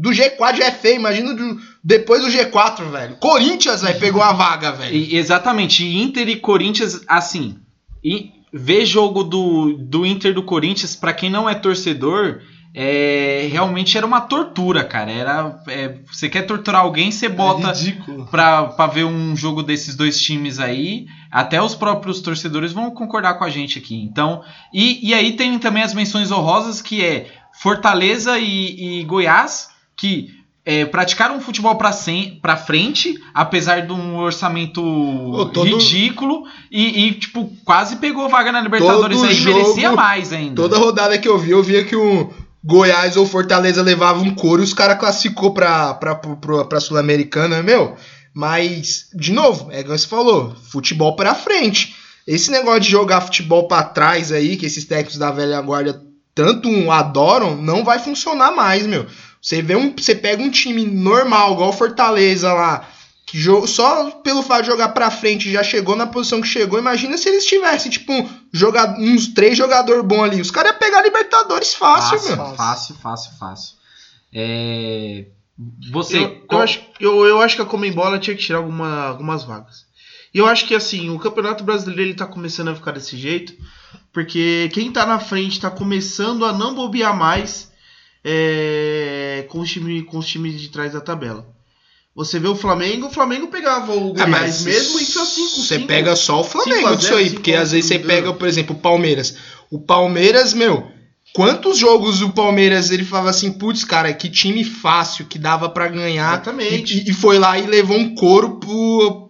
do 0.00 0.10
G4 0.10 0.56
já 0.56 0.64
é 0.66 0.70
feio, 0.70 0.96
imagina 0.96 1.34
do- 1.34 1.58
depois 1.82 2.22
do 2.22 2.30
G4, 2.30 2.90
velho. 2.90 3.16
Corinthians, 3.16 3.82
velho, 3.82 4.00
pegou 4.00 4.22
a 4.22 4.32
vaga, 4.32 4.72
velho. 4.72 4.94
E- 4.96 5.16
exatamente, 5.16 5.84
Inter 5.86 6.26
e 6.30 6.36
Corinthians, 6.36 7.02
assim, 7.06 7.56
e 8.04 8.32
ver 8.52 8.84
jogo 8.84 9.24
do, 9.24 9.76
do 9.78 10.04
Inter 10.04 10.34
do 10.34 10.42
Corinthians, 10.42 10.94
pra 10.94 11.12
quem 11.12 11.30
não 11.30 11.48
é 11.48 11.54
torcedor, 11.54 12.40
é, 12.76 13.48
realmente 13.50 13.96
era 13.96 14.04
uma 14.04 14.20
tortura, 14.20 14.82
cara. 14.82 15.10
Era, 15.10 15.62
é, 15.68 15.98
você 16.10 16.28
quer 16.28 16.42
torturar 16.42 16.82
alguém, 16.82 17.10
você 17.10 17.28
bota 17.28 17.70
É 17.70 18.24
pra, 18.30 18.64
pra 18.64 18.86
ver 18.88 19.04
um 19.04 19.36
jogo 19.36 19.62
desses 19.62 19.94
dois 19.94 20.20
times 20.20 20.58
aí. 20.58 21.06
Até 21.30 21.62
os 21.62 21.74
próprios 21.74 22.20
torcedores 22.20 22.72
vão 22.72 22.90
concordar 22.90 23.34
com 23.34 23.44
a 23.44 23.50
gente 23.50 23.78
aqui. 23.78 23.96
Então, 24.02 24.42
e, 24.72 25.08
e 25.08 25.14
aí 25.14 25.36
tem 25.36 25.56
também 25.58 25.84
as 25.84 25.94
menções 25.94 26.32
honrosas 26.32 26.82
que 26.82 27.04
é 27.04 27.28
Fortaleza 27.60 28.38
e, 28.40 29.00
e 29.00 29.04
Goiás, 29.04 29.68
que 29.96 30.33
é, 30.66 30.84
praticaram 30.86 31.36
um 31.36 31.40
futebol 31.40 31.76
pra 31.76 32.56
frente, 32.56 33.20
apesar 33.34 33.86
de 33.86 33.92
um 33.92 34.16
orçamento 34.16 34.80
todo- 35.52 35.64
ridículo, 35.76 36.44
e, 36.70 37.06
e, 37.06 37.12
tipo, 37.12 37.52
quase 37.64 37.96
pegou 37.96 38.28
vaga 38.28 38.50
na 38.50 38.60
Libertadores 38.60 39.18
Todo 39.18 39.28
aí, 39.28 39.34
jogo, 39.34 39.58
merecia 39.58 39.92
mais 39.92 40.32
ainda. 40.32 40.54
Toda 40.54 40.78
rodada 40.78 41.18
que 41.18 41.28
eu 41.28 41.38
vi, 41.38 41.50
eu 41.50 41.62
via 41.62 41.84
que 41.84 41.94
o 41.94 42.32
Goiás 42.62 43.16
ou 43.16 43.26
Fortaleza 43.26 43.82
levava 43.82 44.20
um 44.22 44.34
couro 44.34 44.62
e 44.62 44.64
os 44.64 44.72
caras 44.72 44.98
classificou 44.98 45.52
pra, 45.52 45.92
pra, 45.94 46.14
pra, 46.14 46.64
pra 46.64 46.80
Sul-Americana, 46.80 47.62
meu. 47.62 47.94
Mas, 48.32 49.06
de 49.14 49.32
novo, 49.32 49.70
é 49.70 49.80
igual 49.80 49.96
você 49.96 50.08
falou, 50.08 50.56
futebol 50.72 51.14
pra 51.14 51.34
frente. 51.34 51.94
Esse 52.26 52.50
negócio 52.50 52.80
de 52.80 52.90
jogar 52.90 53.20
futebol 53.20 53.68
pra 53.68 53.82
trás 53.82 54.32
aí, 54.32 54.56
que 54.56 54.64
esses 54.66 54.86
técnicos 54.86 55.18
da 55.18 55.30
velha 55.30 55.60
guarda 55.60 56.02
tanto 56.34 56.90
adoram, 56.90 57.54
não 57.54 57.84
vai 57.84 57.98
funcionar 57.98 58.50
mais, 58.50 58.86
meu. 58.86 59.06
Você 59.44 59.60
vê 59.60 59.76
um, 59.76 59.94
você 59.94 60.14
pega 60.14 60.42
um 60.42 60.50
time 60.50 60.86
normal, 60.86 61.52
igual 61.52 61.68
o 61.68 61.72
Fortaleza 61.74 62.50
lá, 62.50 62.88
que 63.26 63.38
só 63.66 64.10
pelo 64.22 64.42
fato 64.42 64.62
de 64.62 64.68
jogar 64.68 64.88
pra 64.88 65.10
frente 65.10 65.52
já 65.52 65.62
chegou 65.62 65.94
na 65.94 66.06
posição 66.06 66.40
que 66.40 66.48
chegou. 66.48 66.78
Imagina 66.78 67.18
se 67.18 67.28
eles 67.28 67.44
tivessem, 67.44 67.90
tipo, 67.92 68.10
um 68.10 68.26
joga- 68.50 68.96
uns 68.98 69.28
três 69.28 69.58
jogadores 69.58 70.02
bons 70.02 70.22
ali. 70.22 70.40
Os 70.40 70.50
caras 70.50 70.72
iam 70.72 70.78
pegar 70.78 71.02
Libertadores 71.02 71.74
fácil, 71.74 72.18
fácil, 72.18 72.36
meu. 72.36 72.54
fácil, 72.56 72.94
fácil, 72.96 73.30
fácil. 73.38 73.74
É, 74.32 75.26
Você. 75.92 76.16
Eu, 76.16 76.22
eu, 76.22 76.40
qual- 76.46 76.62
acho, 76.62 76.80
eu, 76.98 77.24
eu 77.26 77.40
acho 77.42 77.56
que 77.56 77.62
a 77.62 77.66
Comembola 77.66 78.18
tinha 78.18 78.34
que 78.34 78.42
tirar 78.42 78.58
alguma, 78.60 79.04
algumas 79.08 79.44
vagas. 79.44 79.84
E 80.32 80.38
eu 80.38 80.46
acho 80.46 80.66
que 80.66 80.74
assim, 80.74 81.10
o 81.10 81.18
Campeonato 81.18 81.62
Brasileiro 81.62 82.00
ele 82.02 82.14
tá 82.14 82.26
começando 82.26 82.68
a 82.68 82.74
ficar 82.74 82.92
desse 82.92 83.16
jeito, 83.16 83.52
porque 84.12 84.68
quem 84.72 84.90
tá 84.90 85.04
na 85.06 85.20
frente 85.20 85.60
tá 85.60 85.70
começando 85.70 86.44
a 86.44 86.52
não 86.52 86.74
bobear 86.74 87.14
mais 87.16 87.70
é, 88.24 89.44
com, 89.48 89.60
os 89.60 89.70
time, 89.70 90.02
com 90.02 90.18
os 90.18 90.26
times 90.26 90.60
de 90.60 90.68
trás 90.68 90.92
da 90.92 91.00
tabela. 91.00 91.46
Você 92.16 92.38
vê 92.38 92.46
o 92.46 92.54
Flamengo, 92.54 93.06
o 93.08 93.10
Flamengo 93.10 93.48
pegava 93.48 93.92
o 93.92 94.14
Ah, 94.16 94.24
Goiás 94.24 94.62
mesmo 94.62 95.00
e 95.00 95.04
fez 95.04 95.28
5 95.28 95.48
Você 95.62 95.80
pega 95.80 96.14
só 96.14 96.40
o 96.40 96.44
Flamengo 96.44 96.76
5 96.76 96.86
a 96.86 96.90
0, 96.90 97.00
disso 97.00 97.14
aí, 97.14 97.24
5 97.24 97.34
porque 97.34 97.52
às 97.54 97.72
vezes 97.72 97.86
você 97.86 97.94
0. 97.96 98.06
pega, 98.06 98.32
por 98.32 98.46
exemplo, 98.46 98.76
o 98.76 98.78
Palmeiras. 98.78 99.36
O 99.68 99.80
Palmeiras, 99.80 100.54
meu, 100.54 100.86
quantos 101.34 101.76
jogos 101.76 102.22
o 102.22 102.30
Palmeiras 102.30 102.92
ele 102.92 103.04
falava 103.04 103.30
assim, 103.30 103.50
putz, 103.52 103.82
cara, 103.82 104.12
que 104.14 104.30
time 104.30 104.62
fácil 104.62 105.26
que 105.26 105.36
dava 105.40 105.68
pra 105.68 105.88
ganhar. 105.88 106.34
Exatamente. 106.34 106.98
E, 107.04 107.10
e 107.10 107.12
foi 107.12 107.36
lá 107.36 107.58
e 107.58 107.66
levou 107.66 107.96
um 107.98 108.14
couro 108.14 108.60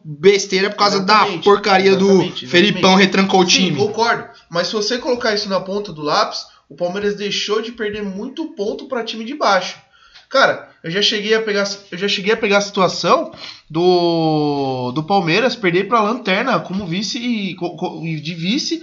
besteira 0.04 0.68
por 0.68 0.76
causa 0.76 1.00
da 1.00 1.14
Exatamente, 1.14 1.44
porcaria 1.44 1.96
do 1.96 2.04
exatamente, 2.04 2.44
exatamente. 2.44 2.48
Felipão 2.48 2.94
retrancou 2.96 3.40
o 3.40 3.44
Sim, 3.48 3.50
time. 3.64 3.76
concordo. 3.78 4.28
Mas 4.50 4.66
se 4.66 4.74
você 4.74 4.98
colocar 4.98 5.32
isso 5.34 5.48
na 5.48 5.58
ponta 5.58 5.90
do 5.90 6.02
lápis, 6.02 6.44
o 6.68 6.76
Palmeiras 6.76 7.16
deixou 7.16 7.60
de 7.60 7.72
perder 7.72 8.02
muito 8.02 8.54
ponto 8.54 8.86
para 8.86 9.04
time 9.04 9.24
de 9.24 9.34
baixo. 9.34 9.78
Cara, 10.28 10.70
eu 10.82 10.90
já 10.90 11.00
cheguei 11.00 11.34
a 11.34 11.42
pegar, 11.42 11.64
eu 11.92 11.98
já 11.98 12.08
cheguei 12.08 12.32
a 12.32 12.36
pegar 12.36 12.58
a 12.58 12.62
situação 12.62 13.32
do, 13.70 14.90
do 14.92 15.04
Palmeiras 15.04 15.54
perder 15.54 15.86
para 15.86 16.02
lanterna 16.02 16.58
como 16.58 16.86
vice 16.86 17.18
e 17.18 18.20
de 18.20 18.34
vice 18.34 18.82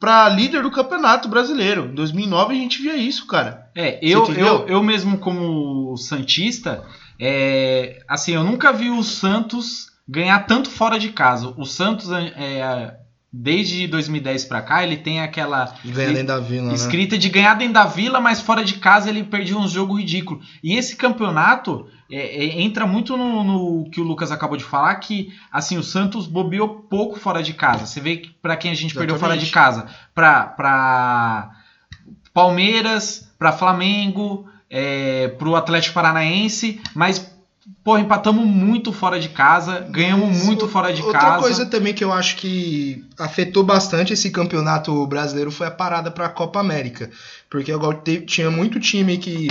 para 0.00 0.28
líder 0.28 0.62
do 0.62 0.70
campeonato 0.70 1.28
brasileiro. 1.28 1.86
Em 1.86 1.94
2009 1.94 2.54
a 2.54 2.56
gente 2.56 2.82
via 2.82 2.96
isso, 2.96 3.26
cara. 3.26 3.70
É, 3.74 3.98
eu, 4.02 4.26
eu, 4.34 4.66
eu 4.66 4.82
mesmo 4.82 5.18
como 5.18 5.96
Santista, 5.96 6.84
é, 7.20 8.00
assim, 8.08 8.34
eu 8.34 8.44
nunca 8.44 8.72
vi 8.72 8.90
o 8.90 9.02
Santos 9.02 9.88
ganhar 10.08 10.46
tanto 10.46 10.70
fora 10.70 10.98
de 10.98 11.10
casa. 11.10 11.52
O 11.56 11.64
Santos, 11.64 12.10
é, 12.10 12.96
desde 13.32 13.86
2010 13.86 14.46
pra 14.46 14.62
cá, 14.62 14.82
ele 14.82 14.96
tem 14.96 15.20
aquela 15.20 15.74
dentro 15.84 16.26
da 16.26 16.40
vila, 16.40 16.68
né? 16.68 16.74
escrita 16.74 17.18
de 17.18 17.28
ganhar 17.28 17.54
dentro 17.54 17.74
da 17.74 17.84
vila, 17.84 18.20
mas 18.20 18.40
fora 18.40 18.64
de 18.64 18.74
casa 18.74 19.10
ele 19.10 19.22
perdia 19.22 19.56
um 19.56 19.68
jogo 19.68 19.98
ridículo. 19.98 20.40
E 20.62 20.74
esse 20.74 20.96
campeonato 20.96 21.86
é, 22.10 22.44
é, 22.44 22.60
entra 22.62 22.86
muito 22.86 23.16
no, 23.16 23.44
no 23.44 23.90
que 23.90 24.00
o 24.00 24.04
Lucas 24.04 24.32
acabou 24.32 24.56
de 24.56 24.64
falar, 24.64 24.94
que 24.96 25.32
assim 25.52 25.76
o 25.76 25.82
Santos 25.82 26.26
bobeou 26.26 26.86
pouco 26.88 27.18
fora 27.18 27.42
de 27.42 27.52
casa. 27.52 27.84
Você 27.84 28.00
vê 28.00 28.16
que 28.16 28.30
para 28.30 28.56
quem 28.56 28.70
a 28.70 28.74
gente 28.74 28.94
perdeu 28.94 29.18
fora 29.18 29.36
de 29.36 29.44
Exatamente. 29.44 29.86
casa, 29.86 29.94
pra, 30.14 30.44
pra 30.44 31.50
Palmeiras, 32.32 33.30
pra 33.38 33.52
Flamengo, 33.52 34.46
é, 34.70 35.28
pro 35.38 35.54
Atlético 35.54 35.94
Paranaense, 35.94 36.80
mas 36.94 37.37
Pô, 37.84 37.96
empatamos 37.96 38.44
muito 38.44 38.92
fora 38.92 39.18
de 39.18 39.28
casa, 39.30 39.80
ganhamos 39.90 40.44
muito 40.44 40.68
fora 40.68 40.92
de 40.92 41.00
Outra 41.02 41.18
casa. 41.20 41.38
coisa 41.42 41.66
também 41.66 41.94
que 41.94 42.04
eu 42.04 42.12
acho 42.12 42.36
que 42.36 43.04
afetou 43.18 43.62
bastante 43.64 44.12
esse 44.12 44.30
campeonato 44.30 45.06
brasileiro 45.06 45.50
foi 45.50 45.66
a 45.66 45.70
parada 45.70 46.10
para 46.10 46.26
a 46.26 46.30
Copa 46.30 46.60
América. 46.60 47.10
Porque 47.48 47.72
agora 47.72 47.98
tinha 48.26 48.50
muito 48.50 48.78
time 48.78 49.16
que 49.16 49.48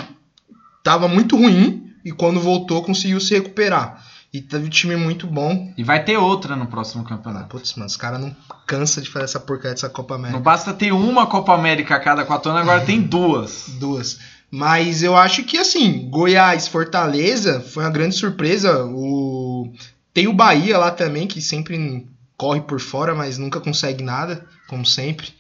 tava 0.84 1.08
muito 1.08 1.36
ruim 1.36 1.92
e 2.06 2.12
quando 2.12 2.40
voltou 2.40 2.84
conseguiu 2.84 3.20
se 3.20 3.34
recuperar. 3.34 4.04
E 4.34 4.42
teve 4.42 4.70
time 4.70 4.96
muito 4.98 5.26
bom. 5.26 5.74
E 5.78 5.84
vai 5.84 6.04
ter 6.04 6.18
outra 6.18 6.56
no 6.56 6.68
próximo 6.68 7.04
Ah, 7.06 7.10
campeonato. 7.10 7.48
putz, 7.48 7.74
mano, 7.76 7.88
os 7.88 7.96
caras 7.96 8.20
não 8.20 8.36
cansa 8.68 9.02
de 9.02 9.10
fazer 9.10 9.26
essa 9.26 9.40
porcaria 9.40 9.72
dessa 9.72 9.90
Copa 9.90 10.16
Não 10.16 10.20
América. 10.26 10.42
basta 10.44 10.74
ter 10.74 10.92
uma 10.92 11.26
Copa 11.26 11.54
América 11.56 11.96
a 11.96 12.00
cada 12.00 12.26
quatro 12.26 12.52
anos, 12.52 12.62
agora 12.64 12.82
tem 12.86 13.02
duas. 13.02 13.66
Duas. 13.80 14.20
Mas 14.50 15.04
eu 15.04 15.16
acho 15.16 15.44
que 15.44 15.58
assim, 15.58 16.10
Goiás, 16.10 16.68
Fortaleza 16.68 17.60
foi 17.60 17.84
uma 17.84 17.92
grande 17.92 18.16
surpresa. 18.16 18.86
O... 18.86 19.72
Tem 20.14 20.28
o 20.28 20.34
Bahia 20.34 20.78
lá 20.78 20.90
também, 20.90 21.28
que 21.28 21.42
sempre 21.42 22.08
corre 22.38 22.62
por 22.62 22.80
fora, 22.80 23.14
mas 23.14 23.38
nunca 23.38 23.60
consegue 23.60 24.04
nada, 24.04 24.46
como 24.68 24.86
sempre. 24.86 25.34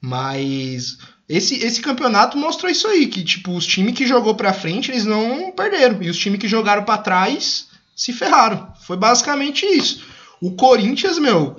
Mas 0.00 0.98
esse, 1.28 1.54
esse 1.64 1.80
campeonato 1.80 2.36
mostrou 2.36 2.70
isso 2.70 2.86
aí, 2.86 3.06
que 3.06 3.24
tipo, 3.24 3.56
os 3.56 3.66
times 3.66 3.94
que 3.94 4.06
jogou 4.06 4.34
pra 4.34 4.52
frente, 4.52 4.90
eles 4.90 5.06
não 5.06 5.52
perderam. 5.52 6.02
E 6.02 6.10
os 6.10 6.18
times 6.18 6.38
que 6.38 6.48
jogaram 6.48 6.84
pra 6.84 6.98
trás 6.98 7.68
se 7.96 8.12
ferraram. 8.12 8.72
Foi 8.86 8.96
basicamente 8.96 9.64
isso. 9.64 10.04
O 10.40 10.52
Corinthians, 10.52 11.18
meu, 11.18 11.56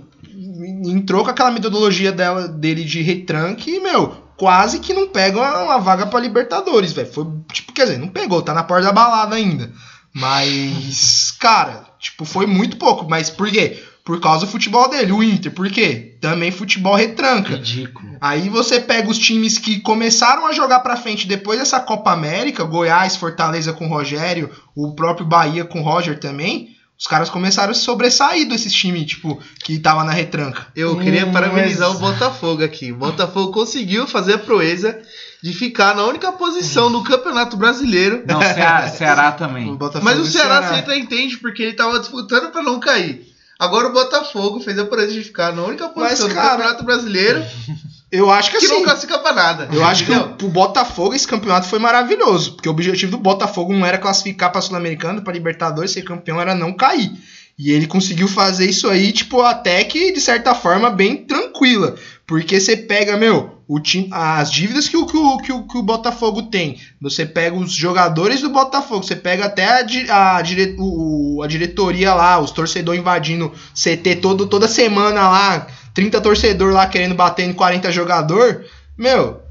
entrou 0.85 1.23
com 1.23 1.29
aquela 1.31 1.51
metodologia 1.51 2.11
dela, 2.11 2.47
dele 2.47 2.83
de 2.83 3.01
retranque 3.01 3.71
e, 3.71 3.79
meu, 3.79 4.22
quase 4.38 4.79
que 4.79 4.93
não 4.93 5.07
pega 5.07 5.39
uma, 5.39 5.63
uma 5.63 5.79
vaga 5.79 6.05
pra 6.07 6.19
Libertadores, 6.19 6.93
velho. 6.93 7.11
Foi, 7.11 7.25
tipo, 7.51 7.73
quer 7.73 7.84
dizer, 7.84 7.99
não 7.99 8.07
pegou, 8.07 8.41
tá 8.41 8.53
na 8.53 8.63
porta 8.63 8.86
da 8.86 8.91
balada 8.91 9.36
ainda. 9.36 9.71
Mas, 10.13 11.31
cara, 11.39 11.86
tipo, 11.99 12.25
foi 12.25 12.45
muito 12.45 12.77
pouco. 12.77 13.09
Mas 13.09 13.29
por 13.29 13.49
quê? 13.49 13.81
Por 14.03 14.19
causa 14.19 14.45
do 14.45 14.51
futebol 14.51 14.89
dele, 14.89 15.13
o 15.13 15.23
Inter. 15.23 15.51
Por 15.51 15.69
quê? 15.69 16.17
Também 16.19 16.51
futebol 16.51 16.95
retranca. 16.95 17.53
Ridículo. 17.55 18.17
Aí 18.19 18.49
você 18.49 18.79
pega 18.79 19.09
os 19.09 19.17
times 19.17 19.57
que 19.57 19.79
começaram 19.79 20.45
a 20.45 20.51
jogar 20.51 20.81
pra 20.81 20.97
frente 20.97 21.25
depois 21.25 21.57
dessa 21.57 21.79
Copa 21.79 22.11
América, 22.11 22.65
Goiás, 22.65 23.15
Fortaleza 23.15 23.71
com 23.71 23.86
o 23.86 23.89
Rogério, 23.89 24.49
o 24.75 24.93
próprio 24.93 25.25
Bahia 25.25 25.63
com 25.63 25.79
o 25.79 25.84
Roger 25.84 26.19
também. 26.19 26.72
Os 27.04 27.08
caras 27.08 27.30
começaram 27.30 27.72
a 27.72 27.74
se 27.74 27.82
sobressair 27.82 28.47
desses 28.47 28.72
times, 28.74 29.06
tipo, 29.06 29.38
que 29.62 29.78
tava 29.78 30.06
na 30.06 30.14
retranca. 30.14 30.68
Eu 30.74 30.97
queria 30.97 31.26
Hum, 31.26 31.34
parabenizar 31.34 31.89
mas- 31.89 31.97
o 31.97 31.99
Botafogo 31.99 32.64
aqui. 32.64 32.93
O 32.93 32.95
Botafogo 32.95 33.51
conseguiu 33.51 34.08
fazer 34.08 34.36
a 34.36 34.38
proeza 34.38 34.97
de 35.43 35.51
ficar 35.51 35.93
na 35.97 36.06
única 36.06 36.32
posição 36.32 36.89
no 36.89 37.04
Campeonato 37.04 37.58
Brasileiro. 37.58 38.24
Não, 38.26 38.39
Ceará, 38.41 38.88
Ceará 38.88 39.32
também. 39.34 39.76
Botafogo 39.76 40.06
Mas 40.06 40.18
o 40.18 40.24
e 40.24 40.32
Ceará, 40.32 40.62
você 40.66 40.76
até 40.80 40.97
entende, 40.97 41.36
porque 41.39 41.62
ele 41.64 41.74
tava 41.74 41.99
disputando 41.99 42.51
pra 42.54 42.64
não 42.64 42.80
cair. 42.80 43.28
Agora 43.60 43.89
o 43.89 43.91
Botafogo 43.93 44.62
fez 44.62 44.80
a 44.80 44.86
proeza 44.86 45.12
de 45.12 45.24
ficar 45.26 45.51
na 45.54 45.62
única 45.64 45.89
posição 45.89 46.30
do 46.30 46.34
cara, 46.34 46.51
Campeonato 46.51 46.86
Brasileiro 46.86 47.43
Eu 48.16 48.30
acho 48.32 48.51
que 48.51 48.59
que 48.59 48.66
assim. 48.66 48.76
não 48.76 48.84
classifica 48.84 49.18
pra 49.20 49.34
nada. 49.34 49.68
Eu 49.74 49.84
acho 49.84 50.05
que 50.05 50.11
o, 50.11 50.30
pro 50.30 50.47
Botafogo 50.47 51.14
esse 51.16 51.28
campeonato 51.28 51.68
foi 51.68 51.80
maravilhoso. 51.80 52.53
Porque 52.53 52.70
o 52.70 52.72
objetivo 52.72 53.11
do 53.11 53.18
Botafogo 53.18 53.74
não 53.74 53.86
era 53.86 53.97
classificar 53.97 54.51
pra 54.51 54.61
Sul-Americana, 54.61 55.22
pra 55.22 55.34
Libertadores, 55.34 55.91
ser 55.91 56.03
campeão, 56.03 56.39
era 56.39 56.53
não 56.53 56.72
cair. 56.74 57.11
E 57.57 57.72
ele 57.72 57.86
conseguiu 57.88 58.28
fazer 58.28 58.68
isso 58.70 58.89
aí, 58.89 59.11
tipo, 59.11 59.41
até 59.41 59.84
que, 59.84 60.11
de 60.11 60.20
certa 60.22 60.55
forma, 60.55 60.89
bem 60.89 61.16
tranquila. 61.18 61.95
Porque 62.26 62.59
você 62.59 62.76
pega, 62.76 63.16
meu, 63.16 63.59
o 63.68 63.80
time, 63.80 64.09
as 64.11 64.51
dívidas 64.51 64.88
que 64.88 64.97
o, 64.97 65.05
que, 65.05 65.16
o, 65.18 65.38
que, 65.38 65.51
o, 65.51 65.68
que 65.68 65.78
o 65.78 65.84
Botafogo 65.84 66.43
tem. 66.43 66.80
Você 67.01 67.26
pega 67.28 67.55
os 67.55 67.72
jogadores 67.74 68.41
do 68.41 68.49
Botafogo, 68.49 69.03
você 69.03 69.16
pega 69.16 69.45
até 69.45 69.66
a, 69.68 70.38
a, 70.38 70.41
dire- 70.41 70.76
o- 70.80 71.41
a 71.43 71.47
diretoria 71.47 72.14
lá, 72.16 72.39
os 72.39 72.49
torcedores 72.51 72.99
invadindo 73.01 73.51
CT 73.76 74.16
todo, 74.16 74.47
toda 74.47 74.68
semana 74.68 75.30
lá, 75.30 75.68
30 75.93 76.19
torcedor 76.21 76.73
lá 76.73 76.87
querendo 76.87 77.15
bater 77.15 77.43
em 77.47 77.53
40 77.53 77.91
jogador. 77.91 78.65
Meu, 78.97 79.41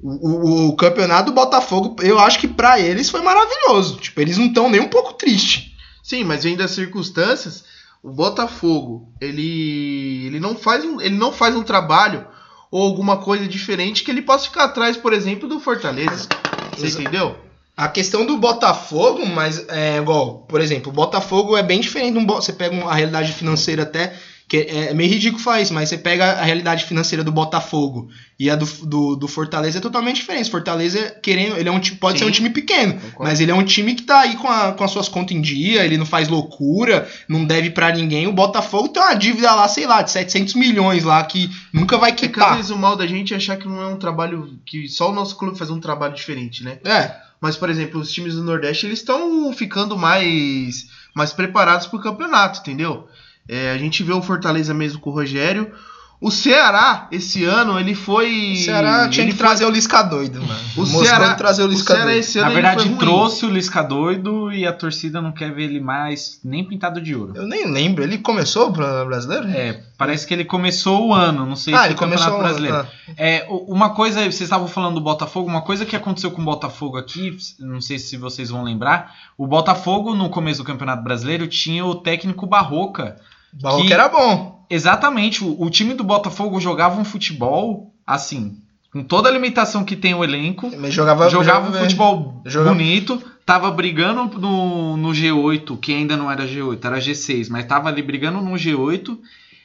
o, 0.00 0.28
o- 0.28 0.68
o 0.68 0.76
campeonato 0.76 1.30
do 1.30 1.34
Botafogo, 1.34 1.96
eu 2.02 2.18
acho 2.18 2.38
que 2.38 2.48
pra 2.48 2.78
eles 2.80 3.10
foi 3.10 3.20
maravilhoso. 3.22 3.96
Tipo, 3.98 4.20
eles 4.20 4.36
não 4.38 4.46
estão 4.46 4.68
nem 4.70 4.80
um 4.80 4.88
pouco 4.88 5.14
tristes. 5.14 5.72
Sim, 6.02 6.24
mas 6.24 6.44
vendo 6.44 6.62
as 6.62 6.70
circunstâncias, 6.70 7.64
o 8.02 8.10
Botafogo, 8.10 9.12
ele, 9.20 10.26
ele, 10.26 10.40
não 10.40 10.54
faz 10.56 10.84
um, 10.84 11.00
ele 11.00 11.16
não 11.16 11.32
faz 11.32 11.54
um 11.54 11.62
trabalho 11.62 12.26
ou 12.70 12.82
alguma 12.86 13.16
coisa 13.18 13.46
diferente 13.46 14.02
que 14.04 14.10
ele 14.10 14.22
possa 14.22 14.44
ficar 14.44 14.64
atrás, 14.64 14.96
por 14.96 15.12
exemplo, 15.12 15.48
do 15.48 15.58
Fortaleza. 15.60 16.28
Você 16.76 16.86
Exa- 16.86 17.00
entendeu? 17.00 17.36
A 17.76 17.86
questão 17.88 18.26
do 18.26 18.36
Botafogo, 18.36 19.24
mas 19.26 19.64
é 19.68 19.98
igual, 19.98 20.38
por 20.48 20.60
exemplo, 20.60 20.90
o 20.90 20.94
Botafogo 20.94 21.56
é 21.56 21.62
bem 21.62 21.80
diferente 21.80 22.12
de 22.14 22.18
um 22.18 22.26
Você 22.26 22.52
pega 22.52 22.74
uma 22.74 22.92
realidade 22.94 23.32
financeira 23.32 23.84
até. 23.84 24.14
Que 24.48 24.56
é 24.70 24.94
meio 24.94 25.10
ridículo 25.10 25.42
falar 25.42 25.60
isso, 25.60 25.74
mas 25.74 25.90
você 25.90 25.98
pega 25.98 26.24
a 26.32 26.42
realidade 26.42 26.84
financeira 26.86 27.22
do 27.22 27.30
Botafogo 27.30 28.08
e 28.40 28.48
a 28.48 28.56
do, 28.56 28.64
do, 28.86 29.14
do 29.16 29.28
Fortaleza 29.28 29.76
é 29.76 29.80
totalmente 29.80 30.16
diferente. 30.16 30.50
Fortaleza, 30.50 31.14
querendo, 31.22 31.58
ele 31.58 31.68
é 31.68 31.72
um 31.72 31.78
pode 32.00 32.18
Sim. 32.18 32.24
ser 32.24 32.30
um 32.30 32.32
time 32.32 32.48
pequeno, 32.48 32.94
Concordo. 32.94 33.16
mas 33.24 33.40
ele 33.40 33.50
é 33.50 33.54
um 33.54 33.62
time 33.62 33.94
que 33.94 34.04
tá 34.04 34.20
aí 34.20 34.36
com, 34.36 34.48
a- 34.48 34.72
com 34.72 34.82
as 34.82 34.90
suas 34.90 35.06
contas 35.06 35.36
em 35.36 35.42
dia, 35.42 35.84
ele 35.84 35.98
não 35.98 36.06
faz 36.06 36.28
loucura, 36.28 37.06
não 37.28 37.44
deve 37.44 37.68
pra 37.70 37.92
ninguém. 37.92 38.26
O 38.26 38.32
Botafogo 38.32 38.88
tem 38.88 39.02
uma 39.02 39.12
dívida 39.12 39.54
lá, 39.54 39.68
sei 39.68 39.86
lá, 39.86 40.00
de 40.00 40.10
700 40.10 40.54
milhões 40.54 41.04
lá, 41.04 41.22
que 41.24 41.50
nunca 41.70 41.98
vai 41.98 42.10
É 42.10 42.14
que 42.14 42.24
às 42.24 42.32
quitar. 42.32 42.56
vezes 42.56 42.70
o 42.70 42.78
mal 42.78 42.96
da 42.96 43.06
gente 43.06 43.34
é 43.34 43.36
achar 43.36 43.56
que 43.58 43.68
não 43.68 43.82
é 43.82 43.86
um 43.86 43.96
trabalho. 43.98 44.58
que 44.64 44.88
só 44.88 45.10
o 45.10 45.14
nosso 45.14 45.36
clube 45.36 45.58
faz 45.58 45.70
um 45.70 45.78
trabalho 45.78 46.14
diferente, 46.14 46.64
né? 46.64 46.78
É, 46.86 47.14
Mas, 47.38 47.54
por 47.56 47.68
exemplo, 47.68 48.00
os 48.00 48.10
times 48.10 48.34
do 48.34 48.42
Nordeste 48.42 48.86
eles 48.86 48.98
estão 49.00 49.52
ficando 49.52 49.96
mais, 49.96 50.86
mais 51.14 51.32
preparados 51.34 51.86
pro 51.86 52.00
campeonato, 52.00 52.60
entendeu? 52.60 53.06
É, 53.48 53.70
a 53.72 53.78
gente 53.78 54.02
vê 54.02 54.12
o 54.12 54.22
Fortaleza 54.22 54.74
mesmo 54.74 55.00
com 55.00 55.10
o 55.10 55.12
Rogério. 55.12 55.72
O 56.20 56.32
Ceará, 56.32 57.06
esse 57.12 57.44
ano, 57.44 57.78
ele 57.78 57.94
foi. 57.94 58.54
o 58.54 58.56
Ceará 58.56 59.08
tinha 59.08 59.24
ele 59.24 59.30
que 59.30 59.38
foi- 59.38 59.46
trazer 59.46 59.64
o 59.66 59.70
Lisca 59.70 60.02
doido, 60.02 60.42
mano. 60.42 60.60
O 60.76 60.80
Moscou 60.80 61.04
Ceará, 61.04 61.34
trazer 61.34 61.62
o 61.62 61.66
o 61.66 61.68
Lisca 61.68 61.92
Ceará 61.92 62.06
doido. 62.06 62.18
esse 62.18 62.38
ano 62.40 62.46
Na 62.48 62.52
ele 62.54 62.62
verdade, 62.62 62.94
trouxe 62.96 63.46
o 63.46 63.50
Lisca 63.50 63.82
doido 63.82 64.52
e 64.52 64.66
a 64.66 64.72
torcida 64.72 65.22
não 65.22 65.30
quer 65.30 65.52
ver 65.54 65.66
ele 65.66 65.78
mais 65.78 66.40
nem 66.42 66.64
pintado 66.64 67.00
de 67.00 67.14
ouro. 67.14 67.34
Eu 67.36 67.46
nem 67.46 67.70
lembro, 67.70 68.02
ele 68.02 68.18
começou 68.18 68.72
pro 68.72 69.06
brasileiro? 69.06 69.46
É, 69.50 69.80
parece 69.96 70.26
que 70.26 70.34
ele 70.34 70.44
começou 70.44 71.06
o 71.06 71.14
ano, 71.14 71.46
não 71.46 71.54
sei 71.54 71.72
ah, 71.72 71.82
se 71.82 71.84
ele 71.86 71.94
o 71.94 71.96
Campeonato 71.96 72.32
começou 72.32 72.42
Brasileiro. 72.42 72.76
ah. 72.78 73.12
É, 73.16 73.46
uma 73.48 73.90
coisa, 73.90 74.18
vocês 74.22 74.40
estavam 74.40 74.66
falando 74.66 74.94
do 74.94 75.00
Botafogo, 75.00 75.48
uma 75.48 75.62
coisa 75.62 75.86
que 75.86 75.94
aconteceu 75.94 76.32
com 76.32 76.42
o 76.42 76.44
Botafogo 76.44 76.96
aqui, 76.96 77.36
não 77.60 77.80
sei 77.80 77.96
se 77.96 78.16
vocês 78.16 78.50
vão 78.50 78.64
lembrar, 78.64 79.14
o 79.38 79.46
Botafogo 79.46 80.16
no 80.16 80.28
começo 80.28 80.64
do 80.64 80.66
Campeonato 80.66 81.04
Brasileiro 81.04 81.46
tinha 81.46 81.86
o 81.86 81.94
técnico 81.94 82.44
Barroca. 82.44 83.20
O 83.62 83.86
que- 83.86 83.92
era 83.92 84.08
bom. 84.08 84.64
Exatamente, 84.70 85.42
o, 85.42 85.62
o 85.62 85.70
time 85.70 85.94
do 85.94 86.04
Botafogo 86.04 86.60
jogava 86.60 87.00
um 87.00 87.04
futebol 87.04 87.92
assim, 88.06 88.58
com 88.92 89.02
toda 89.02 89.28
a 89.28 89.32
limitação 89.32 89.84
que 89.84 89.96
tem 89.96 90.14
o 90.14 90.22
elenco, 90.24 90.70
Mas 90.78 90.92
jogava, 90.92 91.28
jogava 91.30 91.68
um 91.68 91.72
bem. 91.72 91.80
futebol 91.82 92.42
Jogava- 92.44 92.74
bonito, 92.76 93.22
tava 93.46 93.70
brigando 93.70 94.38
no, 94.38 94.96
no 94.98 95.08
G8, 95.10 95.78
que 95.78 95.94
ainda 95.94 96.16
não 96.16 96.30
era 96.30 96.46
G8, 96.46 96.84
era 96.84 96.98
G6, 96.98 97.48
mas 97.48 97.64
tava 97.66 97.88
ali 97.88 98.02
brigando 98.02 98.40
no 98.42 98.52
G8 98.52 99.16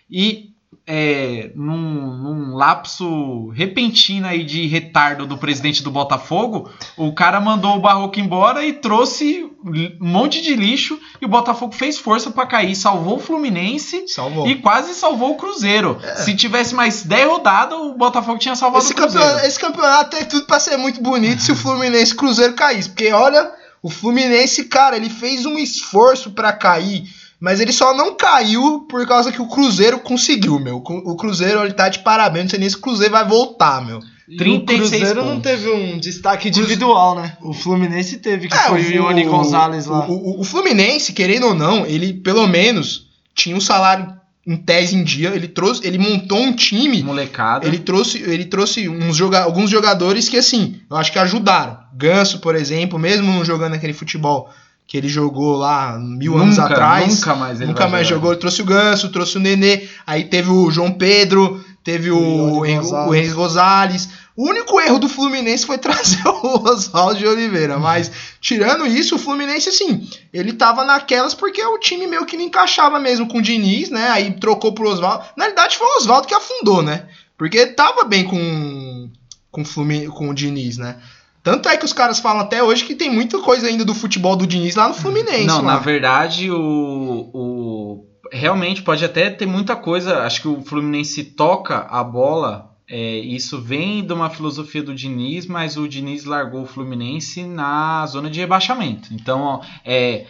e 0.09 0.51
é, 0.85 1.51
num, 1.55 1.77
num 1.77 2.55
lapso 2.55 3.49
repentino 3.49 4.27
aí 4.27 4.43
de 4.43 4.67
retardo 4.67 5.25
do 5.25 5.37
presidente 5.37 5.83
do 5.83 5.91
Botafogo, 5.91 6.69
o 6.97 7.13
cara 7.13 7.39
mandou 7.39 7.75
o 7.75 7.79
Barroco 7.79 8.19
embora 8.19 8.65
e 8.65 8.73
trouxe 8.73 9.49
um 9.65 9.97
monte 9.99 10.41
de 10.41 10.55
lixo 10.55 10.99
e 11.21 11.25
o 11.25 11.29
Botafogo 11.29 11.73
fez 11.73 11.97
força 11.97 12.29
pra 12.31 12.45
cair, 12.45 12.75
salvou 12.75 13.15
o 13.15 13.19
Fluminense 13.19 14.05
Salvou. 14.07 14.47
e 14.47 14.55
quase 14.55 14.93
salvou 14.93 15.31
o 15.31 15.37
Cruzeiro. 15.37 15.99
Se 16.17 16.35
tivesse 16.35 16.75
mais 16.75 17.03
10 17.03 17.27
rodadas, 17.27 17.77
o 17.77 17.93
Botafogo 17.93 18.39
tinha 18.39 18.55
salvado 18.55 18.83
Esse 18.83 18.93
o 18.93 18.95
Cruzeiro. 18.95 19.25
campeonato, 19.25 19.47
esse 19.47 19.59
campeonato 19.59 20.17
tem 20.17 20.25
tudo 20.25 20.45
pra 20.45 20.59
ser 20.59 20.77
muito 20.77 21.01
bonito 21.01 21.41
se 21.41 21.51
o 21.51 21.55
Fluminense 21.55 22.13
e 22.13 22.15
Cruzeiro 22.15 22.53
caísse. 22.53 22.89
Porque 22.89 23.11
olha, 23.11 23.51
o 23.81 23.89
Fluminense, 23.89 24.65
cara, 24.65 24.95
ele 24.95 25.09
fez 25.09 25.45
um 25.45 25.57
esforço 25.57 26.31
pra 26.31 26.53
cair. 26.53 27.03
Mas 27.43 27.59
ele 27.59 27.73
só 27.73 27.93
não 27.93 28.15
caiu 28.15 28.85
por 28.89 29.05
causa 29.05 29.29
que 29.29 29.41
o 29.41 29.47
Cruzeiro 29.47 29.99
conseguiu, 29.99 30.57
meu. 30.59 30.77
O 30.77 31.15
Cruzeiro, 31.17 31.61
ele 31.61 31.73
tá 31.73 31.89
de 31.89 31.99
parabéns. 31.99 32.45
Não 32.45 32.49
sei 32.51 32.59
nem 32.59 32.69
se 32.69 32.77
o 32.77 32.79
Cruzeiro 32.79 33.11
vai 33.11 33.27
voltar, 33.27 33.85
meu. 33.85 33.99
E 34.29 34.37
36 34.37 34.79
o 34.79 34.89
Cruzeiro 34.89 35.25
não 35.25 35.33
pontos. 35.35 35.43
teve 35.51 35.69
um 35.69 35.97
destaque 35.99 36.47
individual, 36.47 37.15
né? 37.15 37.35
O 37.41 37.51
Fluminense 37.51 38.17
teve, 38.19 38.47
que 38.47 38.53
É, 38.55 38.59
foi 38.69 38.81
o 38.81 38.91
Ione 38.93 39.25
Gonzalez 39.25 39.85
lá. 39.87 40.07
O, 40.07 40.13
o- 40.13 40.39
o 40.39 40.43
Fluminense, 40.45 41.11
querendo 41.11 41.47
ou 41.47 41.53
não, 41.53 41.85
ele 41.85 42.13
pelo 42.13 42.47
menos 42.47 43.07
tinha 43.35 43.53
um 43.57 43.59
salário 43.59 44.13
em 44.47 44.55
tese 44.55 44.95
em 44.95 45.03
dia. 45.03 45.31
Ele 45.35 45.49
trouxe, 45.49 45.85
ele 45.85 45.97
montou 45.97 46.39
um 46.39 46.53
time 46.53 47.03
Molecada. 47.03 47.67
ele 47.67 47.79
trouxe, 47.79 48.19
ele 48.19 48.45
trouxe 48.45 48.87
uns 48.87 49.17
joga 49.17 49.43
alguns 49.43 49.69
jogadores 49.69 50.29
que, 50.29 50.37
assim, 50.37 50.79
eu 50.89 50.95
acho 50.95 51.11
que 51.11 51.19
ajudaram. 51.19 51.77
Ganso, 51.93 52.39
por 52.39 52.55
exemplo, 52.55 52.97
mesmo 52.97 53.27
não 53.29 53.43
jogando 53.43 53.73
aquele 53.73 53.93
futebol 53.93 54.49
que 54.87 54.97
ele 54.97 55.07
jogou 55.07 55.55
lá 55.55 55.97
mil 55.97 56.37
anos 56.37 56.57
Nunca, 56.57 56.71
atrás. 56.71 57.15
Nunca 57.19 57.35
mais 57.35 57.59
ele 57.61 57.69
nunca 57.71 57.83
vai 57.83 57.91
mais 57.91 58.07
jogar. 58.07 58.15
jogou. 58.19 58.31
Ele 58.33 58.39
trouxe 58.39 58.61
o 58.61 58.65
Ganso, 58.65 59.11
trouxe 59.11 59.37
o 59.37 59.39
Nenê. 59.39 59.87
Aí 60.05 60.25
teve 60.25 60.49
o 60.49 60.69
João 60.69 60.91
Pedro, 60.91 61.63
teve 61.83 62.11
o, 62.11 62.59
O 62.59 62.65
Henry- 62.65 62.77
Gonzalez. 62.81 63.09
o 63.09 63.15
Henry 63.15 63.29
Gonzalez. 63.33 64.09
O 64.35 64.49
único 64.49 64.79
erro 64.81 64.97
do 64.99 65.07
Fluminense 65.07 65.65
foi 65.65 65.77
trazer 65.79 66.27
o 66.27 66.63
Oswaldo 66.67 67.19
de 67.19 67.25
Oliveira. 67.27 67.77
Mas, 67.77 68.11
tirando 68.41 68.85
isso, 68.85 69.15
o 69.15 69.19
Fluminense, 69.19 69.69
assim, 69.69 70.07
ele 70.33 70.53
tava 70.53 70.83
naquelas 70.83 71.33
porque 71.35 71.63
o 71.63 71.77
time 71.77 72.07
meio 72.07 72.25
que 72.25 72.35
não 72.35 72.43
encaixava 72.43 72.99
mesmo 72.99 73.27
com 73.27 73.37
o 73.37 73.41
Diniz, 73.41 73.89
né? 73.89 74.09
Aí 74.09 74.31
trocou 74.31 74.73
pro 74.73 74.89
Oswaldo. 74.89 75.23
Na 75.37 75.45
verdade, 75.45 75.77
foi 75.77 75.85
o 75.87 75.97
Oswaldo 75.97 76.27
que 76.27 76.33
afundou, 76.33 76.81
né? 76.81 77.05
Porque 77.37 77.65
tava 77.67 78.03
bem 78.05 78.23
com, 78.23 79.09
com, 79.51 79.61
o 79.61 79.65
Flumi- 79.65 80.07
com 80.07 80.29
o 80.29 80.33
Diniz, 80.33 80.77
né? 80.77 80.97
Tanto 81.43 81.67
é 81.67 81.75
que 81.75 81.83
os 81.83 81.91
caras 81.91 82.19
falam 82.19 82.41
até 82.41 82.63
hoje 82.63 82.85
que 82.85 82.95
tem 82.95 83.11
muita 83.11 83.39
coisa 83.39 83.67
ainda 83.67 83.83
do 83.83 83.93
futebol 83.93 84.35
do 84.35 84.47
Diniz 84.47 84.75
lá 84.75 84.87
no 84.87 84.93
Fluminense. 84.93 85.45
Não, 85.45 85.57
lá. 85.57 85.73
na 85.73 85.77
verdade, 85.77 86.49
o, 86.49 87.29
o. 87.33 88.05
Realmente 88.31 88.81
pode 88.81 89.03
até 89.03 89.29
ter 89.29 89.45
muita 89.45 89.75
coisa. 89.75 90.19
Acho 90.23 90.41
que 90.41 90.47
o 90.47 90.63
Fluminense 90.63 91.23
toca 91.23 91.79
a 91.89 92.01
bola. 92.03 92.71
é, 92.89 93.17
isso 93.17 93.61
vem 93.61 94.05
de 94.05 94.13
uma 94.13 94.29
filosofia 94.29 94.81
do 94.81 94.95
Diniz, 94.95 95.45
mas 95.45 95.75
o 95.75 95.87
Diniz 95.87 96.23
largou 96.23 96.63
o 96.63 96.65
Fluminense 96.65 97.43
na 97.43 98.05
zona 98.07 98.29
de 98.29 98.39
rebaixamento. 98.39 99.13
Então, 99.13 99.41
ó, 99.41 99.61
é. 99.85 100.25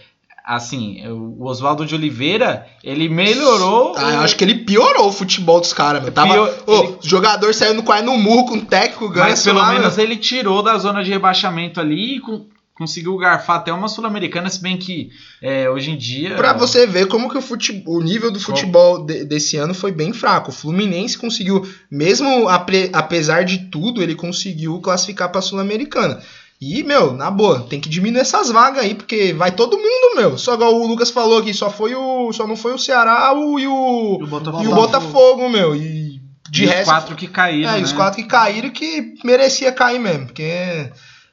Assim, 0.45 1.01
o 1.07 1.45
Oswaldo 1.45 1.85
de 1.85 1.95
Oliveira, 1.95 2.67
ele 2.83 3.07
melhorou. 3.07 3.93
Ah, 3.95 4.13
eu 4.15 4.19
acho 4.19 4.35
que 4.35 4.43
ele 4.43 4.55
piorou 4.55 5.07
o 5.07 5.11
futebol 5.11 5.61
dos 5.61 5.71
caras, 5.71 6.03
meu. 6.03 6.11
Tava, 6.11 6.33
Pior- 6.33 6.53
Ô, 6.67 6.73
ele- 6.83 6.87
o 6.87 6.97
jogador 7.01 7.53
saindo 7.53 7.81
quase 7.81 8.03
no 8.03 8.17
murro 8.17 8.47
com 8.47 8.55
o 8.57 8.65
técnico 8.65 9.07
ganha. 9.07 9.29
Mas 9.29 9.43
pelo 9.43 9.59
menos 9.79 9.97
ele 9.97 10.17
tirou 10.17 10.61
da 10.61 10.77
zona 10.77 11.01
de 11.01 11.09
rebaixamento 11.09 11.79
ali 11.79 12.17
e 12.17 12.19
com- 12.19 12.45
conseguiu 12.75 13.15
garfar 13.17 13.57
até 13.57 13.71
uma 13.71 13.87
sul-americana, 13.87 14.49
se 14.49 14.59
bem 14.61 14.75
que 14.77 15.11
é, 15.41 15.69
hoje 15.69 15.91
em 15.91 15.97
dia. 15.97 16.35
Pra 16.35 16.51
você 16.53 16.85
ver 16.87 17.07
como 17.07 17.29
que 17.29 17.37
o, 17.37 17.41
fute- 17.41 17.81
o 17.85 18.01
nível 18.01 18.29
do 18.31 18.39
futebol 18.39 19.05
de- 19.05 19.23
desse 19.23 19.55
ano 19.55 19.73
foi 19.73 19.91
bem 19.93 20.11
fraco. 20.11 20.49
O 20.49 20.53
Fluminense 20.53 21.17
conseguiu, 21.17 21.65
mesmo 21.89 22.49
apre- 22.49 22.89
apesar 22.91 23.45
de 23.45 23.69
tudo, 23.69 24.01
ele 24.03 24.15
conseguiu 24.15 24.77
classificar 24.81 25.29
pra 25.31 25.39
Sul-Americana. 25.39 26.19
E, 26.61 26.81
meu, 26.83 27.13
na 27.13 27.29
boa, 27.29 27.61
tem 27.69 27.79
que 27.79 27.89
diminuir 27.89 28.21
essas 28.21 28.49
vagas 28.49 28.83
aí, 28.83 28.95
porque 28.95 29.33
vai 29.33 29.51
todo 29.51 29.77
mundo, 29.77 30.15
meu. 30.15 30.37
Só 30.37 30.53
igual 30.53 30.73
o 30.73 30.87
Lucas 30.87 31.09
falou 31.09 31.39
aqui, 31.39 31.53
só 31.53 31.69
foi 31.69 31.93
o. 31.93 32.31
Só 32.31 32.47
não 32.47 32.55
foi 32.55 32.73
o 32.73 32.79
Ceará 32.79 33.33
o, 33.33 33.59
e 33.59 33.67
o. 33.67 34.17
E 34.21 34.23
o 34.23 34.27
Botafogo. 34.27 34.63
E 34.63 34.67
o 34.67 34.75
Botafogo, 34.75 35.49
meu. 35.49 35.75
E 35.75 36.21
de 36.53 36.63
e 36.63 36.65
os 36.65 36.71
resto. 36.71 36.85
quatro 36.85 37.15
que 37.15 37.27
caíram. 37.27 37.71
É, 37.71 37.77
e 37.77 37.77
né? 37.79 37.83
os 37.83 37.91
quatro 37.91 38.21
que 38.21 38.27
caíram 38.27 38.69
que 38.69 39.15
merecia 39.23 39.71
cair 39.71 39.99
mesmo. 39.99 40.27
Porque, 40.27 40.91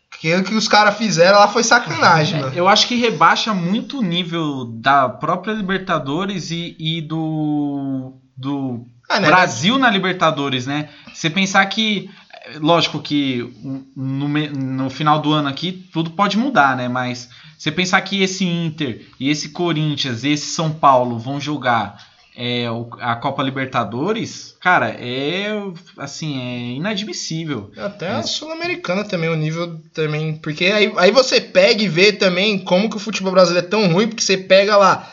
porque 0.09 0.35
o 0.35 0.43
que 0.43 0.55
os 0.55 0.66
caras 0.66 0.97
fizeram 0.97 1.39
lá 1.39 1.47
foi 1.47 1.62
sacanagem, 1.62 2.41
mano. 2.41 2.53
Eu 2.57 2.66
acho 2.66 2.89
que 2.89 2.95
rebaixa 2.97 3.53
muito 3.53 3.99
o 3.99 4.03
nível 4.03 4.64
da 4.64 5.09
própria 5.11 5.53
Libertadores 5.53 6.51
e, 6.51 6.75
e 6.79 7.03
do, 7.03 8.14
do 8.35 8.87
Ah, 9.09 9.21
né? 9.21 9.29
Brasil 9.29 9.79
na 9.79 9.91
Libertadores, 9.91 10.66
né? 10.66 10.89
Você 11.12 11.29
pensar 11.29 11.66
que, 11.66 12.09
é, 12.30 12.30
lógico 12.59 13.01
que 13.01 13.53
no, 13.96 14.28
no 14.28 14.90
final 14.90 15.20
do 15.20 15.32
ano 15.32 15.48
aqui 15.48 15.72
tudo 15.92 16.11
pode 16.11 16.36
mudar, 16.36 16.76
né? 16.76 16.88
Mas 16.88 17.28
você 17.59 17.70
pensar 17.70 18.01
que 18.03 18.22
esse 18.22 18.44
Inter 18.44 19.07
e 19.18 19.28
esse 19.28 19.51
Corinthians 19.51 20.24
e 20.24 20.30
esse 20.30 20.46
São 20.46 20.70
Paulo 20.72 21.18
vão 21.18 21.40
jogar 21.40 22.09
é, 22.36 22.64
a 23.01 23.16
Copa 23.16 23.42
Libertadores, 23.42 24.57
cara, 24.61 24.88
é 24.88 25.46
assim, 25.98 26.40
é 26.40 26.76
inadmissível. 26.76 27.70
Até 27.76 28.07
É. 28.07 28.12
a 28.12 28.22
Sul-Americana 28.22 29.05
também, 29.05 29.28
o 29.28 29.36
nível 29.36 29.78
também. 29.92 30.36
Porque 30.36 30.64
aí, 30.66 30.92
aí 30.96 31.11
você 31.11 31.40
pega 31.40 31.82
e 31.82 31.88
vê 31.88 32.12
também 32.12 32.59
como 32.59 32.88
que 32.88 32.96
o 32.96 33.01
futebol 33.01 33.32
brasileiro 33.32 33.66
é 33.66 33.70
tão 33.70 33.92
ruim, 33.92 34.09
porque 34.09 34.22
você 34.22 34.38
pega 34.38 34.76
lá 34.76 35.11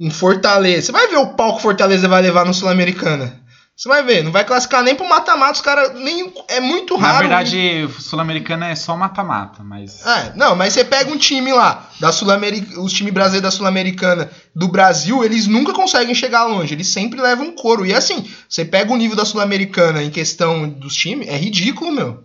em 0.00 0.10
Fortaleza. 0.10 0.86
Você 0.86 0.92
vai 0.92 1.06
ver 1.08 1.18
o 1.18 1.34
pau 1.34 1.52
que 1.52 1.58
o 1.58 1.62
Fortaleza 1.62 2.08
vai 2.08 2.22
levar 2.22 2.46
no 2.46 2.54
Sul-Americana. 2.54 3.43
Você 3.76 3.88
vai 3.88 4.04
ver, 4.04 4.22
não 4.22 4.30
vai 4.30 4.44
classificar 4.44 4.84
nem 4.84 4.94
pro 4.94 5.08
mata-mata, 5.08 5.54
os 5.54 5.60
caras. 5.60 5.94
Nem, 6.00 6.32
é 6.46 6.60
muito 6.60 6.96
Na 6.96 7.08
raro. 7.08 7.18
verdade, 7.18 7.88
Sul-Americana 7.98 8.68
é 8.68 8.76
só 8.76 8.96
mata-mata, 8.96 9.64
mas. 9.64 10.06
É, 10.06 10.32
não, 10.36 10.54
mas 10.54 10.72
você 10.72 10.84
pega 10.84 11.10
um 11.10 11.18
time 11.18 11.52
lá, 11.52 11.90
da 11.98 12.12
Sul-Americana, 12.12 12.80
os 12.80 12.92
times 12.92 13.12
brasileiros 13.12 13.42
da 13.50 13.56
Sul-Americana 13.56 14.30
do 14.54 14.68
Brasil, 14.68 15.24
eles 15.24 15.48
nunca 15.48 15.72
conseguem 15.72 16.14
chegar 16.14 16.44
longe, 16.44 16.72
eles 16.72 16.86
sempre 16.86 17.20
levam 17.20 17.46
um 17.48 17.52
couro. 17.52 17.84
E 17.84 17.92
assim, 17.92 18.30
você 18.48 18.64
pega 18.64 18.92
o 18.92 18.96
nível 18.96 19.16
da 19.16 19.24
Sul-Americana 19.24 20.04
em 20.04 20.10
questão 20.10 20.68
dos 20.68 20.94
times, 20.94 21.26
é 21.26 21.36
ridículo, 21.36 21.90
meu. 21.90 22.22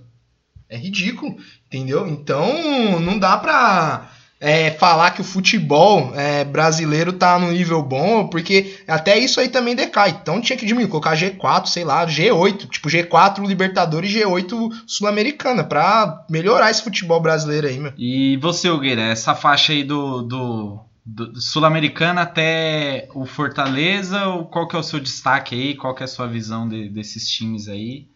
É 0.70 0.78
ridículo, 0.78 1.36
entendeu? 1.66 2.08
Então, 2.08 3.00
não 3.00 3.18
dá 3.18 3.36
pra 3.38 4.08
é, 4.42 4.72
falar 4.72 5.12
que 5.12 5.22
o 5.22 5.24
futebol 5.24 6.14
é, 6.16 6.46
brasileiro 6.46 7.12
tá 7.12 7.38
no 7.38 7.52
nível 7.52 7.82
bom, 7.84 8.28
porque 8.28 8.80
até 8.88 9.18
isso 9.18 9.40
aí 9.40 9.50
também 9.50 9.76
decai. 9.76 10.12
Então 10.22 10.40
tinha 10.40 10.58
que 10.58 10.66
diminuir, 10.66 10.90
colocar 10.90 11.16
G4, 11.18 11.66
sei 11.68 11.84
lá, 11.84 12.06
G8, 12.08 12.70
tipo 12.70 12.88
G4 12.90 13.46
Libertadores 13.46 14.10
e 14.12 14.20
G8 14.20 14.72
Sul-Americana, 14.88 15.64
pra 15.64 16.26
melhorar 16.30 16.72
esse 16.72 16.82
futebol 16.84 17.20
brasileiro 17.20 17.68
aí, 17.68 17.78
meu. 17.78 17.92
E 17.98 18.38
você, 18.38 18.70
Hugueira, 18.70 19.02
essa 19.02 19.36
faixa 19.36 19.74
aí 19.74 19.84
do, 19.84 20.22
do, 20.22 20.80
do- 21.06 21.42
Sul-Americana 21.42 22.22
até 22.22 23.10
o 23.14 23.26
Fortaleza, 23.26 24.20
qual 24.52 24.68
que 24.68 24.76
é 24.76 24.80
o 24.80 24.84
seu 24.84 25.00
destaque 25.02 25.54
aí? 25.56 25.76
Qual 25.76 25.94
que 25.94 26.02
é 26.04 26.06
a 26.06 26.08
sua 26.08 26.28
visão 26.28 26.68
de- 26.68 26.88
desses 26.90 27.28
times 27.30 27.68
aí? 27.68 28.08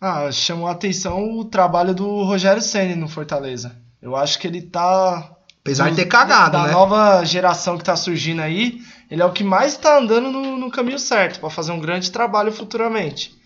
Ah, 0.00 0.30
chamou 0.32 0.66
a 0.68 0.72
atenção 0.72 1.38
o 1.38 1.44
trabalho 1.44 1.94
do 1.94 2.22
Rogério 2.24 2.62
Ceni 2.62 2.94
no 2.94 3.08
Fortaleza. 3.08 3.76
Eu 4.02 4.14
acho 4.16 4.38
que 4.38 4.46
ele 4.46 4.62
tá. 4.62 5.32
Apesar 5.68 5.90
de 5.90 5.96
ter 5.96 6.04
do- 6.04 6.08
cagado, 6.10 6.52
da 6.52 6.64
né? 6.66 6.72
nova 6.72 7.24
geração 7.24 7.76
que 7.78 7.84
tá 7.84 7.96
surgindo 7.96 8.40
aí, 8.42 8.80
ele 9.10 9.22
é 9.22 9.24
o 9.24 9.32
que 9.32 9.44
mais 9.44 9.76
tá 9.76 9.98
andando 9.98 10.30
no, 10.30 10.56
no 10.58 10.70
caminho 10.70 10.98
certo 10.98 11.40
para 11.40 11.50
fazer 11.50 11.72
um 11.72 11.80
grande 11.80 12.10
trabalho 12.10 12.52
futuramente. 12.52 13.36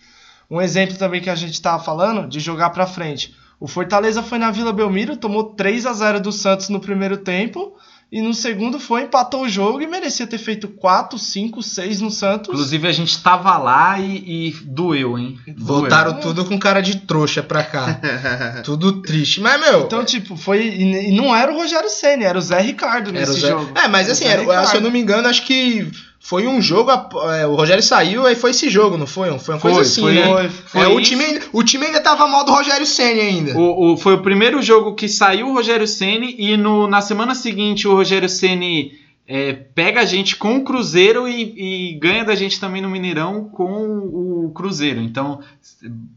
Um 0.49 0.61
exemplo 0.61 0.97
também 0.97 1.21
que 1.21 1.29
a 1.29 1.35
gente 1.35 1.61
tava 1.61 1.83
falando 1.83 2.27
de 2.27 2.39
jogar 2.39 2.69
pra 2.71 2.85
frente. 2.85 3.33
O 3.59 3.67
Fortaleza 3.67 4.21
foi 4.21 4.37
na 4.37 4.51
Vila 4.51 4.73
Belmiro, 4.73 5.15
tomou 5.15 5.43
3 5.55 5.85
a 5.85 5.93
0 5.93 6.19
do 6.19 6.31
Santos 6.31 6.67
no 6.69 6.79
primeiro 6.81 7.17
tempo. 7.17 7.75
E 8.15 8.21
no 8.21 8.31
segundo 8.31 8.79
foi, 8.79 9.01
empatou 9.01 9.41
o 9.41 9.49
jogo 9.49 9.81
e 9.81 9.87
merecia 9.87 10.27
ter 10.27 10.37
feito 10.37 10.67
4, 10.67 11.17
5, 11.17 11.63
6 11.63 11.99
no 11.99 12.11
Santos. 12.11 12.49
Inclusive, 12.49 12.87
a 12.87 12.91
gente 12.91 13.17
tava 13.23 13.57
lá 13.57 13.99
e, 13.99 14.49
e 14.49 14.51
doeu, 14.65 15.17
hein? 15.17 15.39
Doeu. 15.47 15.79
Voltaram 15.81 16.19
tudo 16.19 16.45
com 16.45 16.59
cara 16.59 16.79
de 16.79 16.97
trouxa 16.97 17.41
pra 17.41 17.63
cá. 17.63 17.99
tudo 18.63 19.01
triste. 19.01 19.41
Mas, 19.41 19.59
meu. 19.59 19.81
Então, 19.81 20.05
tipo, 20.05 20.37
foi. 20.37 20.63
E 20.63 21.11
não 21.11 21.35
era 21.35 21.51
o 21.51 21.55
Rogério 21.55 21.89
Senna, 21.89 22.23
era 22.25 22.37
o 22.37 22.41
Zé 22.41 22.61
Ricardo 22.61 23.09
Era 23.09 23.19
nesse 23.21 23.31
o 23.31 23.41
Zé- 23.41 23.47
jogo. 23.49 23.71
É, 23.75 23.87
mas 23.87 24.07
assim, 24.07 24.25
era- 24.25 24.63
se 24.67 24.75
eu 24.77 24.81
não 24.81 24.91
me 24.91 24.99
engano, 24.99 25.27
acho 25.27 25.43
que 25.43 25.89
foi 26.25 26.47
um 26.47 26.61
jogo. 26.61 26.89
é, 26.89 27.45
o 27.45 27.53
Rogério 27.55 27.83
saiu, 27.83 28.25
aí 28.25 28.33
foi 28.33 28.51
esse 28.51 28.69
jogo, 28.69 28.97
não 28.97 29.05
foi? 29.05 29.27
Foi 29.39 29.55
uma 29.55 29.59
Foi, 29.61 29.71
coisa 29.73 29.81
assim, 29.81 30.01
foi, 30.01 30.13
né? 30.13 30.25
Foi, 30.25 30.49
foi 30.49 30.81
É, 30.81 30.87
o, 30.87 31.01
time, 31.01 31.23
ainda- 31.25 31.41
o 31.51 31.61
time 31.63 31.85
ainda 31.85 31.99
tava 31.99 32.25
mal 32.27 32.45
do 32.45 32.51
Rogério 32.53 32.85
Senna 32.87 33.21
ainda. 33.21 33.57
O, 33.59 33.91
o- 33.93 33.97
foi 33.97 34.13
o 34.13 34.21
primeiro 34.21 34.61
jogo 34.61 34.95
que 34.95 35.09
saiu 35.09 35.49
o 35.49 35.53
Rogério 35.53 35.85
Ceni 35.85 36.33
e 36.39 36.55
no, 36.55 36.87
na 36.87 37.01
semana 37.01 37.35
seguinte 37.35 37.87
o 37.89 37.93
Rogério 37.93 38.29
Ceni 38.29 38.93
é, 39.27 39.51
pega 39.53 39.99
a 40.01 40.05
gente 40.05 40.35
com 40.37 40.55
o 40.57 40.63
Cruzeiro 40.63 41.27
e, 41.27 41.91
e 41.91 41.99
ganha 41.99 42.23
da 42.25 42.35
gente 42.35 42.57
também 42.59 42.81
no 42.81 42.89
Mineirão 42.89 43.45
com 43.45 43.65
o 44.47 44.51
Cruzeiro. 44.55 45.01
Então, 45.01 45.39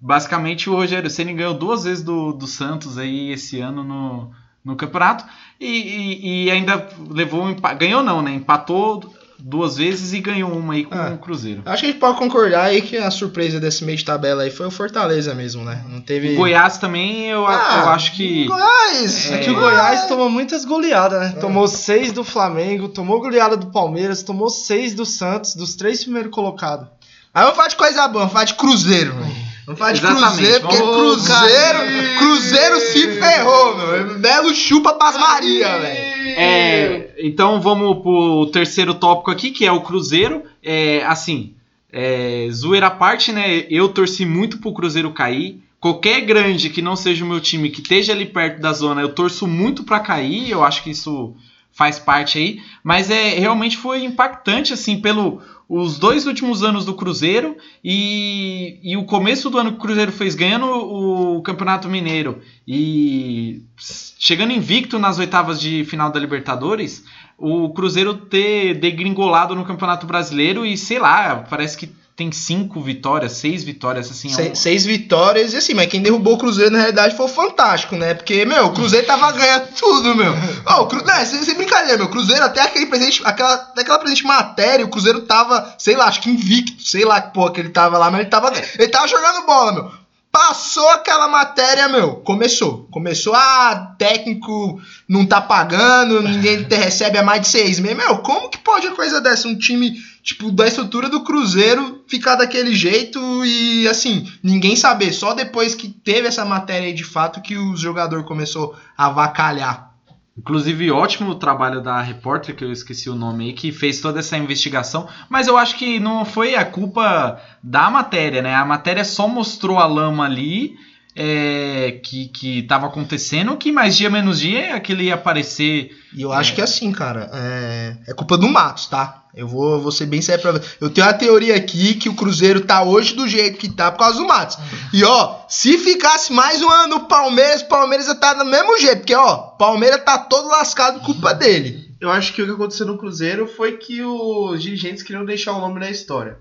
basicamente 0.00 0.68
o 0.70 0.74
Rogério 0.74 1.10
Ceni 1.10 1.32
ganhou 1.32 1.54
duas 1.54 1.84
vezes 1.84 2.02
do, 2.02 2.32
do 2.32 2.46
Santos 2.46 2.98
aí 2.98 3.30
esse 3.32 3.60
ano 3.60 3.82
no, 3.82 4.30
no 4.64 4.76
campeonato 4.76 5.24
e, 5.60 5.66
e- 5.66 6.44
e 6.46 6.50
ainda 6.50 6.88
levou 7.10 7.44
ganhou 7.78 8.02
não, 8.02 8.22
né? 8.22 8.34
Empatou 8.34 9.02
duas 9.38 9.76
vezes 9.76 10.12
e 10.12 10.20
ganhou 10.20 10.50
uma 10.52 10.74
aí 10.74 10.84
com 10.84 10.94
Ah. 10.94 11.12
o 11.14 11.18
Cruzeiro. 11.18 11.62
Acho 11.66 11.80
que 11.82 11.86
a 11.88 11.90
gente 11.92 12.00
pode 12.00 12.18
concordar 12.18 12.64
aí 12.64 12.80
que 12.82 12.96
a 12.96 13.10
surpresa 13.10 13.60
desse 13.60 13.84
meio 13.84 13.98
de 13.98 14.04
tabela 14.04 14.42
aí 14.42 14.50
foi 14.50 14.66
o 14.66 14.70
Fortaleza 14.70 15.34
mesmo, 15.34 15.64
né? 15.64 15.84
Não 15.88 16.00
teve. 16.00 16.32
O 16.32 16.36
Goiás 16.36 16.78
também 16.78 17.26
eu, 17.26 17.46
Ah, 17.46 17.82
eu 17.84 17.88
acho 17.90 18.12
que 18.12 18.44
Goiás! 18.46 19.30
É 19.32 19.38
que 19.38 19.50
o 19.50 19.54
Goiás 19.54 20.06
tomou 20.06 20.28
muitas 20.30 20.64
goleadas, 20.64 21.20
né? 21.20 21.40
Tomou 21.40 21.68
seis 21.68 22.12
do 22.12 22.24
Flamengo, 22.24 22.88
tomou 22.88 23.20
goleada 23.20 23.56
do 23.56 23.66
Palmeiras, 23.66 24.22
tomou 24.22 24.48
seis 24.48 24.94
do 24.94 25.04
Santos, 25.06 25.54
dos 25.54 25.74
três 25.74 26.02
primeiros 26.02 26.30
colocados. 26.30 26.86
Aí 27.34 27.42
vamos 27.42 27.56
falar 27.56 27.68
de 27.68 27.76
coisa 27.76 28.08
boa, 28.08 28.20
vamos 28.20 28.32
falar 28.32 28.44
de 28.46 28.54
Cruzeiro, 28.54 29.14
velho. 29.14 29.45
Vamos 29.66 29.78
falar 29.80 29.92
de 29.92 29.98
Exatamente, 29.98 30.36
Cruzeiro, 30.36 30.60
porque 30.60 30.76
vamos- 30.76 30.96
Cruzeiro, 31.26 32.18
Cruzeiro 32.18 32.80
se 32.80 33.08
ferrou, 33.18 33.76
meu. 33.76 34.18
Belo 34.20 34.54
chupa 34.54 34.94
pras 34.94 35.16
Maria, 35.18 35.78
velho. 35.78 36.16
É, 36.38 37.14
então 37.18 37.60
vamos 37.60 38.00
pro 38.02 38.46
terceiro 38.52 38.94
tópico 38.94 39.30
aqui, 39.30 39.50
que 39.50 39.66
é 39.66 39.72
o 39.72 39.80
Cruzeiro. 39.80 40.42
É, 40.62 41.04
assim, 41.06 41.54
é, 41.92 42.48
zoeira 42.52 42.86
à 42.86 42.90
parte, 42.90 43.32
né? 43.32 43.64
Eu 43.68 43.88
torci 43.88 44.24
muito 44.24 44.58
pro 44.58 44.72
Cruzeiro 44.72 45.10
cair. 45.12 45.60
Qualquer 45.80 46.20
grande 46.22 46.70
que 46.70 46.80
não 46.82 46.94
seja 46.96 47.24
o 47.24 47.28
meu 47.28 47.40
time, 47.40 47.68
que 47.70 47.80
esteja 47.80 48.12
ali 48.12 48.24
perto 48.26 48.60
da 48.60 48.72
zona, 48.72 49.00
eu 49.02 49.08
torço 49.10 49.46
muito 49.46 49.82
pra 49.84 50.00
cair. 50.00 50.48
Eu 50.50 50.62
acho 50.64 50.82
que 50.82 50.90
isso 50.90 51.34
faz 51.76 51.98
parte 51.98 52.38
aí, 52.38 52.62
mas 52.82 53.10
é 53.10 53.38
realmente 53.38 53.76
foi 53.76 54.02
impactante 54.02 54.72
assim 54.72 54.98
pelo 54.98 55.42
os 55.68 55.98
dois 55.98 56.26
últimos 56.26 56.62
anos 56.62 56.86
do 56.86 56.94
Cruzeiro 56.94 57.56
e, 57.84 58.78
e 58.82 58.96
o 58.96 59.04
começo 59.04 59.50
do 59.50 59.58
ano 59.58 59.72
que 59.72 59.78
o 59.78 59.80
Cruzeiro 59.80 60.10
fez 60.10 60.34
ganhando 60.34 60.66
o 60.66 61.42
Campeonato 61.42 61.88
Mineiro 61.88 62.40
e 62.66 63.62
chegando 63.76 64.52
invicto 64.52 64.98
nas 64.98 65.18
oitavas 65.18 65.60
de 65.60 65.84
final 65.84 66.10
da 66.10 66.18
Libertadores, 66.18 67.04
o 67.36 67.68
Cruzeiro 67.74 68.14
ter 68.14 68.74
degringolado 68.74 69.54
no 69.54 69.64
Campeonato 69.64 70.06
Brasileiro 70.06 70.64
e 70.64 70.78
sei 70.78 70.98
lá, 70.98 71.44
parece 71.50 71.76
que 71.76 71.90
tem 72.16 72.32
cinco 72.32 72.80
vitórias, 72.80 73.32
seis 73.32 73.62
vitórias, 73.62 74.10
assim. 74.10 74.30
Se- 74.30 74.48
é 74.48 74.50
um- 74.50 74.54
Seis 74.54 74.86
vitórias 74.86 75.52
e 75.52 75.56
assim, 75.58 75.74
mas 75.74 75.86
quem 75.88 76.00
derrubou 76.00 76.34
o 76.34 76.38
Cruzeiro 76.38 76.70
na 76.70 76.78
realidade 76.78 77.14
foi 77.14 77.26
o 77.26 77.28
Fantástico, 77.28 77.94
né? 77.94 78.14
Porque, 78.14 78.44
meu, 78.46 78.66
o 78.66 78.72
Cruzeiro 78.72 79.06
tava 79.06 79.30
ganhando 79.32 79.68
tudo, 79.78 80.14
meu. 80.14 80.32
Ô, 80.66 80.82
o 80.82 80.86
Cru... 80.86 81.04
né, 81.04 81.24
sem, 81.26 81.42
sem 81.44 81.54
brincadeira, 81.54 81.98
meu. 81.98 82.06
O 82.06 82.10
Cruzeiro, 82.10 82.42
até 82.42 82.62
aquele 82.62 82.86
presente, 82.86 83.20
aquela, 83.22 83.52
até 83.52 83.82
aquela 83.82 83.98
presente 83.98 84.24
matéria, 84.24 84.86
o 84.86 84.88
Cruzeiro 84.88 85.20
tava, 85.22 85.74
sei 85.78 85.94
lá, 85.94 86.06
acho 86.06 86.22
que 86.22 86.30
invicto, 86.30 86.82
sei 86.82 87.04
lá 87.04 87.20
que 87.20 87.34
porra 87.34 87.52
que 87.52 87.60
ele 87.60 87.68
tava 87.68 87.98
lá, 87.98 88.10
mas 88.10 88.20
ele 88.22 88.30
tava, 88.30 88.50
ele 88.78 88.88
tava 88.88 89.06
jogando 89.06 89.44
bola, 89.46 89.72
meu. 89.74 90.05
Passou 90.30 90.88
aquela 90.90 91.28
matéria, 91.28 91.88
meu. 91.88 92.16
Começou. 92.16 92.86
Começou, 92.90 93.34
ah, 93.34 93.94
técnico 93.98 94.80
não 95.08 95.24
tá 95.24 95.40
pagando, 95.40 96.22
ninguém 96.22 96.64
te 96.64 96.76
recebe 96.76 97.16
a 97.16 97.22
mais 97.22 97.42
de 97.42 97.48
seis 97.48 97.80
meses. 97.80 97.96
Meu, 97.96 98.18
como 98.18 98.50
que 98.50 98.58
pode 98.58 98.86
uma 98.86 98.96
coisa 98.96 99.20
dessa? 99.20 99.48
Um 99.48 99.56
time, 99.56 99.92
tipo, 100.22 100.52
da 100.52 100.66
estrutura 100.66 101.08
do 101.08 101.24
Cruzeiro 101.24 102.04
ficar 102.06 102.36
daquele 102.36 102.74
jeito 102.74 103.18
e, 103.44 103.88
assim, 103.88 104.30
ninguém 104.42 104.76
saber. 104.76 105.12
Só 105.12 105.32
depois 105.32 105.74
que 105.74 105.88
teve 105.88 106.28
essa 106.28 106.44
matéria 106.44 106.88
aí 106.88 106.94
de 106.94 107.04
fato 107.04 107.40
que 107.40 107.56
o 107.56 107.76
jogador 107.76 108.24
começou 108.24 108.76
a 108.96 109.06
avacalhar. 109.06 109.95
Inclusive, 110.38 110.90
ótimo 110.90 111.34
trabalho 111.36 111.80
da 111.80 112.00
repórter, 112.00 112.54
que 112.54 112.62
eu 112.62 112.70
esqueci 112.70 113.08
o 113.08 113.14
nome 113.14 113.46
aí, 113.46 113.52
que 113.54 113.72
fez 113.72 114.00
toda 114.00 114.18
essa 114.18 114.36
investigação. 114.36 115.08
Mas 115.30 115.46
eu 115.46 115.56
acho 115.56 115.76
que 115.78 115.98
não 115.98 116.26
foi 116.26 116.54
a 116.54 116.64
culpa 116.64 117.40
da 117.62 117.88
matéria, 117.88 118.42
né? 118.42 118.54
A 118.54 118.64
matéria 118.64 119.04
só 119.04 119.26
mostrou 119.26 119.78
a 119.78 119.86
lama 119.86 120.24
ali 120.24 120.76
é, 121.16 121.98
que, 122.02 122.28
que 122.28 122.62
tava 122.64 122.86
acontecendo, 122.86 123.56
que 123.56 123.72
mais 123.72 123.96
dia 123.96 124.10
menos 124.10 124.38
dia 124.38 124.76
aquilo 124.76 125.00
ia 125.00 125.14
aparecer. 125.14 125.96
E 126.14 126.20
eu 126.20 126.30
acho 126.30 126.54
que 126.54 126.60
assim, 126.60 126.92
cara, 126.92 127.30
é, 127.32 127.96
é 128.08 128.12
culpa 128.14 128.36
do 128.36 128.46
Matos, 128.48 128.86
tá? 128.86 129.22
Eu 129.34 129.48
vou, 129.48 129.80
vou 129.80 129.90
ser 129.90 130.06
bem 130.06 130.20
sério 130.20 130.42
pra 130.42 130.52
você. 130.52 130.76
Eu 130.78 130.90
tenho 130.90 131.06
a 131.06 131.12
teoria 131.14 131.56
aqui 131.56 131.94
que 131.94 132.08
o 132.08 132.14
Cruzeiro 132.14 132.60
tá 132.60 132.82
hoje 132.82 133.14
do 133.14 133.26
jeito 133.26 133.58
que 133.58 133.68
tá 133.68 133.90
por 133.90 133.98
causa 133.98 134.18
do 134.18 134.26
Matos. 134.26 134.58
E 134.92 135.04
ó, 135.04 135.40
se 135.48 135.78
ficasse 135.78 136.32
mais 136.32 136.60
um 136.60 136.70
ano 136.70 136.98
no 136.98 137.00
Palmeiras, 137.08 137.62
o 137.62 137.68
Palmeiras 137.68 138.06
ia 138.06 138.14
tá 138.14 138.34
do 138.34 138.44
mesmo 138.44 138.78
jeito. 138.78 138.98
Porque 138.98 139.14
ó, 139.14 139.36
Palmeiras 139.36 140.04
tá 140.04 140.18
todo 140.18 140.48
lascado 140.48 141.00
culpa 141.00 141.32
dele. 141.32 141.86
Eu 141.98 142.10
acho 142.10 142.34
que 142.34 142.42
o 142.42 142.46
que 142.46 142.52
aconteceu 142.52 142.86
no 142.86 142.98
Cruzeiro 142.98 143.46
foi 143.46 143.72
que 143.78 144.02
os 144.02 144.62
dirigentes 144.62 145.02
queriam 145.02 145.24
deixar 145.24 145.52
o 145.52 145.60
nome 145.60 145.80
na 145.80 145.90
história. 145.90 146.38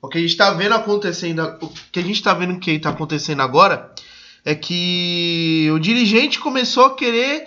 O 0.00 0.08
que 0.08 0.18
a 0.18 0.20
gente 0.20 0.36
tá 0.36 0.52
vendo 0.52 0.74
acontecendo, 0.74 1.56
o 1.60 1.72
que 1.90 1.98
a 1.98 2.02
gente 2.02 2.22
tá 2.22 2.34
vendo 2.34 2.58
que 2.58 2.78
tá 2.78 2.90
acontecendo 2.90 3.42
agora 3.42 3.90
é 4.44 4.54
que 4.54 5.68
o 5.72 5.78
dirigente 5.78 6.38
começou 6.38 6.86
a 6.86 6.94
querer 6.96 7.46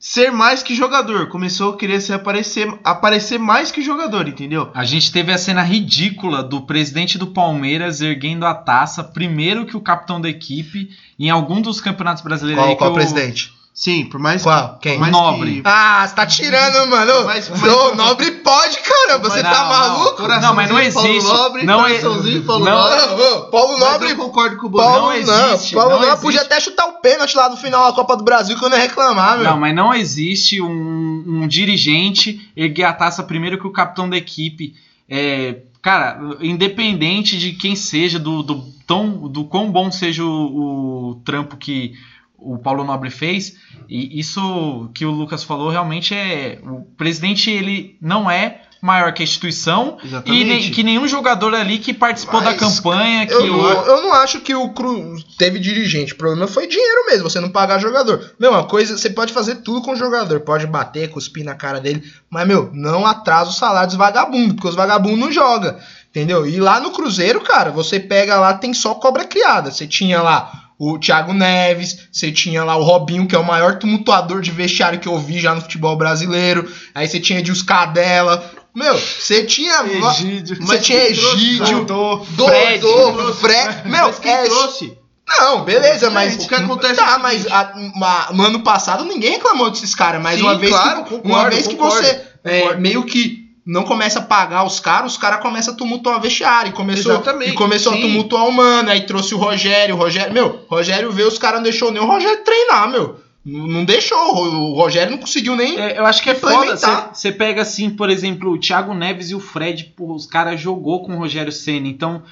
ser 0.00 0.30
mais 0.30 0.62
que 0.62 0.76
jogador, 0.76 1.28
começou 1.28 1.74
a 1.74 1.76
querer 1.76 2.00
se 2.00 2.12
aparecer, 2.12 2.72
aparecer 2.84 3.36
mais 3.36 3.72
que 3.72 3.82
jogador, 3.82 4.28
entendeu? 4.28 4.70
A 4.72 4.84
gente 4.84 5.10
teve 5.10 5.32
a 5.32 5.36
cena 5.38 5.62
ridícula 5.62 6.40
do 6.42 6.60
presidente 6.62 7.18
do 7.18 7.26
Palmeiras 7.26 8.00
erguendo 8.00 8.46
a 8.46 8.54
taça 8.54 9.02
primeiro 9.02 9.66
que 9.66 9.76
o 9.76 9.80
capitão 9.80 10.20
da 10.20 10.28
equipe 10.28 10.88
em 11.18 11.30
algum 11.30 11.60
dos 11.60 11.80
campeonatos 11.80 12.22
brasileiros. 12.22 12.62
Qual, 12.62 12.70
aí 12.70 12.76
qual 12.76 12.90
o- 12.92 12.94
presidente? 12.94 13.52
Sim, 13.80 14.06
por 14.06 14.18
mais 14.18 14.42
Qual? 14.42 14.74
que, 14.80 14.88
Quem? 14.88 14.94
por 14.94 15.00
mais 15.02 15.12
Nobre. 15.12 15.54
que- 15.54 15.62
Ah, 15.64 16.04
você 16.04 16.12
tá 16.16 16.26
tirando, 16.26 16.90
mano. 16.90 17.24
Mas- 17.26 17.48
mas- 17.48 17.62
Ô, 17.62 17.94
nobre 17.94 18.32
pode, 18.32 18.76
caramba. 18.80 19.30
Você 19.30 19.40
Mas 19.40 19.52
tá 19.56 19.62
não, 19.62 19.68
maluco? 19.68 20.22
Não, 20.22 20.54
mas 20.54 20.68
não 20.68 20.92
Paulo 20.92 21.08
existe. 21.08 21.28
Nobre, 21.32 21.62
Não 21.64 21.86
é- 21.86 21.88
coraçãozinho, 21.90 22.42
Paulo 22.42 22.64
não- 22.64 22.72
Nobre. 22.72 23.22
Ô, 23.22 23.40
Paulo 23.52 23.78
Mas 23.78 23.92
Nobre 23.92 24.10
eu 24.10 24.16
concordo 24.16 24.56
com 24.56 24.66
o 24.66 24.68
Bruno. 24.68 24.84
Paulo 24.84 25.00
Não 25.00 25.06
não, 25.26 25.52
existe, 25.52 25.74
Paulo 25.76 25.90
não 25.92 25.98
não, 26.00 26.06
existe. 26.08 26.22
podia 26.22 26.40
até 26.42 26.58
chutar 26.58 26.86
o 26.88 26.94
pênalti 26.94 27.36
lá 27.36 27.48
no 27.48 27.56
final 27.56 27.86
da 27.86 27.92
Copa 27.92 28.16
do 28.16 28.24
Brasil 28.24 28.58
que 28.58 28.64
eu 28.64 28.68
não 28.68 28.76
ia 28.76 28.82
reclamar, 28.82 29.36
meu. 29.38 29.44
Não, 29.44 29.60
mas 29.60 29.72
não 29.76 29.94
existe 29.94 30.60
um, 30.60 31.24
um 31.24 31.46
dirigente 31.46 32.50
erguer 32.56 32.82
a 32.82 32.92
taça 32.92 33.22
primeiro 33.22 33.58
que 33.60 33.66
o 33.68 33.72
capitão 33.72 34.10
da 34.10 34.16
equipe. 34.16 34.74
É, 35.08 35.60
cara, 35.80 36.18
independente 36.40 37.38
de 37.38 37.52
quem 37.52 37.76
seja, 37.76 38.18
do, 38.18 38.42
do, 38.42 38.60
tão, 38.88 39.28
do 39.28 39.44
quão 39.44 39.70
bom 39.70 39.90
seja 39.92 40.24
o, 40.24 41.10
o 41.10 41.14
trampo 41.24 41.56
que 41.56 41.92
o 42.38 42.56
Paulo 42.58 42.84
Nobre 42.84 43.10
fez, 43.10 43.54
e 43.88 44.18
isso 44.20 44.90
que 44.94 45.04
o 45.04 45.10
Lucas 45.10 45.42
falou 45.42 45.70
realmente 45.70 46.14
é. 46.14 46.58
O 46.62 46.82
presidente 46.96 47.50
ele 47.50 47.96
não 48.00 48.30
é 48.30 48.62
maior 48.80 49.12
que 49.12 49.22
a 49.22 49.24
instituição 49.24 49.98
e 50.04 50.06
Exatamente. 50.06 50.44
nem- 50.44 50.70
que 50.70 50.82
nenhum 50.84 51.08
jogador 51.08 51.52
ali 51.52 51.78
que 51.78 51.92
participou 51.92 52.40
da 52.40 52.52
Mas, 52.52 52.60
campanha. 52.60 53.26
Que 53.26 53.32
Eu, 53.34 53.42
o- 53.54 53.56
não, 53.62 53.86
eu 53.86 54.02
não 54.02 54.12
acho 54.14 54.40
que 54.40 54.54
o 54.54 54.68
Cru 54.72 55.16
teve 55.36 55.58
dirigente. 55.58 56.12
O 56.12 56.16
problema 56.16 56.46
foi 56.46 56.68
dinheiro 56.68 57.06
mesmo, 57.06 57.28
você 57.28 57.40
não 57.40 57.50
pagar 57.50 57.80
jogador. 57.80 58.34
Meu, 58.38 58.52
uma 58.52 58.62
coisa, 58.64 58.96
você 58.96 59.10
pode 59.10 59.32
fazer 59.32 59.56
tudo 59.56 59.82
com 59.82 59.90
o 59.92 59.96
jogador. 59.96 60.38
Pode 60.40 60.64
bater, 60.68 61.10
cuspir 61.10 61.44
na 61.44 61.56
cara 61.56 61.80
dele. 61.80 62.04
Mas, 62.30 62.46
meu, 62.46 62.70
não 62.72 63.04
atrasa 63.04 63.50
o 63.50 63.52
salário 63.52 63.88
dos 63.88 63.96
vagabundos, 63.96 64.52
porque 64.54 64.68
os 64.68 64.76
vagabundos 64.76 65.18
não 65.18 65.32
jogam. 65.32 65.76
Entendeu? 66.10 66.46
E 66.46 66.60
lá 66.60 66.78
no 66.78 66.92
Cruzeiro, 66.92 67.40
cara, 67.40 67.72
você 67.72 67.98
pega 67.98 68.38
lá, 68.38 68.54
tem 68.54 68.72
só 68.72 68.94
cobra 68.94 69.24
criada. 69.24 69.72
Você 69.72 69.88
tinha 69.88 70.22
lá 70.22 70.67
o 70.78 70.98
Thiago 70.98 71.32
Neves, 71.32 72.08
você 72.12 72.30
tinha 72.30 72.62
lá 72.64 72.76
o 72.76 72.82
Robinho, 72.84 73.26
que 73.26 73.34
é 73.34 73.38
o 73.38 73.44
maior 73.44 73.78
tumultuador 73.78 74.40
de 74.40 74.50
vestiário 74.50 75.00
que 75.00 75.08
eu 75.08 75.18
vi 75.18 75.40
já 75.40 75.54
no 75.54 75.60
futebol 75.60 75.96
brasileiro. 75.96 76.70
Aí 76.94 77.08
você 77.08 77.18
tinha 77.18 77.40
Edilson 77.40 77.66
Cadela. 77.66 78.48
Meu, 78.74 78.96
você 78.96 79.44
tinha. 79.44 79.82
Egídio. 79.82 80.56
Você 80.64 80.78
tinha 80.78 81.02
Egídio. 81.08 81.84
Dodô. 81.84 82.24
Fred. 82.48 82.78
Dodô, 82.78 83.34
Fred. 83.34 83.88
Meu, 83.88 84.06
Mas 84.06 84.18
quem 84.20 84.32
é. 84.32 84.44
trouxe? 84.44 84.96
Não, 85.28 85.62
beleza, 85.64 86.08
mas. 86.10 86.36
O 86.44 86.48
que 86.48 86.54
acontece 86.54 86.94
é 87.00 87.04
Tá, 87.04 87.16
o 87.16 87.22
mas 87.22 87.46
a- 87.50 87.72
uma- 87.94 88.28
no 88.32 88.44
ano 88.44 88.60
passado 88.60 89.04
ninguém 89.04 89.32
reclamou 89.32 89.70
desses 89.70 89.94
caras. 89.94 90.22
Mas 90.22 90.36
Sim, 90.36 90.42
uma 90.42 90.56
vez 90.56 90.72
claro, 90.72 91.04
que, 91.04 91.10
concordo, 91.10 91.28
uma 91.28 91.50
vez 91.50 91.66
que 91.66 91.74
concordo, 91.74 91.96
você 92.06 92.22
é, 92.44 92.60
concordo. 92.60 92.80
meio 92.80 93.02
que 93.02 93.47
não 93.68 93.84
começa 93.84 94.18
a 94.18 94.22
pagar 94.22 94.64
os 94.64 94.80
caras, 94.80 95.12
os 95.12 95.18
caras 95.18 95.42
começam 95.42 95.74
a 95.74 95.76
tumultuar 95.76 96.16
o 96.16 96.20
vestiário. 96.22 96.70
E 96.70 96.72
começou, 96.72 97.12
Exatamente, 97.12 97.50
e 97.50 97.54
começou 97.54 97.92
a 97.92 97.96
sim. 97.96 98.00
tumultuar 98.00 98.48
o 98.48 98.50
mano. 98.50 98.88
Aí 98.88 99.02
trouxe 99.02 99.34
o 99.34 99.38
Rogério. 99.38 99.94
O 99.94 99.98
Rogério, 99.98 100.32
meu, 100.32 100.64
Rogério 100.66 101.12
veio, 101.12 101.28
os 101.28 101.36
caras 101.36 101.58
não 101.58 101.64
deixou 101.64 101.92
nem 101.92 102.00
o 102.00 102.06
Rogério 102.06 102.42
treinar, 102.42 102.90
meu. 102.90 103.20
Não 103.44 103.84
deixou. 103.84 104.18
O 104.18 104.72
Rogério 104.72 105.10
não 105.10 105.18
conseguiu 105.18 105.54
nem. 105.54 105.78
É, 105.78 105.98
eu 105.98 106.06
acho 106.06 106.22
que 106.22 106.30
é 106.30 106.34
foda. 106.34 106.78
Você 107.12 107.30
pega 107.30 107.60
assim, 107.60 107.90
por 107.90 108.08
exemplo, 108.08 108.52
o 108.52 108.58
Thiago 108.58 108.94
Neves 108.94 109.30
e 109.30 109.34
o 109.34 109.40
Fred, 109.40 109.92
pô, 109.94 110.14
os 110.14 110.24
caras 110.24 110.58
jogou 110.58 111.04
com 111.04 111.14
o 111.14 111.18
Rogério 111.18 111.52
Ceni. 111.52 111.90
Então, 111.90 112.22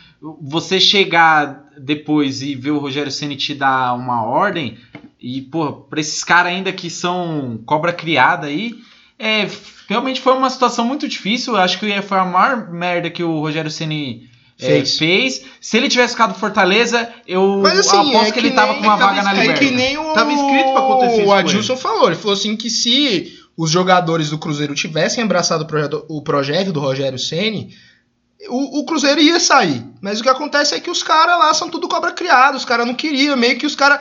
você 0.41 0.80
chegar 0.80 1.66
depois 1.78 2.41
e 2.41 2.55
ver 2.55 2.70
o 2.70 2.78
Rogério 2.78 3.12
Ceni 3.12 3.37
te 3.37 3.55
dar 3.55 3.93
uma 3.95 4.24
ordem 4.24 4.78
e, 5.20 5.43
pô, 5.43 5.70
pra 5.72 6.01
esses 6.01 6.24
caras 6.24 6.53
ainda 6.53 6.72
que 6.72 6.89
são 6.89 7.61
cobra 7.66 7.93
criada 7.93 8.47
aí, 8.47 8.74
é, 9.18 9.47
realmente 9.89 10.20
foi 10.20 10.34
uma 10.34 10.51
situação 10.51 10.84
muito 10.84 11.07
difícil. 11.09 11.57
Acho 11.57 11.78
que 11.78 12.03
foi 12.03 12.18
a 12.18 12.24
maior 12.24 12.70
merda 12.70 13.11
que 13.11 13.22
o 13.22 13.41
Rogério 13.41 13.70
Ceni 13.70 14.28
é, 14.59 14.66
Fez. 14.66 14.99
fez. 14.99 15.43
Se 15.61 15.76
ele 15.76 15.89
tivesse 15.89 16.14
ficado 16.14 16.34
Fortaleza, 16.39 17.09
eu 17.28 17.61
Mas 17.62 17.78
assim, 17.80 17.97
aposto 18.11 18.16
é 18.16 18.24
que, 18.26 18.32
que 18.32 18.39
ele 18.39 18.51
tava 18.53 18.72
nem- 18.72 18.80
com 18.82 18.87
uma 18.89 18.95
é 18.95 18.99
tava 18.99 19.11
vaga 19.14 19.22
na 19.22 19.30
É 19.37 19.41
Liberta. 19.43 19.61
que 19.61 19.70
nem 19.70 19.99
o, 19.99 20.12
Tava 20.14 20.32
escrito 20.32 20.72
pra 20.72 20.80
acontecer 20.82 21.20
isso 21.22 21.26
o 21.30 21.32
Adilson 21.32 21.76
falou. 21.76 22.07
Ele 22.07 22.16
falou 22.16 22.32
assim 22.32 22.57
que 22.57 22.70
se 22.70 23.39
os 23.57 23.70
jogadores 23.70 24.30
do 24.30 24.39
Cruzeiro 24.39 24.74
tivessem 24.74 25.22
abraçado 25.24 25.62
o 25.64 25.66
projeto, 25.66 26.05
o 26.09 26.22
projeto 26.22 26.72
do 26.72 26.80
Rogério 26.80 27.18
Ceni, 27.18 27.74
o, 28.49 28.80
o 28.80 28.84
Cruzeiro 28.87 29.20
ia 29.20 29.39
sair. 29.41 29.84
Mas 30.01 30.20
o 30.20 30.22
que 30.22 30.28
acontece 30.28 30.74
é 30.74 30.80
que 30.80 30.91
os 30.91 31.03
caras 31.03 31.39
lá 31.39 31.53
são 31.53 31.68
tudo 31.68 31.87
cobra 31.89 32.12
criado. 32.12 32.55
Os 32.57 32.64
caras 32.64 32.87
não 32.87 32.95
queriam, 32.95 33.37
meio 33.37 33.59
que 33.59 33.66
os 33.66 33.74
caras. 33.74 34.01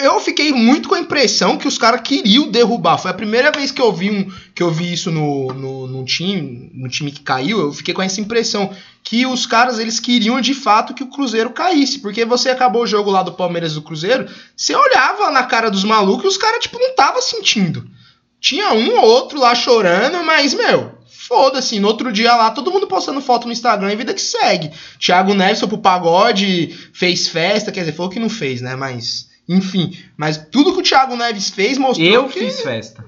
Eu 0.00 0.20
fiquei 0.20 0.52
muito 0.52 0.88
com 0.88 0.94
a 0.94 1.00
impressão 1.00 1.56
que 1.56 1.66
os 1.66 1.76
caras 1.76 2.00
queriam 2.02 2.48
derrubar. 2.48 2.98
Foi 2.98 3.10
a 3.10 3.14
primeira 3.14 3.50
vez 3.50 3.72
que 3.72 3.82
eu 3.82 3.92
vi, 3.92 4.10
um, 4.10 4.32
que 4.54 4.62
eu 4.62 4.70
vi 4.70 4.92
isso 4.92 5.10
no, 5.10 5.48
no, 5.48 5.86
no 5.88 6.04
time, 6.04 6.70
no 6.72 6.88
time 6.88 7.10
que 7.10 7.20
caiu. 7.20 7.58
Eu 7.58 7.72
fiquei 7.72 7.92
com 7.92 8.00
essa 8.00 8.20
impressão 8.20 8.70
que 9.02 9.26
os 9.26 9.44
caras 9.44 9.80
eles 9.80 9.98
queriam 9.98 10.40
de 10.40 10.54
fato 10.54 10.94
que 10.94 11.02
o 11.02 11.08
Cruzeiro 11.08 11.50
caísse, 11.50 11.98
porque 11.98 12.24
você 12.24 12.50
acabou 12.50 12.82
o 12.82 12.86
jogo 12.86 13.10
lá 13.10 13.24
do 13.24 13.32
Palmeiras 13.32 13.74
do 13.74 13.82
Cruzeiro, 13.82 14.28
você 14.56 14.74
olhava 14.74 15.30
na 15.32 15.42
cara 15.42 15.68
dos 15.68 15.82
malucos 15.82 16.24
e 16.24 16.28
os 16.28 16.36
caras 16.36 16.60
tipo 16.60 16.78
não 16.78 16.94
tava 16.94 17.20
sentindo. 17.20 17.88
Tinha 18.40 18.72
um 18.72 18.98
ou 18.98 19.04
outro 19.04 19.40
lá 19.40 19.52
chorando, 19.54 20.22
mas 20.22 20.54
meu, 20.54 20.92
foda-se, 21.08 21.80
no 21.80 21.88
outro 21.88 22.12
dia 22.12 22.36
lá 22.36 22.52
todo 22.52 22.70
mundo 22.70 22.86
postando 22.86 23.20
foto 23.20 23.46
no 23.46 23.52
Instagram 23.52 23.92
e 23.92 23.96
vida 23.96 24.14
que 24.14 24.22
segue. 24.22 24.70
Thiago 25.00 25.34
Neves 25.34 25.58
foi 25.58 25.68
pro 25.68 25.78
pagode, 25.78 26.68
fez 26.92 27.26
festa, 27.26 27.72
quer 27.72 27.80
dizer, 27.80 27.92
falou 27.92 28.10
que 28.10 28.20
não 28.20 28.30
fez, 28.30 28.60
né, 28.60 28.76
mas 28.76 29.26
enfim, 29.48 29.96
mas 30.16 30.36
tudo 30.36 30.72
que 30.72 30.80
o 30.80 30.82
Thiago 30.82 31.16
Neves 31.16 31.50
fez 31.50 31.78
mostrou 31.78 32.08
Eu 32.08 32.28
que 32.28 32.40
fiz 32.40 32.60
festa. 32.60 33.04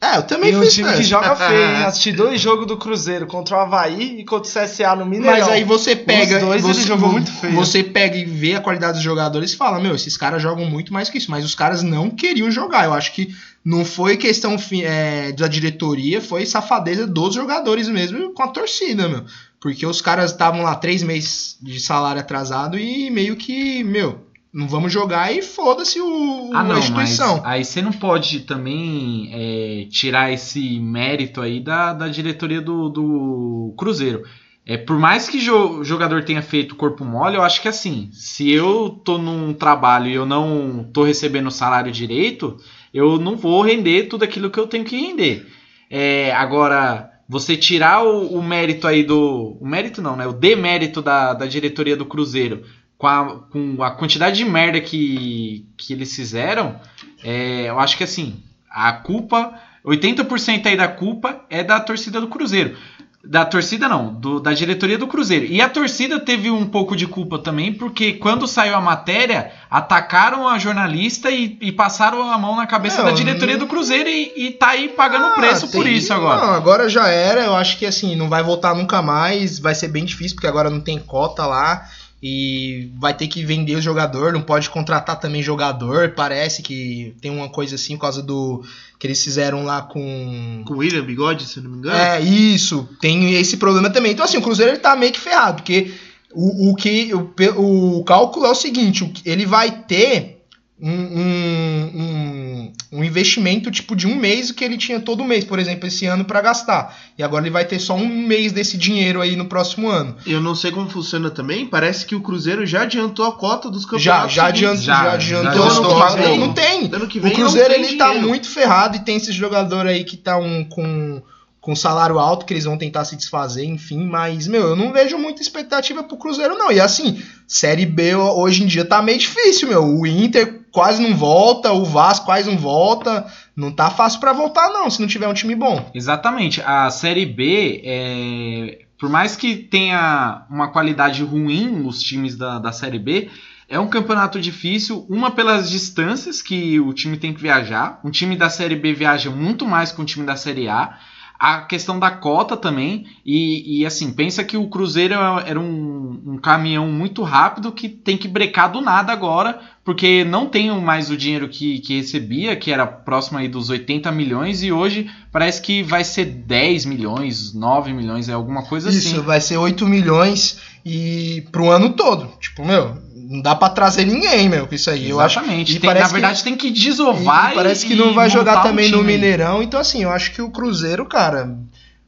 É, 0.00 0.16
eu 0.16 0.22
também 0.22 0.52
E 0.52 0.56
um 0.56 0.62
fiz 0.62 0.74
time 0.74 0.88
essa. 0.88 0.96
que 0.96 1.02
joga 1.02 1.34
feio, 1.36 1.60
hein? 1.60 1.84
Assisti 1.84 2.12
dois 2.12 2.40
jogos 2.40 2.68
do 2.68 2.76
Cruzeiro 2.76 3.26
contra 3.26 3.56
o 3.56 3.60
Havaí 3.60 4.20
e 4.20 4.24
contra 4.24 4.48
o 4.48 4.64
CSA 4.64 4.94
no 4.94 5.04
Mineirão. 5.04 5.40
Mas 5.40 5.48
aí 5.48 5.64
você 5.64 5.96
pega. 5.96 6.36
Os 6.36 6.42
dois 6.44 6.62
você, 6.62 6.80
ele 6.80 6.86
jogou 6.86 7.10
muito 7.10 7.32
feio. 7.32 7.54
Você 7.54 7.82
pega 7.82 8.16
e 8.16 8.24
vê 8.24 8.54
a 8.54 8.60
qualidade 8.60 8.92
dos 8.94 9.02
jogadores 9.02 9.52
e 9.52 9.56
fala: 9.56 9.80
Meu, 9.80 9.96
esses 9.96 10.16
caras 10.16 10.40
jogam 10.40 10.64
muito 10.66 10.92
mais 10.92 11.10
que 11.10 11.18
isso. 11.18 11.30
Mas 11.30 11.44
os 11.44 11.56
caras 11.56 11.82
não 11.82 12.10
queriam 12.10 12.48
jogar. 12.48 12.84
Eu 12.84 12.94
acho 12.94 13.12
que 13.12 13.34
não 13.64 13.84
foi 13.84 14.16
questão 14.16 14.56
é, 14.84 15.32
da 15.32 15.48
diretoria, 15.48 16.20
foi 16.20 16.46
safadeza 16.46 17.04
dos 17.04 17.34
jogadores 17.34 17.88
mesmo 17.88 18.32
com 18.32 18.42
a 18.44 18.48
torcida, 18.48 19.08
meu. 19.08 19.24
Porque 19.60 19.84
os 19.84 20.00
caras 20.00 20.30
estavam 20.30 20.62
lá 20.62 20.76
três 20.76 21.02
meses 21.02 21.56
de 21.60 21.80
salário 21.80 22.20
atrasado 22.20 22.78
e 22.78 23.10
meio 23.10 23.34
que, 23.34 23.82
meu, 23.82 24.27
não 24.52 24.66
vamos 24.68 24.92
jogar 24.92 25.32
e 25.32 25.42
foda-se 25.42 26.00
o, 26.00 26.50
Ah, 26.54 26.60
a 26.60 26.62
não, 26.64 26.74
mas 26.76 26.84
instituição. 26.84 27.42
aí 27.44 27.64
você 27.64 27.82
não 27.82 27.92
pode 27.92 28.40
também 28.40 29.30
é, 29.32 29.86
tirar 29.90 30.32
esse 30.32 30.80
mérito 30.80 31.40
aí 31.40 31.60
da, 31.60 31.92
da 31.92 32.08
diretoria 32.08 32.60
do, 32.60 32.88
do 32.88 33.74
Cruzeiro. 33.76 34.22
É, 34.66 34.76
por 34.76 34.98
mais 34.98 35.28
que 35.28 35.38
o 35.50 35.82
jogador 35.82 36.24
tenha 36.24 36.42
feito 36.42 36.76
corpo 36.76 37.02
mole, 37.04 37.36
eu 37.36 37.42
acho 37.42 37.62
que 37.62 37.68
assim, 37.68 38.10
se 38.12 38.50
eu 38.50 38.90
tô 39.02 39.16
num 39.16 39.54
trabalho 39.54 40.08
e 40.08 40.14
eu 40.14 40.26
não 40.26 40.84
tô 40.92 41.04
recebendo 41.04 41.46
o 41.46 41.50
salário 41.50 41.90
direito, 41.90 42.58
eu 42.92 43.18
não 43.18 43.34
vou 43.34 43.62
render 43.62 44.04
tudo 44.08 44.24
aquilo 44.24 44.50
que 44.50 44.58
eu 44.60 44.66
tenho 44.66 44.84
que 44.84 44.94
render. 44.94 45.46
É, 45.90 46.32
agora, 46.32 47.10
você 47.26 47.56
tirar 47.56 48.04
o, 48.04 48.26
o 48.38 48.42
mérito 48.42 48.86
aí 48.86 49.04
do. 49.04 49.56
O 49.58 49.66
mérito 49.66 50.02
não, 50.02 50.16
né? 50.16 50.26
O 50.26 50.34
demérito 50.34 51.00
da, 51.00 51.32
da 51.32 51.46
diretoria 51.46 51.96
do 51.96 52.04
Cruzeiro 52.04 52.62
com 52.98 53.06
a, 53.06 53.36
com 53.50 53.82
a 53.82 53.92
quantidade 53.92 54.36
de 54.36 54.44
merda 54.44 54.80
que, 54.80 55.64
que 55.76 55.92
eles 55.92 56.14
fizeram, 56.14 56.80
é, 57.22 57.66
eu 57.68 57.78
acho 57.78 57.96
que 57.96 58.04
assim, 58.04 58.42
a 58.70 58.92
culpa, 58.92 59.54
80% 59.86 60.66
aí 60.66 60.76
da 60.76 60.88
culpa 60.88 61.40
é 61.48 61.62
da 61.62 61.78
torcida 61.80 62.20
do 62.20 62.26
Cruzeiro. 62.28 62.76
Da 63.24 63.44
torcida 63.44 63.88
não, 63.88 64.14
do- 64.14 64.40
da 64.40 64.52
diretoria 64.54 64.96
do 64.96 65.06
Cruzeiro. 65.06 65.44
E 65.44 65.60
a 65.60 65.68
torcida 65.68 66.18
teve 66.20 66.50
um 66.50 66.64
pouco 66.66 66.96
de 66.96 67.06
culpa 67.06 67.38
também, 67.38 67.72
porque 67.72 68.14
quando 68.14 68.46
saiu 68.46 68.74
a 68.74 68.80
matéria, 68.80 69.52
atacaram 69.70 70.48
a 70.48 70.58
jornalista 70.58 71.30
e, 71.30 71.58
e 71.60 71.70
passaram 71.72 72.30
a 72.32 72.38
mão 72.38 72.56
na 72.56 72.66
cabeça 72.66 72.98
Não, 72.98 73.06
da 73.06 73.10
diretoria 73.12 73.58
do 73.58 73.66
Cruzeiro 73.66 74.08
e, 74.08 74.32
e 74.46 74.50
tá 74.52 74.68
aí 74.68 74.88
pagando 74.88 75.26
Ah, 75.26 75.30
preço 75.32 75.68
por 75.70 75.84
tem- 75.84 75.94
isso 75.96 76.12
agora. 76.14 76.46
Não, 76.46 76.54
agora 76.54 76.88
já 76.88 77.08
era. 77.08 77.42
Eu 77.44 77.54
acho 77.56 77.76
que 77.76 77.84
assim, 77.86 78.16
não 78.16 78.28
vai 78.28 78.42
voltar 78.42 78.74
nunca 78.74 79.02
mais. 79.02 79.58
Vai 79.58 79.74
ser 79.74 79.88
bem 79.88 80.04
difícil, 80.04 80.36
porque 80.36 80.46
agora 80.46 80.70
não 80.70 80.80
tem 80.80 80.98
cota 80.98 81.44
lá. 81.44 81.86
E 82.20 82.90
vai 82.98 83.14
ter 83.14 83.28
que 83.28 83.44
vender 83.44 83.76
o 83.76 83.80
jogador, 83.80 84.32
não 84.32 84.42
pode 84.42 84.68
contratar 84.70 85.20
também 85.20 85.40
jogador. 85.40 86.14
Parece 86.16 86.62
que 86.62 87.14
tem 87.20 87.30
uma 87.30 87.48
coisa 87.48 87.76
assim 87.76 87.94
por 87.94 88.02
causa 88.02 88.22
do 88.22 88.64
que 88.98 89.06
eles 89.06 89.22
fizeram 89.22 89.64
lá 89.64 89.82
com. 89.82 90.64
Com 90.66 90.74
o 90.74 90.78
William 90.78 91.04
Bigode, 91.04 91.46
se 91.46 91.60
não 91.60 91.70
me 91.70 91.78
engano. 91.78 91.96
É, 91.96 92.20
isso, 92.20 92.88
tem 93.00 93.34
esse 93.34 93.56
problema 93.56 93.88
também. 93.88 94.12
Então, 94.12 94.24
assim, 94.24 94.36
o 94.36 94.42
Cruzeiro 94.42 94.72
ele 94.72 94.80
tá 94.80 94.96
meio 94.96 95.12
que 95.12 95.20
ferrado, 95.20 95.62
porque 95.62 95.92
o, 96.32 96.70
o 96.70 96.74
que 96.74 97.12
o, 97.14 97.98
o 97.98 98.04
cálculo 98.04 98.46
é 98.46 98.50
o 98.50 98.54
seguinte: 98.54 99.12
ele 99.24 99.46
vai 99.46 99.70
ter 99.70 100.37
um, 100.80 100.90
um, 100.90 101.90
um, 101.94 102.72
um 102.98 103.04
investimento 103.04 103.70
tipo 103.70 103.96
de 103.96 104.06
um 104.06 104.14
mês 104.14 104.50
que 104.52 104.64
ele 104.64 104.76
tinha 104.76 105.00
todo 105.00 105.24
mês, 105.24 105.44
por 105.44 105.58
exemplo, 105.58 105.86
esse 105.88 106.06
ano 106.06 106.24
para 106.24 106.40
gastar. 106.40 106.96
E 107.18 107.22
agora 107.22 107.42
ele 107.44 107.50
vai 107.50 107.64
ter 107.64 107.78
só 107.78 107.94
um 107.96 108.06
mês 108.06 108.52
desse 108.52 108.76
dinheiro 108.78 109.20
aí 109.20 109.34
no 109.36 109.46
próximo 109.46 109.88
ano. 109.88 110.16
Eu 110.26 110.40
não 110.40 110.54
sei 110.54 110.70
como 110.70 110.88
funciona 110.88 111.30
também. 111.30 111.66
Parece 111.66 112.06
que 112.06 112.14
o 112.14 112.20
Cruzeiro 112.20 112.64
já 112.64 112.82
adiantou 112.82 113.26
a 113.26 113.32
cota 113.32 113.68
dos 113.70 113.82
Já, 113.82 113.88
campeonatos. 113.88 114.34
já, 114.34 114.46
seguintes. 114.46 114.66
adiantou, 114.68 114.84
Já, 114.84 115.18
já, 115.18 115.18
já 115.18 115.50
adiantou. 115.50 116.16
vem- 116.16 116.38
não 116.38 116.52
tem. 116.52 116.90
Ano 116.92 117.06
que 117.08 117.18
O 117.18 117.22
Cruzeiro 117.32 117.68
não 117.70 117.74
tem 117.80 117.84
ele 117.88 117.96
tá 117.98 118.06
dinheiro. 118.08 118.28
muito 118.28 118.48
ferrado 118.48 118.96
e 118.96 119.00
tem 119.00 119.16
esses 119.16 119.34
jogadores 119.34 119.90
aí 119.92 120.04
que 120.04 120.16
tá 120.16 120.38
um, 120.38 120.64
com, 120.64 121.20
com 121.60 121.74
salário 121.74 122.18
alto 122.18 122.46
que 122.46 122.52
eles 122.54 122.64
vão 122.64 122.78
tentar 122.78 123.04
se 123.04 123.16
desfazer, 123.16 123.64
enfim, 123.64 124.04
mas, 124.06 124.46
meu, 124.46 124.68
eu 124.68 124.76
não 124.76 124.92
vejo 124.92 125.18
muita 125.18 125.42
expectativa 125.42 126.02
pro 126.04 126.16
Cruzeiro, 126.16 126.56
não. 126.56 126.70
E 126.70 126.80
assim, 126.80 127.20
Série 127.46 127.84
B 127.86 128.14
hoje 128.14 128.62
em 128.62 128.66
dia 128.66 128.84
tá 128.84 129.02
meio 129.02 129.18
difícil, 129.18 129.68
meu. 129.68 129.84
O 129.84 130.06
Inter 130.06 130.57
quase 130.72 131.02
não 131.02 131.16
volta, 131.16 131.72
o 131.72 131.84
Vasco 131.84 132.26
quase 132.26 132.50
não 132.50 132.58
volta. 132.58 133.26
Não 133.56 133.72
tá 133.72 133.90
fácil 133.90 134.20
pra 134.20 134.32
voltar, 134.32 134.68
não, 134.70 134.88
se 134.88 135.00
não 135.00 135.08
tiver 135.08 135.28
um 135.28 135.34
time 135.34 135.54
bom. 135.54 135.90
Exatamente. 135.94 136.62
A 136.64 136.90
Série 136.90 137.26
B, 137.26 137.82
é, 137.84 138.78
por 138.98 139.08
mais 139.08 139.36
que 139.36 139.56
tenha 139.56 140.46
uma 140.48 140.68
qualidade 140.68 141.22
ruim 141.22 141.86
os 141.86 142.02
times 142.02 142.36
da, 142.36 142.58
da 142.58 142.72
Série 142.72 142.98
B, 142.98 143.28
é 143.68 143.78
um 143.78 143.88
campeonato 143.88 144.40
difícil. 144.40 145.04
Uma 145.08 145.30
pelas 145.30 145.68
distâncias 145.68 146.40
que 146.40 146.80
o 146.80 146.92
time 146.92 147.16
tem 147.16 147.34
que 147.34 147.40
viajar. 147.40 148.00
Um 148.02 148.10
time 148.10 148.36
da 148.36 148.48
Série 148.48 148.76
B 148.76 148.94
viaja 148.94 149.30
muito 149.30 149.66
mais 149.66 149.92
que 149.92 150.00
um 150.00 150.04
time 150.04 150.24
da 150.24 150.36
Série 150.36 150.68
A. 150.68 150.98
A 151.38 151.60
questão 151.60 151.98
da 151.98 152.10
cota 152.10 152.56
também. 152.56 153.06
E, 153.24 153.80
e, 153.80 153.86
assim, 153.86 154.12
pensa 154.12 154.42
que 154.42 154.56
o 154.56 154.68
Cruzeiro 154.68 155.14
era 155.14 155.58
um, 155.58 156.20
um 156.26 156.38
caminhão 156.38 156.88
muito 156.88 157.22
rápido 157.22 157.70
que 157.70 157.88
tem 157.88 158.16
que 158.16 158.26
brecar 158.26 158.72
do 158.72 158.80
nada 158.80 159.12
agora, 159.12 159.60
porque 159.84 160.24
não 160.24 160.46
tem 160.46 160.70
mais 160.80 161.10
o 161.10 161.16
dinheiro 161.16 161.48
que, 161.48 161.78
que 161.78 161.96
recebia, 161.96 162.56
que 162.56 162.72
era 162.72 162.86
próximo 162.86 163.38
aí 163.38 163.48
dos 163.48 163.70
80 163.70 164.10
milhões, 164.10 164.62
e 164.62 164.72
hoje 164.72 165.10
parece 165.30 165.62
que 165.62 165.82
vai 165.82 166.04
ser 166.04 166.24
10 166.24 166.84
milhões, 166.84 167.54
9 167.54 167.92
milhões, 167.92 168.28
é 168.28 168.32
alguma 168.32 168.64
coisa 168.64 168.90
Isso, 168.90 169.16
assim. 169.16 169.20
vai 169.20 169.40
ser 169.40 169.56
8 169.56 169.86
milhões 169.86 170.60
e 170.84 171.46
pro 171.52 171.70
ano 171.70 171.90
todo. 171.90 172.28
Tipo, 172.40 172.64
meu, 172.64 172.96
não 173.28 173.42
dá 173.42 173.54
pra 173.54 173.68
trazer 173.68 174.04
ninguém, 174.06 174.48
meu, 174.48 174.66
com 174.66 174.74
isso 174.74 174.88
aí. 174.90 175.10
Eu 175.10 175.20
acho 175.20 175.38
Exatamente. 175.38 175.76
e 175.76 175.80
Tem- 175.80 175.92
na 175.94 176.06
que- 176.06 176.12
verdade, 176.12 176.42
tem 176.44 176.56
que 176.56 176.70
desovar 176.70 177.52
E 177.52 177.54
parece 177.54 177.86
que 177.86 177.92
e 177.92 177.96
não 177.96 178.14
vai 178.14 178.30
jogar 178.30 178.56
montar 178.56 178.66
um 178.66 178.70
também 178.70 178.90
no. 178.90 179.02
Mineirão. 179.04 179.62
Então, 179.62 179.78
assim, 179.78 180.02
eu 180.02 180.10
acho 180.10 180.32
que 180.32 180.40
o 180.40 180.50
Cruzeiro, 180.50 181.04
cara, 181.06 181.56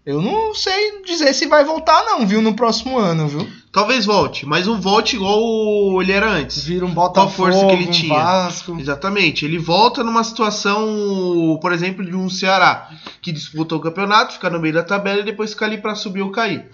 eu 0.07 0.23
não 0.23 0.55
sei 0.55 1.03
dizer 1.05 1.35
se 1.35 1.47
vai 1.47 1.65
voltar, 1.65 2.03
não, 2.05 2.27
viu, 2.27 2.41
no 2.41 2.55
próximo 2.55 2.99
ano, 2.99 3.29
viu? 3.29 3.47
Talvez 3.73 4.05
volte, 4.05 4.45
mas 4.47 4.67
não 4.67 4.81
volte 4.81 5.15
igual 5.15 6.03
ele 6.03 6.11
era 6.11 6.29
antes. 6.29 6.65
Vira 6.65 6.85
um 6.85 6.93
Qual 6.93 7.09
Botafogo, 7.09 7.53
força 7.53 7.67
que 7.67 7.73
ele 7.73 7.87
um 7.87 7.91
tinha? 7.93 8.15
Vasco. 8.19 8.77
Exatamente. 8.81 9.45
Ele 9.45 9.59
volta 9.59 10.03
numa 10.03 10.25
situação, 10.25 11.59
por 11.63 11.73
exemplo, 11.73 12.05
de 12.05 12.17
um 12.17 12.29
Ceará 12.29 12.89
que 13.23 13.31
disputa 13.31 13.75
o 13.77 13.81
campeonato, 13.81 14.33
fica 14.35 14.51
no 14.51 14.59
meio 14.59 14.75
da 14.75 14.83
tabela 14.83 15.21
e 15.21 15.25
depois 15.25 15.51
fica 15.53 15.67
ali 15.67 15.79
pra 15.79 15.95
subir 15.95 16.23
ou 16.23 16.31
cair. 16.31 16.65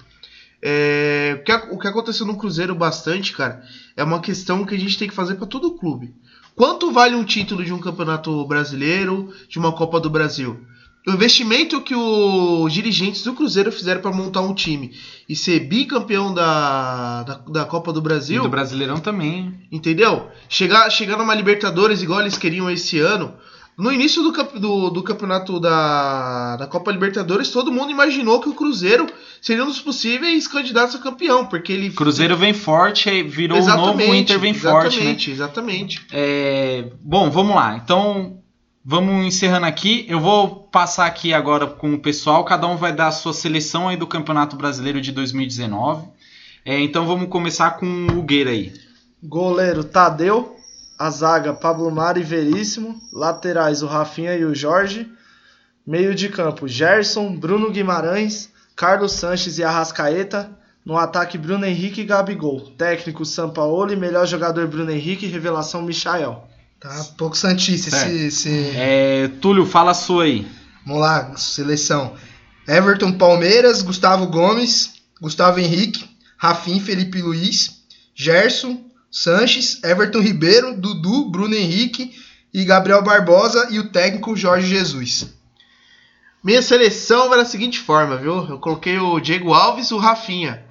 É, 0.63 1.41
o, 1.71 1.79
que, 1.79 1.87
aconteceu 1.87 2.27
no 2.27 2.37
Cruzeiro 2.37 2.75
bastante, 2.75 3.33
cara, 3.33 3.63
é 3.97 4.03
uma 4.03 4.21
questão 4.21 4.65
que 4.65 4.75
a 4.75 4.79
gente 4.79 4.99
tem 4.99 5.09
que 5.09 5.15
fazer 5.15 5.35
pra 5.35 5.47
todo 5.47 5.77
clube. 5.77 6.15
Quanto 6.55 6.91
vale 6.91 7.15
um 7.15 7.25
título 7.25 7.65
de 7.65 7.73
um 7.73 7.79
campeonato 7.79 8.45
brasileiro, 8.47 9.33
de 9.49 9.59
uma 9.59 9.73
Copa 9.73 10.01
do 10.01 10.09
Brasil? 10.09 10.59
O 11.07 11.13
investimento 11.13 11.81
que 11.81 11.95
os 11.95 12.73
dirigentes 12.73 13.23
do 13.23 13.33
Cruzeiro 13.33 13.71
fizeram 13.71 14.01
pra 14.01 14.11
montar 14.11 14.41
um 14.41 14.53
time 14.53 14.93
e 15.29 15.37
ser 15.37 15.61
bicampeão 15.61 16.35
da, 16.35 17.23
da, 17.23 17.35
da 17.35 17.65
Copa 17.65 17.93
do 17.93 18.01
E 18.01 18.03
Brasil. 18.03 18.43
do 18.43 18.49
Brasileirão 18.49 18.99
também. 18.99 19.55
Entendeu? 19.71 20.29
Chegar, 20.49 20.91
chegar 20.91 21.17
numa 21.17 21.33
Libertadores 21.33 22.03
igual 22.03 22.23
eles 22.23 22.37
queriam 22.37 22.69
esse 22.69 22.99
ano. 22.99 23.35
No 23.79 23.93
início 23.93 24.23
do, 24.23 24.33
do, 24.59 24.91
do 24.91 25.03
campeonato 25.03 25.61
da, 25.61 26.57
da 26.57 26.67
Copa 26.67 26.91
Libertadores, 26.91 27.51
todo 27.51 27.71
mundo 27.71 27.91
imaginou 27.91 28.41
que 28.41 28.49
o 28.49 28.55
Cruzeiro 28.55 29.07
seria 29.39 29.63
um 29.63 29.67
dos 29.67 29.81
possíveis 29.81 30.49
candidatos 30.49 30.95
a 30.95 30.99
campeão, 30.99 31.45
porque 31.45 31.75
ele. 31.75 31.91
Cruzeiro 31.91 32.39
vem 32.39 32.55
forte, 32.55 33.23
virou 33.23 33.61
o 33.61 33.67
novo 33.67 33.99
o 33.99 34.15
Inter 34.15 34.41
vem 34.41 34.55
forte, 34.55 34.97
né? 34.97 35.03
Exatamente, 35.03 35.31
exatamente. 35.31 36.07
É, 36.11 36.91
bom, 37.03 37.31
vamos 37.31 37.55
lá. 37.55 37.77
Então, 37.77 38.39
vamos 38.83 39.27
encerrando 39.27 39.67
aqui. 39.67 40.07
Eu 40.09 40.21
vou 40.21 40.49
passar 40.49 41.05
aqui 41.05 41.35
agora 41.35 41.67
com 41.67 41.93
o 41.93 41.99
pessoal. 41.99 42.45
Cada 42.45 42.67
um 42.67 42.79
vai 42.79 42.95
dar 42.95 43.09
a 43.09 43.13
sua 43.13 43.35
seleção 43.35 43.89
aí 43.89 43.97
do 43.99 44.07
Campeonato 44.07 44.57
Brasileiro 44.57 45.03
de 45.03 45.13
2019. 45.13 46.09
É, 46.65 46.81
então, 46.81 47.05
vamos 47.05 47.29
começar 47.29 47.73
com 47.73 47.87
o 47.87 48.21
Hugueira 48.21 48.53
aí. 48.53 48.73
Goleiro 49.23 49.85
Tadeu. 49.85 50.56
A 50.99 51.11
zaga 51.11 51.53
Pablo 51.53 51.91
Mari 51.91 52.21
e 52.21 52.25
Veríssimo. 52.25 53.01
Laterais 53.13 53.83
o 53.83 53.87
Rafinha 53.87 54.35
e 54.35 54.45
o 54.45 54.55
Jorge. 54.55 55.07
Meio 55.87 56.15
de 56.15 56.29
campo 56.29 56.67
Gerson, 56.67 57.37
Bruno 57.37 57.71
Guimarães, 57.71 58.49
Carlos 58.75 59.13
Sanches 59.13 59.59
e 59.59 59.65
Arrascaeta. 59.65 60.51
No 60.85 60.97
ataque 60.97 61.37
Bruno 61.37 61.65
Henrique 61.67 62.01
e 62.03 62.05
Gabigol. 62.05 62.61
Técnico 62.79 63.25
Sampaoli, 63.25 63.97
melhor 63.97 64.27
jogador 64.27 64.67
Bruno 64.69 64.91
Henrique, 64.91 65.27
revelação 65.27 65.83
Michael. 65.83 66.47
Tá 66.79 67.05
pouco 67.19 67.37
santíssimo 67.37 67.91
Certo. 67.97 68.13
esse, 68.13 68.49
esse- 68.49 68.71
É, 68.77 69.29
Túlio, 69.41 69.67
fala 69.67 69.91
a 69.91 69.95
sua 69.95 70.25
aí. 70.25 70.47
Vamos 70.85 71.01
lá, 71.01 71.37
seleção. 71.37 72.15
Everton 72.69 73.13
Palmeiras, 73.13 73.83
Gustavo 73.83 74.27
Gomes, 74.29 74.93
Gustavo 75.21 75.59
Henrique, 75.59 76.09
Rafim 76.37 76.79
Felipe 76.79 77.21
Luiz, 77.21 77.83
Gerson, 78.15 78.85
Sanches, 79.11 79.83
Everton 79.83 80.21
Ribeiro, 80.21 80.75
Dudu, 80.77 81.31
Bruno 81.31 81.55
Henrique 81.55 82.13
e 82.53 82.65
Gabriel 82.65 83.03
Barbosa 83.03 83.69
e 83.71 83.79
o 83.79 83.91
técnico 83.91 84.37
Jorge 84.37 84.67
Jesus. 84.69 85.35
Minha 86.43 86.63
seleção 86.63 87.29
vai 87.29 87.39
da 87.39 87.45
seguinte 87.45 87.79
forma, 87.81 88.17
viu? 88.17 88.47
Eu 88.49 88.59
coloquei 88.59 88.99
o 88.99 89.19
Diego 89.19 89.53
Alves, 89.53 89.91
o 89.91 89.99
Rafinha. 89.99 90.63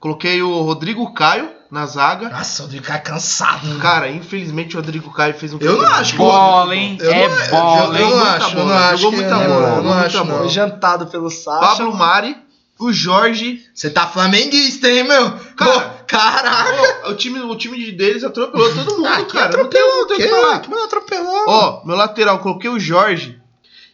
Coloquei 0.00 0.40
o 0.42 0.62
Rodrigo 0.62 1.12
Caio, 1.12 1.50
na 1.70 1.86
zaga. 1.86 2.30
Nossa, 2.30 2.62
o 2.62 2.64
Rodrigo 2.66 2.86
Caio 2.86 2.98
é 2.98 3.02
cansado, 3.02 3.66
né? 3.68 3.78
Cara, 3.80 4.10
infelizmente 4.10 4.76
o 4.76 4.80
Rodrigo 4.80 5.12
Caio 5.12 5.34
fez 5.34 5.52
um 5.52 5.58
Eu 5.60 5.76
não 5.78 5.86
acho. 5.86 6.16
Bola, 6.16 6.74
hein? 6.74 6.98
Eu 7.00 7.12
é 7.12 7.28
não- 7.28 7.48
bola, 7.50 7.98
eu 7.98 8.04
hein? 8.06 8.10
não 8.10 8.16
Muita 8.18 8.32
acho, 8.36 8.48
eu 8.48 8.54
bola, 8.54 8.66
não 8.66 8.84
acho 8.88 8.96
jogou 9.02 9.20
muita 9.20 9.34
é, 9.36 9.48
bola, 9.48 9.68
eu 9.68 9.70
não 9.70 9.76
jogou 9.76 9.92
acho, 9.92 10.16
muita 10.18 10.32
não. 10.32 10.38
Foi 10.40 10.48
jantado 10.48 11.06
pelo 11.06 11.30
Sacha. 11.30 11.60
Pablo 11.60 11.94
Mari, 11.94 12.36
o 12.80 12.92
Jorge. 12.92 13.64
Você 13.74 13.90
tá 13.90 14.06
flamenguista, 14.06 14.90
hein, 14.90 15.04
meu? 15.04 15.30
Cara, 15.56 15.80
Pô, 15.80 16.04
caraca. 16.06 17.08
Ô, 17.08 17.10
o, 17.10 17.14
time, 17.14 17.38
o 17.40 17.54
time 17.56 17.92
deles 17.92 18.24
atropelou 18.24 18.74
todo 18.74 18.96
mundo, 18.96 19.06
Ah, 19.06 19.24
cara. 19.24 19.56
Não 19.56 19.68
tem, 19.68 19.80
atropelou 19.80 19.96
não 20.00 20.06
tem 20.06 20.16
o 20.16 20.20
que 20.20 20.28
falar. 20.28 20.60
Que 20.60 20.74
atropelou? 20.74 21.44
Ó, 21.46 21.84
meu 21.84 21.96
lateral, 21.96 22.38
coloquei 22.38 22.70
o 22.70 22.80
Jorge. 22.80 23.38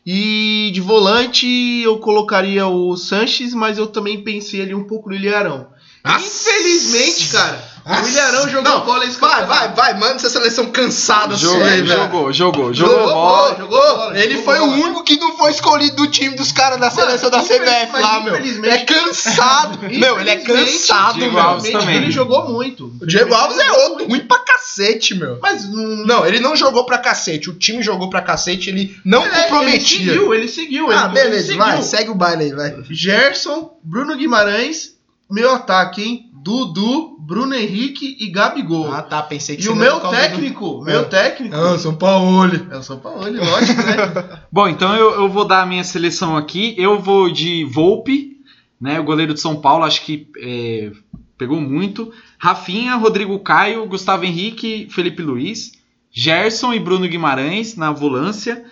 E 0.04 0.70
de 0.72 0.80
volante 0.80 1.46
eu 1.82 1.98
colocaria 1.98 2.66
o 2.66 2.96
Sanches, 2.96 3.52
mas 3.52 3.76
eu 3.76 3.88
também 3.88 4.22
pensei 4.22 4.62
ali 4.62 4.72
um 4.72 4.84
pouco 4.84 5.08
no 5.08 5.16
Ilharão. 5.16 5.66
Infelizmente, 6.06 7.28
cara, 7.28 7.64
Nossa. 7.84 8.02
o 8.04 8.08
Ilharão 8.08 8.48
jogou 8.48 8.62
Não, 8.70 8.84
bola 8.84 9.04
esse 9.04 9.18
Vai, 9.18 9.46
vai, 9.46 9.68
vai, 9.74 9.94
manda 9.94 10.14
essa 10.16 10.28
seleção 10.30 10.66
cansada 10.66 11.34
Jogou, 11.36 11.58
sua 11.60 11.66
aí, 11.68 11.82
velho. 11.82 11.86
jogou, 12.02 12.32
jogou, 12.32 12.74
jogou 12.74 12.94
Jogou 12.98 13.06
bola. 13.14 13.14
bola, 13.54 13.56
jogou 13.58 13.78
bola, 13.96 14.18
Ele 14.18 14.30
jogou 14.38 14.44
foi 14.44 14.58
bola. 14.58 14.70
o 14.72 14.80
único 14.82 15.04
que 15.04 15.16
não 15.16 15.36
foi 15.36 15.50
escolhido 15.50 15.96
do 15.96 16.06
time 16.08 16.34
dos 16.36 16.52
caras 16.52 16.78
da 16.80 16.90
seleção 16.90 17.30
da 17.30 17.38
infeliz- 17.38 17.68
CBF 17.68 18.00
lá, 18.02 18.20
meu. 18.20 18.34
infelizmente- 18.34 18.66
Ele 18.66 18.82
é 18.82 18.84
cansado. 18.84 19.78
meu, 19.82 20.20
ele 20.20 20.30
é 20.30 20.36
cansado, 20.42 21.14
Diego 21.18 21.34
meu. 21.34 21.42
Alves 21.42 21.64
Infelizmente, 21.64 21.86
também. 21.86 21.96
Ele 22.02 22.10
jogou 22.12 22.48
muito. 22.48 22.92
O 23.00 23.06
Diego 23.06 23.34
Alves 23.34 23.58
é 23.58 23.72
outro, 23.72 24.06
ruim 24.08 24.20
pra 24.20 24.38
cacete, 24.38 25.14
meu. 25.14 25.38
Mas 25.40 25.68
não. 25.68 25.86
Não, 26.06 26.26
ele 26.26 26.40
não 26.40 26.54
jogou 26.56 26.84
pra 26.84 26.98
cacete. 26.98 27.50
O 27.50 27.54
time 27.54 27.82
jogou 27.82 28.08
pra 28.10 28.20
cacete, 28.22 28.70
ele 28.70 28.96
não 29.04 29.22
É, 29.22 29.26
Ele 29.26 29.42
comprometia. 29.42 29.98
seguiu, 30.12 30.34
ele 30.34 30.48
seguiu. 30.48 30.90
ah, 30.90 31.04
ele, 31.04 31.12
beleza, 31.14 31.34
ele 31.36 31.42
seguiu. 31.44 31.64
vai, 31.64 31.82
segue 31.82 32.10
o 32.10 32.14
baile 32.14 32.44
aí, 32.44 32.52
vai. 32.52 32.74
Gerson, 32.90 33.70
Bruno 33.82 34.16
Guimarães, 34.16 34.95
meu 35.30 35.54
ataque, 35.54 36.02
hein? 36.02 36.30
Dudu, 36.32 37.16
Bruno 37.18 37.54
Henrique 37.54 38.16
e 38.20 38.28
Gabigol. 38.30 38.92
Ah, 38.92 39.02
tá, 39.02 39.20
pensei 39.20 39.56
que 39.56 39.62
e 39.62 39.64
você 39.64 39.72
o 39.72 39.74
meu 39.74 39.96
o 39.96 40.10
técnico, 40.10 40.84
É. 40.86 40.92
meu 40.92 41.08
técnico. 41.08 41.56
Dudu. 41.56 41.68
Ah, 41.74 41.78
São 41.78 41.94
Paulo. 41.96 42.66
É 42.70 42.76
o 42.76 42.82
São 42.84 42.98
Paulo, 43.00 43.20
lógico, 43.20 43.82
né? 43.82 44.40
Bom, 44.52 44.68
então 44.68 44.94
eu, 44.94 45.10
eu 45.22 45.28
vou 45.28 45.44
dar 45.44 45.62
a 45.62 45.66
minha 45.66 45.82
seleção 45.82 46.36
aqui. 46.36 46.74
Eu 46.78 47.00
vou 47.00 47.28
de 47.30 47.64
Volpe, 47.64 48.36
né? 48.80 49.00
O 49.00 49.04
goleiro 49.04 49.34
de 49.34 49.40
São 49.40 49.56
Paulo, 49.56 49.84
acho 49.84 50.02
que 50.04 50.28
é, 50.38 50.92
pegou 51.36 51.60
muito. 51.60 52.12
Rafinha, 52.38 52.94
Rodrigo 52.94 53.36
Caio, 53.40 53.84
Gustavo 53.86 54.24
Henrique, 54.24 54.86
Felipe 54.90 55.22
Luiz, 55.22 55.72
Gerson 56.12 56.72
e 56.72 56.78
Bruno 56.78 57.08
Guimarães 57.08 57.74
na 57.74 57.90
volância, 57.90 58.64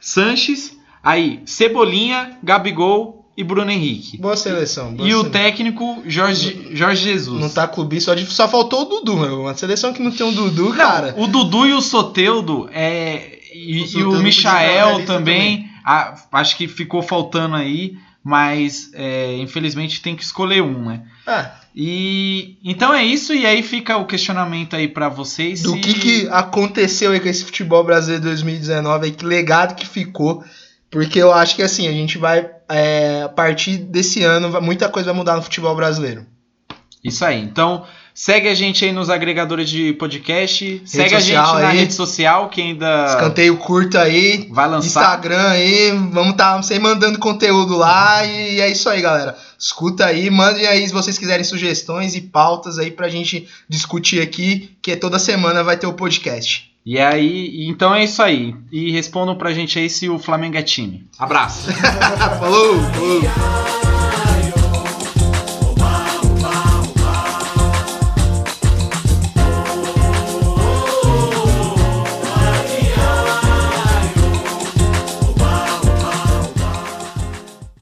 Sanches, 0.00 0.78
aí 1.02 1.42
Cebolinha, 1.44 2.38
Gabigol 2.42 3.19
e 3.40 3.44
Bruno 3.44 3.70
Henrique. 3.70 4.18
Boa 4.18 4.36
seleção. 4.36 4.92
boa 4.94 5.08
E 5.08 5.14
o 5.14 5.18
seleção. 5.18 5.30
técnico 5.30 6.02
Jorge, 6.06 6.68
Jorge 6.72 7.02
Jesus. 7.04 7.40
Não 7.40 7.48
tá 7.48 7.66
clube, 7.66 8.00
só, 8.00 8.16
só 8.16 8.46
faltou 8.48 8.82
o 8.82 8.84
Dudu, 8.84 9.16
meu. 9.16 9.40
Uma 9.42 9.54
seleção 9.54 9.92
que 9.92 10.02
não 10.02 10.10
tem 10.10 10.26
um 10.26 10.32
Dudu, 10.32 10.68
Não, 10.70 10.76
cara. 10.76 11.14
o 11.16 11.26
Dudu 11.26 11.66
e 11.66 11.72
o 11.72 11.80
Soteudo 11.80 12.68
é, 12.72 13.38
e, 13.54 13.82
O 13.94 13.98
e 14.00 14.02
o 14.04 14.22
Michael 14.22 14.98
lista 14.98 15.12
também, 15.14 15.68
a- 15.84 16.14
acho 16.32 16.56
que 16.56 16.68
ficou 16.68 17.02
faltando 17.02 17.54
aí, 17.56 17.94
mas 18.22 18.90
é, 18.94 19.36
infelizmente 19.38 20.02
tem 20.02 20.14
que 20.14 20.22
escolher 20.22 20.62
um, 20.62 20.84
né? 20.84 21.02
Ah, 21.26 21.52
E 21.74 22.56
então 22.62 22.92
é 22.92 23.02
isso 23.02 23.32
e 23.32 23.46
aí 23.46 23.62
fica 23.62 23.96
o 23.96 24.04
questionamento 24.06 24.76
aí 24.76 24.86
pra 24.88 25.08
vocês. 25.08 25.62
do 25.62 25.72
se- 25.72 25.78
que, 25.80 25.94
que 25.94 26.28
aconteceu 26.30 27.12
aí 27.12 27.20
com 27.20 27.28
esse 27.28 27.44
futebol 27.44 27.82
brasileiro 27.82 28.24
2019 28.24 29.06
aí, 29.06 29.12
que 29.12 29.24
legado 29.24 29.74
que 29.74 29.86
ficou. 29.86 30.44
Porque 30.90 31.20
eu 31.20 31.32
acho 31.32 31.54
que 31.54 31.62
assim, 31.62 31.86
a 31.86 31.92
gente 31.92 32.18
vai. 32.18 32.42
É, 32.70 33.22
a 33.24 33.28
partir 33.28 33.76
desse 33.76 34.22
ano, 34.22 34.60
muita 34.62 34.88
coisa 34.88 35.10
vai 35.10 35.16
mudar 35.16 35.36
no 35.36 35.42
futebol 35.42 35.74
brasileiro. 35.74 36.24
Isso 37.02 37.24
aí. 37.24 37.40
Então 37.40 37.84
segue 38.14 38.48
a 38.48 38.54
gente 38.54 38.84
aí 38.84 38.92
nos 38.92 39.08
agregadores 39.08 39.70
de 39.70 39.94
podcast, 39.94 40.82
segue 40.84 41.14
a 41.14 41.20
gente 41.20 41.36
social 41.36 41.58
na 41.58 41.68
aí. 41.68 41.78
rede 41.78 41.94
social 41.94 42.48
que 42.50 42.60
ainda 42.60 43.06
Escanteio 43.06 43.56
curto 43.56 43.96
aí. 43.96 44.46
vai 44.50 44.68
lançar. 44.68 44.86
Instagram 44.86 45.48
aí, 45.48 45.90
vamos 46.12 46.34
tá 46.34 46.62
sempre 46.62 46.82
mandando 46.84 47.18
conteúdo 47.18 47.76
lá 47.76 48.24
e 48.24 48.60
é 48.60 48.70
isso 48.70 48.88
aí, 48.88 49.00
galera. 49.00 49.36
Escuta 49.58 50.06
aí, 50.06 50.28
mandem 50.30 50.66
aí 50.66 50.86
se 50.86 50.92
vocês 50.92 51.18
quiserem 51.18 51.44
sugestões 51.44 52.14
e 52.14 52.20
pautas 52.20 52.78
aí 52.78 52.90
pra 52.90 53.08
gente 53.08 53.48
discutir 53.68 54.20
aqui, 54.20 54.76
que 54.82 54.94
toda 54.96 55.18
semana 55.18 55.64
vai 55.64 55.76
ter 55.76 55.86
o 55.86 55.94
podcast. 55.94 56.69
E 56.84 56.98
aí, 56.98 57.68
então 57.68 57.94
é 57.94 58.04
isso 58.04 58.22
aí. 58.22 58.54
E 58.72 58.90
respondam 58.90 59.36
pra 59.36 59.52
gente 59.52 59.78
aí 59.78 59.90
se 59.90 60.08
o 60.08 60.18
Flamengo 60.18 60.56
é 60.56 60.62
time. 60.62 61.06
Abraço. 61.18 61.70
Falou! 62.40 62.80
falou. 62.80 64.29